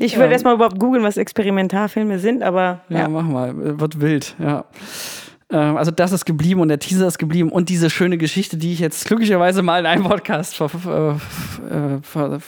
Ich 0.00 0.16
will 0.16 0.26
ähm, 0.26 0.32
erstmal 0.32 0.54
überhaupt 0.54 0.80
googeln, 0.80 1.04
was 1.04 1.16
Experimentalfilme 1.16 2.18
sind, 2.18 2.42
aber. 2.42 2.80
Ja, 2.88 3.00
ja, 3.00 3.08
mach 3.08 3.24
mal, 3.24 3.78
wird 3.78 4.00
wild, 4.00 4.34
ja. 4.40 4.64
Ähm, 5.54 5.76
also 5.76 5.92
das 5.92 6.10
ist 6.10 6.24
geblieben 6.24 6.60
und 6.60 6.68
der 6.68 6.80
Teaser 6.80 7.06
ist 7.06 7.18
geblieben 7.18 7.50
und 7.50 7.68
diese 7.68 7.88
schöne 7.88 8.18
Geschichte, 8.18 8.56
die 8.56 8.72
ich 8.72 8.80
jetzt 8.80 9.06
glücklicherweise 9.06 9.62
mal 9.62 9.78
in 9.78 9.86
einem 9.86 10.02
Podcast 10.02 10.56
ver, 10.56 10.68
ver, 10.68 11.20
ver, 12.02 12.38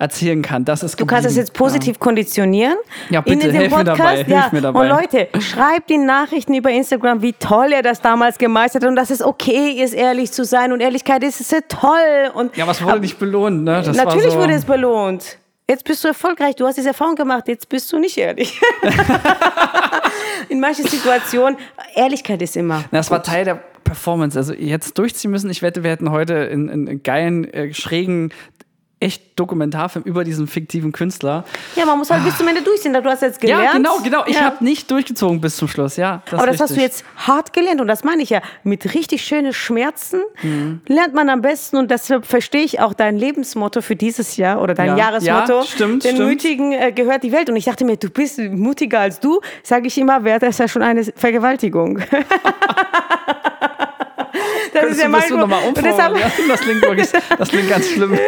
erzählen 0.00 0.42
kann. 0.42 0.64
Das 0.64 0.82
ist 0.82 1.00
du 1.00 1.06
kannst 1.06 1.26
es 1.26 1.36
jetzt 1.36 1.52
positiv 1.52 1.94
ja. 1.94 2.00
konditionieren. 2.00 2.76
Ja, 3.10 3.20
bitte, 3.20 3.50
hilf 3.52 3.76
mir 3.76 3.84
dabei. 3.84 4.22
Ja. 4.22 4.42
Hilf 4.42 4.52
mir 4.52 4.60
dabei. 4.60 4.80
Und 4.80 4.88
Leute, 4.88 5.28
schreibt 5.40 5.90
in 5.90 6.04
Nachrichten 6.04 6.54
über 6.54 6.70
Instagram, 6.70 7.22
wie 7.22 7.32
toll 7.32 7.72
er 7.72 7.82
das 7.82 8.00
damals 8.00 8.38
gemeistert 8.38 8.82
hat 8.82 8.90
und 8.90 8.96
dass 8.96 9.10
es 9.10 9.22
okay 9.22 9.80
ist, 9.82 9.94
ehrlich 9.94 10.32
zu 10.32 10.44
sein. 10.44 10.72
Und 10.72 10.80
Ehrlichkeit 10.80 11.22
ist, 11.22 11.40
ist 11.40 11.52
ja 11.52 11.60
toll. 11.68 12.30
Und, 12.34 12.56
ja, 12.56 12.66
was 12.66 12.82
wurde 12.82 13.00
nicht 13.00 13.18
belohnt, 13.18 13.62
ne? 13.62 13.82
Das 13.84 13.96
natürlich 13.96 14.32
so 14.32 14.38
wurde 14.38 14.54
es 14.54 14.64
belohnt. 14.64 15.38
Jetzt 15.68 15.84
bist 15.84 16.02
du 16.02 16.08
erfolgreich, 16.08 16.56
du 16.56 16.66
hast 16.66 16.76
diese 16.76 16.88
Erfahrung 16.88 17.14
gemacht, 17.14 17.46
jetzt 17.46 17.68
bist 17.68 17.92
du 17.92 17.98
nicht 17.98 18.16
ehrlich. 18.16 18.58
In 20.48 20.60
manchen 20.60 20.86
Situationen, 20.86 21.58
Ehrlichkeit 21.94 22.40
ist 22.42 22.56
immer. 22.56 22.84
Das 22.90 23.10
war 23.10 23.22
Teil 23.22 23.44
der 23.44 23.56
Performance. 23.84 24.38
Also 24.38 24.54
jetzt 24.54 24.98
durchziehen 24.98 25.30
müssen. 25.30 25.50
Ich 25.50 25.62
wette, 25.62 25.82
wir 25.82 25.90
hätten 25.90 26.10
heute 26.10 26.34
in, 26.34 26.68
in 26.68 27.02
geilen, 27.02 27.44
äh, 27.52 27.72
schrägen 27.72 28.32
echt 29.00 29.38
Dokumentarfilm 29.38 30.04
über 30.04 30.24
diesen 30.24 30.48
fiktiven 30.48 30.90
Künstler. 30.90 31.44
Ja, 31.76 31.86
man 31.86 31.98
muss 31.98 32.10
halt 32.10 32.22
ah. 32.22 32.24
bis 32.24 32.36
zum 32.36 32.48
Ende 32.48 32.62
durchziehen. 32.62 32.92
Du 32.92 33.04
hast 33.04 33.22
jetzt 33.22 33.40
gelernt. 33.40 33.64
Ja, 33.64 33.72
genau, 33.72 33.98
genau. 34.02 34.24
Ich 34.26 34.34
ja. 34.36 34.42
habe 34.42 34.64
nicht 34.64 34.90
durchgezogen 34.90 35.40
bis 35.40 35.56
zum 35.56 35.68
Schluss, 35.68 35.96
ja. 35.96 36.22
Das 36.30 36.40
Aber 36.40 36.50
das 36.50 36.60
hast 36.60 36.76
du 36.76 36.80
jetzt 36.80 37.04
hart 37.16 37.52
gelernt 37.52 37.80
und 37.80 37.86
das 37.86 38.02
meine 38.02 38.22
ich 38.22 38.30
ja. 38.30 38.42
Mit 38.64 38.94
richtig 38.94 39.22
schönen 39.24 39.52
Schmerzen 39.52 40.22
mhm. 40.42 40.80
lernt 40.86 41.14
man 41.14 41.28
am 41.28 41.42
besten 41.42 41.76
und 41.76 41.90
deshalb 41.90 42.26
verstehe 42.26 42.62
ich 42.62 42.80
auch 42.80 42.92
dein 42.92 43.16
Lebensmotto 43.16 43.82
für 43.82 43.94
dieses 43.94 44.36
Jahr 44.36 44.60
oder 44.60 44.74
dein 44.74 44.88
ja. 44.88 44.96
Jahresmotto. 44.96 45.60
Ja, 45.60 45.64
stimmt, 45.64 46.04
Den 46.04 46.16
stimmt. 46.16 46.30
Mutigen 46.30 46.72
äh, 46.72 46.92
gehört 46.92 47.22
die 47.22 47.30
Welt. 47.30 47.48
Und 47.50 47.56
ich 47.56 47.66
dachte 47.66 47.84
mir, 47.84 47.96
du 47.96 48.10
bist 48.10 48.38
mutiger 48.38 49.00
als 49.00 49.20
du. 49.20 49.40
Sage 49.62 49.86
ich 49.86 49.96
immer, 49.98 50.24
wäre 50.24 50.40
das 50.40 50.58
ja 50.58 50.66
schon 50.66 50.82
eine 50.82 51.04
Vergewaltigung. 51.04 52.00
Das 54.72 54.84
ist 54.90 55.00
ja 55.00 55.08
mein 55.08 55.28
nochmal 55.30 55.66
und 55.66 55.76
deshalb, 55.78 56.16
ja, 56.18 56.30
das, 56.48 56.60
klingt 56.60 56.82
wirklich, 56.82 57.08
das 57.38 57.48
klingt 57.48 57.68
ganz 57.70 57.88
schlimm. 57.88 58.18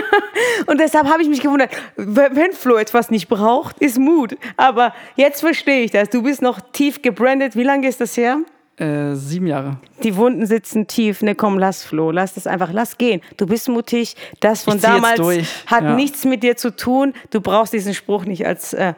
und 0.66 0.80
deshalb 0.80 1.06
habe 1.06 1.22
ich 1.22 1.28
mich 1.28 1.40
gewundert, 1.40 1.70
wenn 1.96 2.52
Flo 2.52 2.76
etwas 2.76 3.10
nicht 3.10 3.28
braucht, 3.28 3.78
ist 3.78 3.98
Mut. 3.98 4.36
Aber 4.56 4.92
jetzt 5.14 5.40
verstehe 5.40 5.84
ich 5.84 5.92
das. 5.92 6.10
Du 6.10 6.22
bist 6.22 6.42
noch 6.42 6.60
tief 6.72 7.02
gebrandet. 7.02 7.56
Wie 7.56 7.62
lange 7.62 7.88
ist 7.88 8.00
das 8.00 8.16
her? 8.16 8.38
Äh, 8.78 9.14
sieben 9.14 9.46
Jahre. 9.46 9.78
Die 10.02 10.16
Wunden 10.16 10.44
sitzen 10.44 10.86
tief. 10.86 11.22
Ne, 11.22 11.34
komm, 11.34 11.58
lass 11.58 11.82
Flo, 11.82 12.10
lass 12.10 12.34
das 12.34 12.46
einfach, 12.46 12.72
lass 12.72 12.98
gehen. 12.98 13.22
Du 13.38 13.46
bist 13.46 13.68
mutig. 13.70 14.16
Das 14.40 14.64
von 14.64 14.78
damals 14.80 15.18
hat 15.66 15.82
ja. 15.82 15.94
nichts 15.94 16.26
mit 16.26 16.42
dir 16.42 16.56
zu 16.56 16.76
tun. 16.76 17.14
Du 17.30 17.40
brauchst 17.40 17.72
diesen 17.72 17.94
Spruch 17.94 18.26
nicht 18.26 18.46
als 18.46 18.74
äh, 18.74 18.92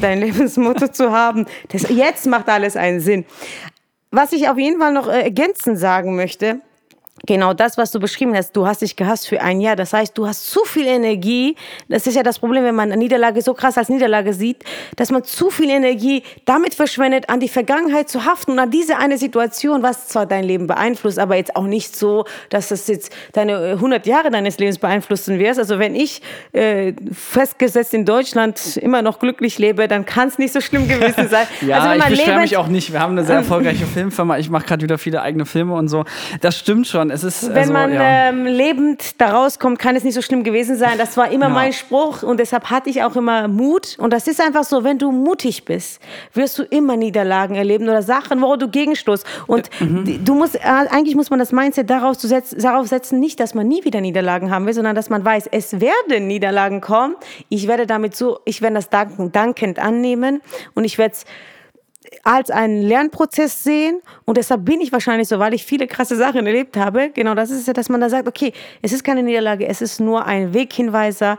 dein 0.00 0.20
Lebensmotto 0.20 0.88
zu 0.88 1.12
haben. 1.12 1.44
Das, 1.68 1.90
jetzt 1.90 2.26
macht 2.26 2.48
alles 2.48 2.74
einen 2.76 3.00
Sinn. 3.00 3.26
Was 4.10 4.32
ich 4.32 4.48
auf 4.48 4.58
jeden 4.58 4.80
Fall 4.80 4.92
noch 4.92 5.08
äh, 5.08 5.22
ergänzend 5.22 5.78
sagen 5.78 6.16
möchte, 6.16 6.60
Genau 7.26 7.52
das, 7.52 7.76
was 7.76 7.90
du 7.90 8.00
beschrieben 8.00 8.34
hast. 8.34 8.52
Du 8.56 8.66
hast 8.66 8.82
dich 8.82 8.96
gehasst 8.96 9.28
für 9.28 9.40
ein 9.40 9.60
Jahr. 9.60 9.76
Das 9.76 9.92
heißt, 9.92 10.16
du 10.16 10.26
hast 10.26 10.50
zu 10.50 10.64
viel 10.64 10.86
Energie. 10.86 11.56
Das 11.88 12.06
ist 12.06 12.14
ja 12.14 12.22
das 12.22 12.38
Problem, 12.38 12.64
wenn 12.64 12.74
man 12.74 12.92
eine 12.92 12.98
Niederlage 12.98 13.42
so 13.42 13.54
krass 13.54 13.76
als 13.76 13.88
Niederlage 13.88 14.32
sieht, 14.32 14.64
dass 14.96 15.10
man 15.10 15.24
zu 15.24 15.50
viel 15.50 15.70
Energie 15.70 16.22
damit 16.44 16.74
verschwendet, 16.74 17.28
an 17.28 17.40
die 17.40 17.48
Vergangenheit 17.48 18.08
zu 18.08 18.24
haften 18.24 18.52
und 18.52 18.58
an 18.58 18.70
diese 18.70 18.98
eine 18.98 19.18
Situation, 19.18 19.82
was 19.82 20.08
zwar 20.08 20.26
dein 20.26 20.44
Leben 20.44 20.66
beeinflusst, 20.66 21.18
aber 21.18 21.36
jetzt 21.36 21.56
auch 21.56 21.64
nicht 21.64 21.96
so, 21.96 22.24
dass 22.50 22.70
es 22.70 22.86
jetzt 22.86 23.12
deine 23.32 23.72
100 23.72 24.06
äh, 24.06 24.10
Jahre 24.10 24.30
deines 24.30 24.58
Lebens 24.58 24.78
beeinflussen 24.78 25.38
wird. 25.38 25.58
Also 25.58 25.78
wenn 25.78 25.94
ich 25.94 26.22
äh, 26.52 26.92
festgesetzt 27.12 27.94
in 27.94 28.04
Deutschland 28.04 28.76
immer 28.76 29.02
noch 29.02 29.18
glücklich 29.18 29.58
lebe, 29.58 29.88
dann 29.88 30.04
kann 30.04 30.28
es 30.28 30.38
nicht 30.38 30.52
so 30.52 30.60
schlimm 30.60 30.88
gewesen 30.88 31.28
sein. 31.30 31.46
ja, 31.60 31.80
also 31.80 32.02
ich 32.02 32.18
beschwere 32.18 32.40
mich 32.40 32.56
auch 32.56 32.68
nicht. 32.68 32.92
Wir 32.92 33.00
haben 33.00 33.12
eine 33.12 33.24
sehr 33.24 33.36
erfolgreiche 33.36 33.86
Filmfirma. 33.86 34.38
Ich 34.38 34.50
mache 34.50 34.66
gerade 34.66 34.82
wieder 34.82 34.98
viele 34.98 35.22
eigene 35.22 35.46
Filme 35.46 35.74
und 35.74 35.88
so. 35.88 36.04
Das 36.40 36.56
stimmt 36.58 36.86
schon 36.86 37.07
es 37.10 37.24
ist. 37.24 37.48
Wenn 37.48 37.56
also, 37.56 37.72
man 37.72 37.92
ja. 37.92 38.28
ähm, 38.28 38.46
lebend 38.46 39.20
da 39.20 39.32
rauskommt, 39.32 39.78
kann 39.78 39.96
es 39.96 40.04
nicht 40.04 40.14
so 40.14 40.22
schlimm 40.22 40.44
gewesen 40.44 40.76
sein. 40.76 40.98
Das 40.98 41.16
war 41.16 41.30
immer 41.30 41.46
ja. 41.46 41.52
mein 41.52 41.72
Spruch 41.72 42.22
und 42.22 42.40
deshalb 42.40 42.70
hatte 42.70 42.90
ich 42.90 43.02
auch 43.02 43.16
immer 43.16 43.48
Mut. 43.48 43.96
Und 43.98 44.12
das 44.12 44.26
ist 44.26 44.40
einfach 44.40 44.64
so, 44.64 44.84
wenn 44.84 44.98
du 44.98 45.12
mutig 45.12 45.64
bist, 45.64 46.00
wirst 46.34 46.58
du 46.58 46.62
immer 46.64 46.96
Niederlagen 46.96 47.54
erleben 47.54 47.88
oder 47.88 48.02
Sachen, 48.02 48.40
wo 48.42 48.56
du 48.56 48.68
gegenstoßt. 48.68 49.24
Und 49.46 49.70
mhm. 49.80 50.24
du 50.24 50.34
musst, 50.34 50.56
äh, 50.56 50.60
eigentlich 50.64 51.14
muss 51.14 51.30
man 51.30 51.38
das 51.38 51.52
Mindset 51.52 51.90
darauf, 51.90 52.16
setzen, 52.16 52.60
darauf 52.60 52.86
setzen, 52.88 53.20
nicht, 53.20 53.40
dass 53.40 53.54
man 53.54 53.66
nie 53.66 53.84
wieder 53.84 54.00
Niederlagen 54.00 54.50
haben 54.50 54.66
will, 54.66 54.74
sondern 54.74 54.94
dass 54.94 55.10
man 55.10 55.24
weiß, 55.24 55.48
es 55.50 55.80
werden 55.80 56.26
Niederlagen 56.26 56.80
kommen. 56.80 57.16
Ich 57.48 57.68
werde 57.68 57.86
damit 57.86 58.16
so, 58.16 58.40
ich 58.44 58.62
werde 58.62 58.76
das 58.76 58.88
dankend 58.90 59.78
annehmen 59.78 60.40
und 60.74 60.84
ich 60.84 60.98
werde 60.98 61.14
es 61.14 61.24
als 62.22 62.50
einen 62.50 62.82
Lernprozess 62.82 63.64
sehen 63.64 64.00
und 64.24 64.36
deshalb 64.36 64.64
bin 64.64 64.80
ich 64.80 64.92
wahrscheinlich 64.92 65.28
so, 65.28 65.38
weil 65.38 65.54
ich 65.54 65.64
viele 65.64 65.86
krasse 65.86 66.16
Sachen 66.16 66.46
erlebt 66.46 66.76
habe. 66.76 67.10
Genau, 67.10 67.34
das 67.34 67.50
ist 67.50 67.66
ja, 67.66 67.72
dass 67.72 67.88
man 67.88 68.00
da 68.00 68.08
sagt, 68.08 68.28
okay, 68.28 68.52
es 68.82 68.92
ist 68.92 69.04
keine 69.04 69.22
Niederlage, 69.22 69.66
es 69.66 69.80
ist 69.80 70.00
nur 70.00 70.26
ein 70.26 70.54
Weghinweiser. 70.54 71.36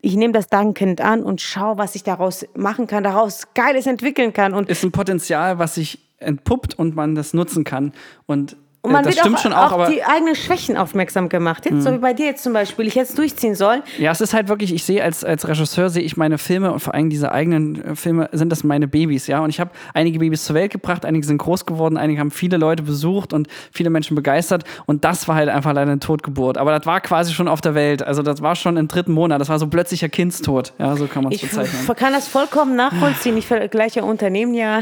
Ich 0.00 0.16
nehme 0.16 0.32
das 0.32 0.48
dankend 0.48 1.00
an 1.00 1.22
und 1.22 1.40
schaue, 1.40 1.78
was 1.78 1.94
ich 1.94 2.02
daraus 2.02 2.46
machen 2.54 2.86
kann, 2.86 3.04
daraus 3.04 3.48
Geiles 3.54 3.86
entwickeln 3.86 4.32
kann. 4.32 4.54
Und 4.54 4.68
ist 4.68 4.82
ein 4.82 4.92
Potenzial, 4.92 5.58
was 5.58 5.76
sich 5.76 5.98
entpuppt 6.18 6.78
und 6.78 6.94
man 6.94 7.14
das 7.14 7.34
nutzen 7.34 7.64
kann. 7.64 7.92
Und 8.26 8.56
Und 8.84 8.90
man 8.90 9.04
das 9.04 9.14
wird 9.14 9.32
auch, 9.32 9.38
schon 9.38 9.52
auch, 9.52 9.70
auf 9.72 9.88
die 9.90 10.02
eigenen 10.02 10.34
Schwächen 10.34 10.76
aufmerksam 10.76 11.28
gemacht. 11.28 11.64
Jetzt, 11.70 11.84
so 11.84 11.92
wie 11.92 11.98
bei 11.98 12.14
dir 12.14 12.26
jetzt 12.26 12.42
zum 12.42 12.52
Beispiel. 12.52 12.88
Ich 12.88 12.96
hätte 12.96 13.10
es 13.10 13.14
durchziehen 13.14 13.54
sollen. 13.54 13.82
Ja, 13.96 14.10
es 14.10 14.20
ist 14.20 14.34
halt 14.34 14.48
wirklich, 14.48 14.74
ich 14.74 14.82
sehe 14.82 15.04
als, 15.04 15.22
als 15.22 15.46
Regisseur, 15.46 15.88
sehe 15.88 16.02
ich 16.02 16.16
meine 16.16 16.36
Filme 16.36 16.72
und 16.72 16.80
vor 16.80 16.92
allem 16.92 17.08
diese 17.08 17.30
eigenen 17.30 17.80
äh, 17.84 17.94
Filme, 17.94 18.28
sind 18.32 18.50
das 18.50 18.64
meine 18.64 18.88
Babys, 18.88 19.28
ja. 19.28 19.38
Und 19.38 19.50
ich 19.50 19.60
habe 19.60 19.70
einige 19.94 20.18
Babys 20.18 20.44
zur 20.44 20.56
Welt 20.56 20.72
gebracht, 20.72 21.04
einige 21.04 21.24
sind 21.24 21.38
groß 21.38 21.64
geworden, 21.64 21.96
einige 21.96 22.18
haben 22.18 22.32
viele 22.32 22.56
Leute 22.56 22.82
besucht 22.82 23.32
und 23.32 23.46
viele 23.70 23.88
Menschen 23.88 24.16
begeistert. 24.16 24.64
Und 24.86 25.04
das 25.04 25.28
war 25.28 25.36
halt 25.36 25.48
einfach 25.48 25.72
leider 25.72 25.92
eine 25.92 26.00
Totgeburt. 26.00 26.58
Aber 26.58 26.76
das 26.76 26.84
war 26.84 27.00
quasi 27.00 27.32
schon 27.32 27.46
auf 27.46 27.60
der 27.60 27.76
Welt. 27.76 28.02
Also 28.02 28.22
das 28.22 28.42
war 28.42 28.56
schon 28.56 28.76
im 28.76 28.88
dritten 28.88 29.12
Monat. 29.12 29.40
Das 29.40 29.48
war 29.48 29.60
so 29.60 29.68
plötzlicher 29.68 30.08
Kindstod. 30.08 30.72
Ja, 30.80 30.96
so 30.96 31.06
kann 31.06 31.22
man 31.22 31.32
es 31.32 31.40
Ich 31.40 31.48
bezeichnen. 31.48 31.88
f- 31.88 31.96
kann 31.96 32.12
das 32.12 32.26
vollkommen 32.26 32.74
nachvollziehen. 32.74 33.36
Ich 33.36 33.46
vergleiche 33.46 34.02
Unternehmen 34.02 34.54
ja. 34.54 34.80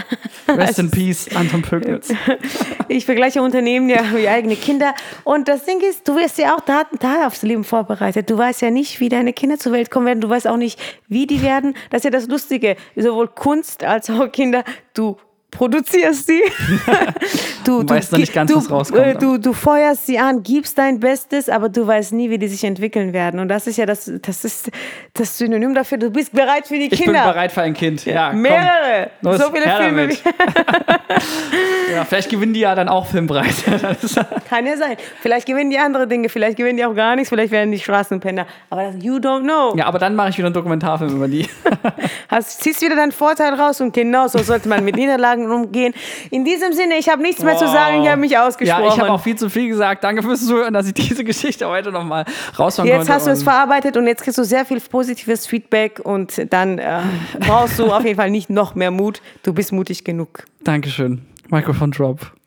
Rest 0.49 0.79
in 0.79 0.91
Peace, 0.91 1.29
Anton 1.37 1.61
Pöcknitz. 1.61 2.09
Ich 2.89 3.05
vergleiche 3.05 3.41
Unternehmen 3.41 3.89
ja 3.91 4.03
wie 4.15 4.29
eigene 4.29 4.57
Kinder. 4.57 4.95
Und 5.25 5.49
das 5.49 5.65
Ding 5.65 5.81
ist, 5.81 6.07
du 6.09 6.17
wirst 6.17 6.39
ja 6.39 6.55
auch 6.55 6.61
da, 6.61 6.85
da 6.99 7.27
aufs 7.27 7.43
Leben 7.43 7.65
vorbereitet. 7.65 8.31
Du 8.31 8.39
weißt 8.39 8.63
ja 8.63 8.71
nicht, 8.71 9.01
wie 9.01 9.09
deine 9.09 9.33
Kinder 9.33 9.59
zur 9.59 9.73
Welt 9.73 9.91
kommen 9.91 10.07
werden. 10.07 10.21
Du 10.21 10.29
weißt 10.29 10.47
auch 10.49 10.57
nicht, 10.57 10.81
wie 11.09 11.27
die 11.27 11.43
werden. 11.43 11.75
Das 11.91 11.99
ist 12.01 12.05
ja 12.05 12.11
das 12.11 12.29
Lustige. 12.29 12.77
Sowohl 12.97 13.29
Kunst 13.29 13.85
als 13.85 14.09
auch 14.11 14.31
Kinder. 14.31 14.65
Du 14.95 15.17
produzierst 15.51 16.27
sie. 16.29 16.43
du, 17.65 17.89
weißt 17.89 18.13
noch 18.13 18.19
nicht 18.19 18.33
ganz, 18.33 18.51
du, 18.51 18.57
was 18.59 18.71
rauskommt, 18.71 19.05
äh, 19.05 19.15
Du, 19.15 19.39
du 19.39 19.53
feuerst 19.53 20.07
sie 20.07 20.19
an, 20.19 20.43
gibst 20.43 20.79
dein 20.79 21.01
Bestes, 21.01 21.49
aber 21.49 21.69
du 21.69 21.87
weißt 21.87 22.13
nie, 22.13 22.31
wie 22.31 22.39
die 22.39 22.49
sich 22.49 22.65
entwickeln 22.65 23.13
werden. 23.13 23.41
Und 23.41 23.49
das 23.49 23.67
ist 23.67 23.77
ja 23.77 23.87
das, 23.87 24.11
das 24.23 24.45
ist 24.45 24.71
das 25.15 25.37
Synonym 25.39 25.75
dafür. 25.75 25.99
Du 25.99 26.11
bist 26.11 26.33
bereit 26.33 26.67
für 26.67 26.75
die 26.75 26.85
Ich 26.85 26.91
bin 26.91 26.99
Kinder. 26.99 27.25
bereit 27.25 27.53
für 27.53 27.63
ein 27.63 27.75
Kind. 27.75 28.05
Ja. 28.07 28.33
Mehrere. 28.33 29.11
Los, 29.23 29.39
so 29.39 29.51
viele 29.51 29.69
Filme. 29.77 30.09
ja, 31.93 32.05
vielleicht 32.05 32.31
gewinnen 32.31 32.53
die 32.55 32.61
ja 32.61 32.75
dann 32.75 32.89
auch 32.89 33.07
Filmpreis. 33.07 33.65
Das 33.83 34.05
ist- 34.05 34.21
Kann 34.49 34.67
ja 34.67 34.77
sein. 34.77 34.97
Vielleicht 35.21 35.47
gewinnen 35.47 35.71
die 35.71 35.79
andere 35.79 36.07
Dinge, 36.07 36.29
vielleicht 36.29 36.57
gewinnen 36.57 36.77
die 36.77 36.85
auch 36.85 36.95
gar 36.95 37.17
nichts, 37.17 37.29
vielleicht 37.29 37.53
werden 37.53 37.71
die 37.73 37.79
Straßenpenner. 37.79 38.47
Aber 38.69 38.85
das, 38.85 39.03
you 39.03 39.17
don't 39.17 39.43
know. 39.43 39.77
ja, 39.77 39.87
aber 39.87 39.99
dann 39.99 40.15
mache 40.17 40.31
ich 40.31 40.39
wieder 40.39 40.47
einen 40.47 40.55
Dokumentarfilm 40.55 41.15
über 41.17 41.29
die. 41.29 41.49
Hast, 42.29 42.63
ziehst 42.63 42.81
wieder 42.83 42.97
deinen 42.97 43.13
Vorteil 43.13 43.55
raus 43.55 43.81
und 43.81 43.93
genau 43.93 44.29
so 44.29 44.39
sollte 44.39 44.69
man 44.69 44.85
mit 44.85 44.97
Niederlagen 44.97 45.51
umgehen. 45.51 45.93
In 46.31 46.45
diesem 46.45 46.73
Sinne, 46.73 46.95
ich 46.99 47.09
habe 47.09 47.23
nichts 47.23 47.43
mehr 47.43 47.57
zu 47.57 47.67
sagen, 47.67 48.03
ich 48.03 48.09
habe 48.09 48.21
mich 48.21 48.37
ausgesprochen. 48.39 48.85
Ja, 48.85 48.89
ich 48.95 48.99
habe 49.01 49.11
auch 49.11 49.21
viel 49.21 49.37
zu 49.37 49.49
viel 49.51 49.69
gesagt. 49.69 50.05
Danke 50.05 50.23
fürs 50.23 50.47
Zuhören, 50.47 50.73
dass 50.75 50.87
ich 50.87 50.95
diese 50.95 51.25
Geschichte 51.31 51.69
heute 51.69 51.91
nochmal 51.91 52.25
raushauen 52.59 52.89
Jetzt 52.89 52.99
konnte. 52.99 53.13
hast 53.15 53.27
du 53.27 53.31
es 53.31 53.43
verarbeitet 53.43 53.97
und 53.97 54.07
jetzt 54.07 54.23
kriegst 54.23 54.39
du 54.39 54.45
sehr 54.45 54.65
viel 54.65 54.81
positives 54.81 55.47
Feedback 55.47 56.01
und 56.03 56.41
dann 56.53 56.79
äh, 56.79 57.01
brauchst 57.41 57.79
du 57.79 57.93
auf 57.93 58.05
jeden 58.05 58.17
Fall 58.17 58.31
nicht 58.31 58.51
noch 58.51 58.75
mehr 58.75 58.91
Mut. 58.91 59.21
Du 59.43 59.53
bist 59.53 59.73
mutig 59.73 60.05
genug. 60.05 60.45
Dankeschön. 60.63 61.23
Microphone 61.51 61.91
Drop. 61.91 62.40